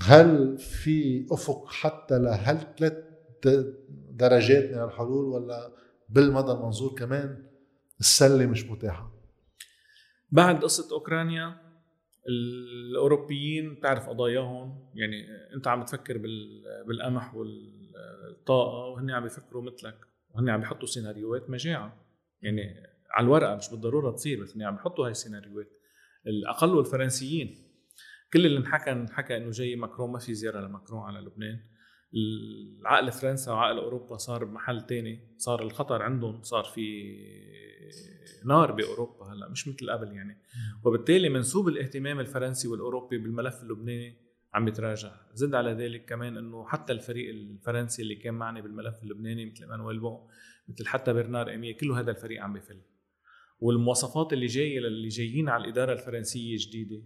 هل 0.03 0.59
في 0.59 1.27
أفق 1.31 1.67
حتى 1.69 2.19
لهل 2.19 2.75
ثلاث 2.79 2.95
درجات 4.11 4.71
من 4.71 4.83
الحلول 4.83 5.25
ولا 5.25 5.73
بالمدى 6.09 6.53
المنظور 6.53 6.95
كمان 6.95 7.47
السلة 8.01 8.47
مش 8.47 8.65
متاحة؟ 8.65 9.13
بعد 10.31 10.63
قصة 10.63 10.95
أوكرانيا 10.95 11.67
الأوروبيين 12.29 13.75
بتعرف 13.75 14.09
قضاياهم. 14.09 14.91
يعني 14.95 15.27
أنت 15.55 15.67
عم 15.67 15.85
تفكر 15.85 16.19
بالقمح 16.87 17.35
والطاقة 17.35 18.87
وهن 18.87 19.11
عم 19.11 19.23
بيفكروا 19.23 19.63
مثلك. 19.63 19.99
وهن 20.37 20.49
عم 20.49 20.61
بيحطوا 20.61 20.89
سيناريوهات 20.89 21.51
مجاعة. 21.51 22.07
يعني 22.43 22.63
على 23.11 23.25
الورقة 23.25 23.57
مش 23.57 23.71
بالضرورة 23.71 24.11
تصير 24.11 24.43
بس 24.43 24.57
هن 24.57 24.63
عم 24.63 24.77
بيحطوا 24.77 25.05
هاي 25.05 25.11
السيناريوهات. 25.11 25.71
الأقل 26.27 26.79
الفرنسيين 26.79 27.67
كل 28.33 28.47
اللي 28.47 28.59
انحكى 28.59 28.93
انحكى 28.93 29.37
إنه 29.37 29.51
جاي 29.51 29.77
ماكرون 29.77 30.13
ما 30.13 30.19
في 30.19 30.35
زيارة 30.35 30.61
لماكرون 30.61 31.03
على 31.03 31.19
لبنان. 31.21 31.61
العقل 32.15 33.13
فرنسا 33.13 33.53
وعقل 33.53 33.79
أوروبا 33.79 34.17
صار 34.17 34.45
بمحل 34.45 34.87
تاني. 34.87 35.35
صار 35.39 35.63
الخطر 35.63 36.03
عندهم 36.03 36.43
صار 36.43 36.65
في 36.65 37.15
نار 38.45 38.73
بأوروبا 38.73 39.33
هلأ 39.33 39.49
مش 39.49 39.69
مثل 39.69 39.91
قبل 39.91 40.13
يعني. 40.13 40.43
وبالتالي 40.85 41.29
منسوب 41.29 41.69
الاهتمام 41.69 42.21
الفرنسي 42.21 42.69
والأوروبي 42.69 43.19
بالملف 43.19 43.63
اللبناني. 43.63 44.26
عم 44.57 44.69
يتراجع 44.69 45.11
زد 45.33 45.55
على 45.55 45.73
ذلك 45.73 46.05
كمان 46.05 46.37
إنه 46.37 46.67
حتى 46.67 46.93
الفريق 46.93 47.31
الفرنسي 47.31 48.03
اللي 48.03 48.15
كان 48.15 48.35
معني 48.35 48.63
بالملف 48.63 49.03
اللبناني 49.03 49.47
مثل 49.47 49.63
إيمانويل 49.63 50.01
بون 50.01 50.29
مثل 50.69 50.87
حتى 50.87 51.13
برنار 51.13 51.55
اميه 51.55 51.77
كله 51.77 52.01
هذا 52.01 52.11
الفريق 52.11 52.43
عم 52.43 52.53
بفل. 52.53 52.81
والمواصفات 53.61 54.33
اللي 54.33 54.47
جاية 54.47 54.81
للي 54.81 55.09
جايين 55.09 55.49
على 55.49 55.65
الإدارة 55.65 55.93
الفرنسية 55.93 56.57
جديدة 56.59 57.03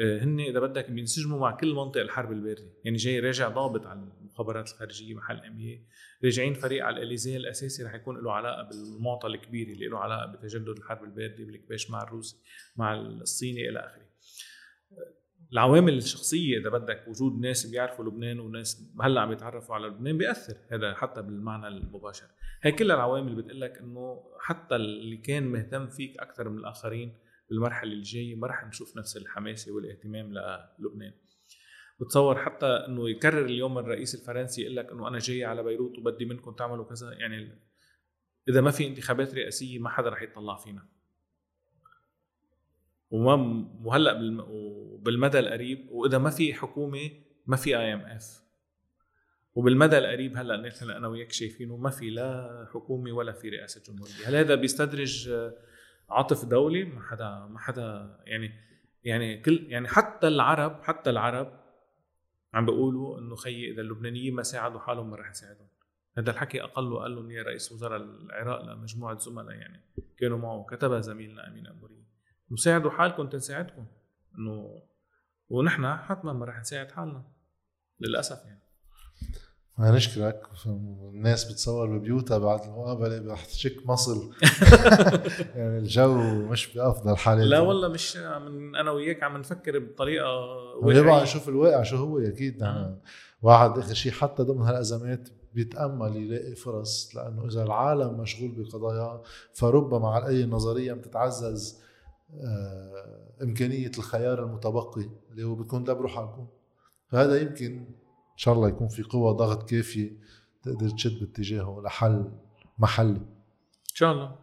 آه، 0.00 0.18
هن 0.18 0.40
إذا 0.40 0.60
بدك 0.60 0.90
بينسجموا 0.90 1.40
مع 1.40 1.56
كل 1.56 1.74
منطق 1.74 2.00
الحرب 2.00 2.32
الباردة. 2.32 2.72
يعني 2.84 2.96
جاي 2.96 3.20
راجع 3.20 3.48
ضابط 3.48 3.86
على 3.86 4.00
المخابرات 4.20 4.68
الخارجية 4.68 5.14
محل 5.14 5.36
اميه 5.36 5.86
راجعين 6.24 6.54
فريق 6.54 6.84
على 6.84 6.96
الإليزيه 6.96 7.36
الأساسي 7.36 7.82
رح 7.82 7.94
يكون 7.94 8.24
له 8.24 8.32
علاقة 8.32 8.62
بالمعطى 8.62 9.26
الكبير 9.26 9.68
اللي 9.68 9.86
له 9.86 9.98
علاقة 9.98 10.26
بتجدد 10.32 10.68
الحرب 10.68 11.04
الباردة 11.04 11.44
بالكباش 11.44 11.90
مع 11.90 12.02
الروسي 12.02 12.36
مع 12.76 12.94
الصيني 12.94 13.68
إلى 13.68 13.78
آخره. 13.78 14.08
العوامل 15.52 15.96
الشخصية 15.96 16.58
إذا 16.58 16.70
بدك 16.70 17.04
وجود 17.08 17.40
ناس 17.40 17.66
بيعرفوا 17.66 18.04
لبنان 18.04 18.40
وناس 18.40 18.92
هلأ 19.00 19.20
عم 19.20 19.32
يتعرفوا 19.32 19.74
على 19.74 19.86
لبنان 19.86 20.18
بيأثر 20.18 20.56
هذا 20.72 20.94
حتى 20.94 21.22
بالمعنى 21.22 21.68
المباشر. 21.68 22.26
هي 22.62 22.72
كل 22.72 22.92
العوامل 22.92 23.34
بتقول 23.34 23.60
لك 23.60 23.78
إنه 23.78 24.24
حتى 24.40 24.76
اللي 24.76 25.16
كان 25.16 25.42
مهتم 25.42 25.86
فيك 25.86 26.18
أكثر 26.18 26.48
من 26.48 26.58
الآخرين 26.58 27.18
بالمرحلة 27.50 27.92
اللي 27.92 28.02
جاية 28.02 28.34
ما 28.34 28.46
رح 28.46 28.66
نشوف 28.66 28.96
نفس 28.96 29.16
الحماسة 29.16 29.72
والاهتمام 29.72 30.32
للبنان. 30.78 31.12
بتصور 32.00 32.38
حتى 32.38 32.66
إنه 32.66 33.10
يكرر 33.10 33.44
اليوم 33.44 33.78
الرئيس 33.78 34.14
الفرنسي 34.14 34.62
يقول 34.62 34.76
لك 34.76 34.92
إنه 34.92 35.08
أنا 35.08 35.18
جاي 35.18 35.44
على 35.44 35.62
بيروت 35.62 35.98
وبدي 35.98 36.24
منكم 36.24 36.52
تعملوا 36.52 36.84
كذا 36.84 37.12
يعني 37.12 37.58
إذا 38.48 38.60
ما 38.60 38.70
في 38.70 38.86
انتخابات 38.86 39.34
رئاسية 39.34 39.78
ما 39.78 39.88
حدا 39.88 40.08
رح 40.08 40.22
يطلع 40.22 40.56
فينا. 40.56 40.88
وهلأ 43.10 44.12
بالمدى 45.02 45.38
القريب 45.38 45.88
وإذا 45.90 46.18
ما 46.18 46.30
في 46.30 46.54
حكومة 46.54 47.10
ما 47.46 47.56
في 47.56 47.78
IMF 47.78 48.48
وبالمدى 49.54 49.98
القريب 49.98 50.36
هلأ 50.36 50.56
نحن 50.56 50.90
أنا 50.90 51.08
وياك 51.08 51.32
شايفينه 51.32 51.76
ما 51.76 51.90
في 51.90 52.10
لا 52.10 52.68
حكومة 52.74 53.12
ولا 53.12 53.32
في 53.32 53.48
رئاسة 53.48 53.92
جمهورية. 53.92 54.28
هل 54.28 54.36
هذا 54.36 54.54
بيستدرج 54.54 55.30
عاطف 56.10 56.44
دولي؟ 56.44 56.84
ما 56.84 57.02
حدا 57.02 57.46
ما 57.50 57.58
حدا 57.58 58.16
يعني 58.24 58.50
يعني 59.04 59.40
كل 59.40 59.66
يعني 59.68 59.88
حتى 59.88 60.28
العرب 60.28 60.82
حتى 60.82 61.10
العرب 61.10 61.60
عم 62.54 62.66
بيقولوا 62.66 63.18
إنه 63.18 63.36
خيي 63.36 63.70
إذا 63.70 63.80
اللبنانيين 63.80 64.34
ما 64.34 64.42
ساعدوا 64.42 64.80
حالهم 64.80 65.10
ما 65.10 65.16
رح 65.16 65.30
نساعدهم 65.30 65.68
هذا 66.18 66.30
الحكي 66.30 66.62
أقل 66.62 66.98
قال 66.98 67.14
لهم 67.14 67.30
يا 67.30 67.42
رئيس 67.42 67.72
وزراء 67.72 68.02
العراق 68.02 68.62
لمجموعة 68.62 69.18
زملاء 69.18 69.54
يعني 69.54 69.84
كانوا 70.18 70.38
معه 70.38 70.66
كتبها 70.70 71.00
زميلنا 71.00 71.48
امين 71.48 71.66
ابوري 71.66 72.04
وساعدوا 72.50 72.90
حالكم 72.90 73.28
تنساعدكم 73.28 73.86
إنه 74.38 74.82
ونحن 75.48 75.96
حتما 75.96 76.32
ما 76.32 76.44
رح 76.44 76.60
نساعد 76.60 76.90
حالنا 76.90 77.24
للأسف 78.00 78.44
يعني. 78.44 78.62
ما 79.78 79.90
نشكرك 79.90 80.42
الناس 80.66 81.52
بتصور 81.52 81.98
ببيوتها 81.98 82.38
بعد 82.38 82.60
المقابله 82.60 83.32
رح 83.32 83.44
تشك 83.44 83.86
مصل؟ 83.86 84.32
يعني 85.56 85.78
الجو 85.78 86.14
مش 86.48 86.74
بأفضل 86.74 87.16
حالاته 87.16 87.48
لا 87.48 87.60
والله 87.60 87.88
مش 87.88 88.16
من 88.16 88.76
أنا 88.76 88.90
وياك 88.90 89.22
عم 89.22 89.36
نفكر 89.36 89.78
بطريقة 89.78 90.26
يبقى 90.82 91.22
نشوف 91.22 91.48
الواقع 91.48 91.82
شو 91.82 91.96
هو 91.96 92.18
أكيد 92.18 92.62
نحن 92.62 92.96
واحد 93.42 93.78
آخر 93.78 93.94
شيء 93.94 94.12
حتى 94.12 94.42
ضمن 94.42 94.62
هالأزمات 94.62 95.28
بيتأمل 95.54 96.16
يلاقي 96.16 96.54
فرص 96.54 97.16
لأنه 97.16 97.46
إذا 97.46 97.62
العالم 97.62 98.20
مشغول 98.20 98.50
بقضايا 98.50 99.22
فربما 99.54 100.08
على 100.08 100.28
أي 100.28 100.46
نظرية 100.46 100.92
بتتعزز 100.92 101.80
آه، 101.82 101.87
إمكانية 103.42 103.90
الخيار 103.98 104.44
المتبقي 104.44 105.08
اللي 105.30 105.44
هو 105.44 105.54
بتكون 105.54 105.84
دبروا 105.84 106.08
حالكم 106.08 106.46
فهذا 107.08 107.40
يمكن 107.40 107.76
إن 107.76 108.36
شاء 108.36 108.54
الله 108.54 108.68
يكون 108.68 108.88
في 108.88 109.02
قوة 109.02 109.32
ضغط 109.32 109.70
كافية 109.70 110.12
تقدر 110.62 110.90
تشد 110.90 111.20
باتجاهه 111.20 111.82
لحل 111.84 112.30
محلي. 112.78 113.20
إن 113.90 113.94
شاء 113.94 114.12
الله. 114.12 114.34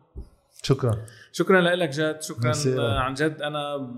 شكرا. 0.63 1.05
شكرا 1.31 1.61
لك 1.61 1.89
جد 1.89 2.21
شكرا 2.21 2.99
عن 2.99 3.13
جد. 3.13 3.41
أنا 3.41 3.93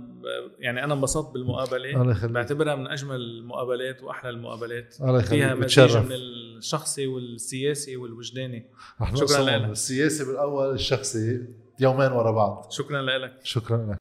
يعني 0.59 0.83
أنا 0.83 0.93
انبسطت 0.93 1.33
بالمقابلة. 1.33 2.01
الله 2.01 2.11
يخليك. 2.11 2.31
بعتبرها 2.31 2.75
من 2.75 2.87
أجمل 2.87 3.15
المقابلات 3.15 4.03
وأحلى 4.03 4.29
المقابلات. 4.29 4.95
الله 5.01 5.19
يخليك. 5.19 5.29
فيها 5.29 5.55
مزيج 5.55 5.97
من 5.97 6.11
الشخصي 6.11 7.07
والسياسي 7.07 7.97
والوجداني. 7.97 8.65
شكرا 9.15 9.41
لك 9.41 9.69
السياسي 9.69 10.25
بالأول 10.25 10.73
الشخصي. 10.73 11.47
يومين 11.79 12.11
ورا 12.11 12.31
بعض. 12.31 12.67
شكرا 12.69 13.01
لك. 13.01 13.33
شكرا 13.43 13.77
لك. 13.77 13.96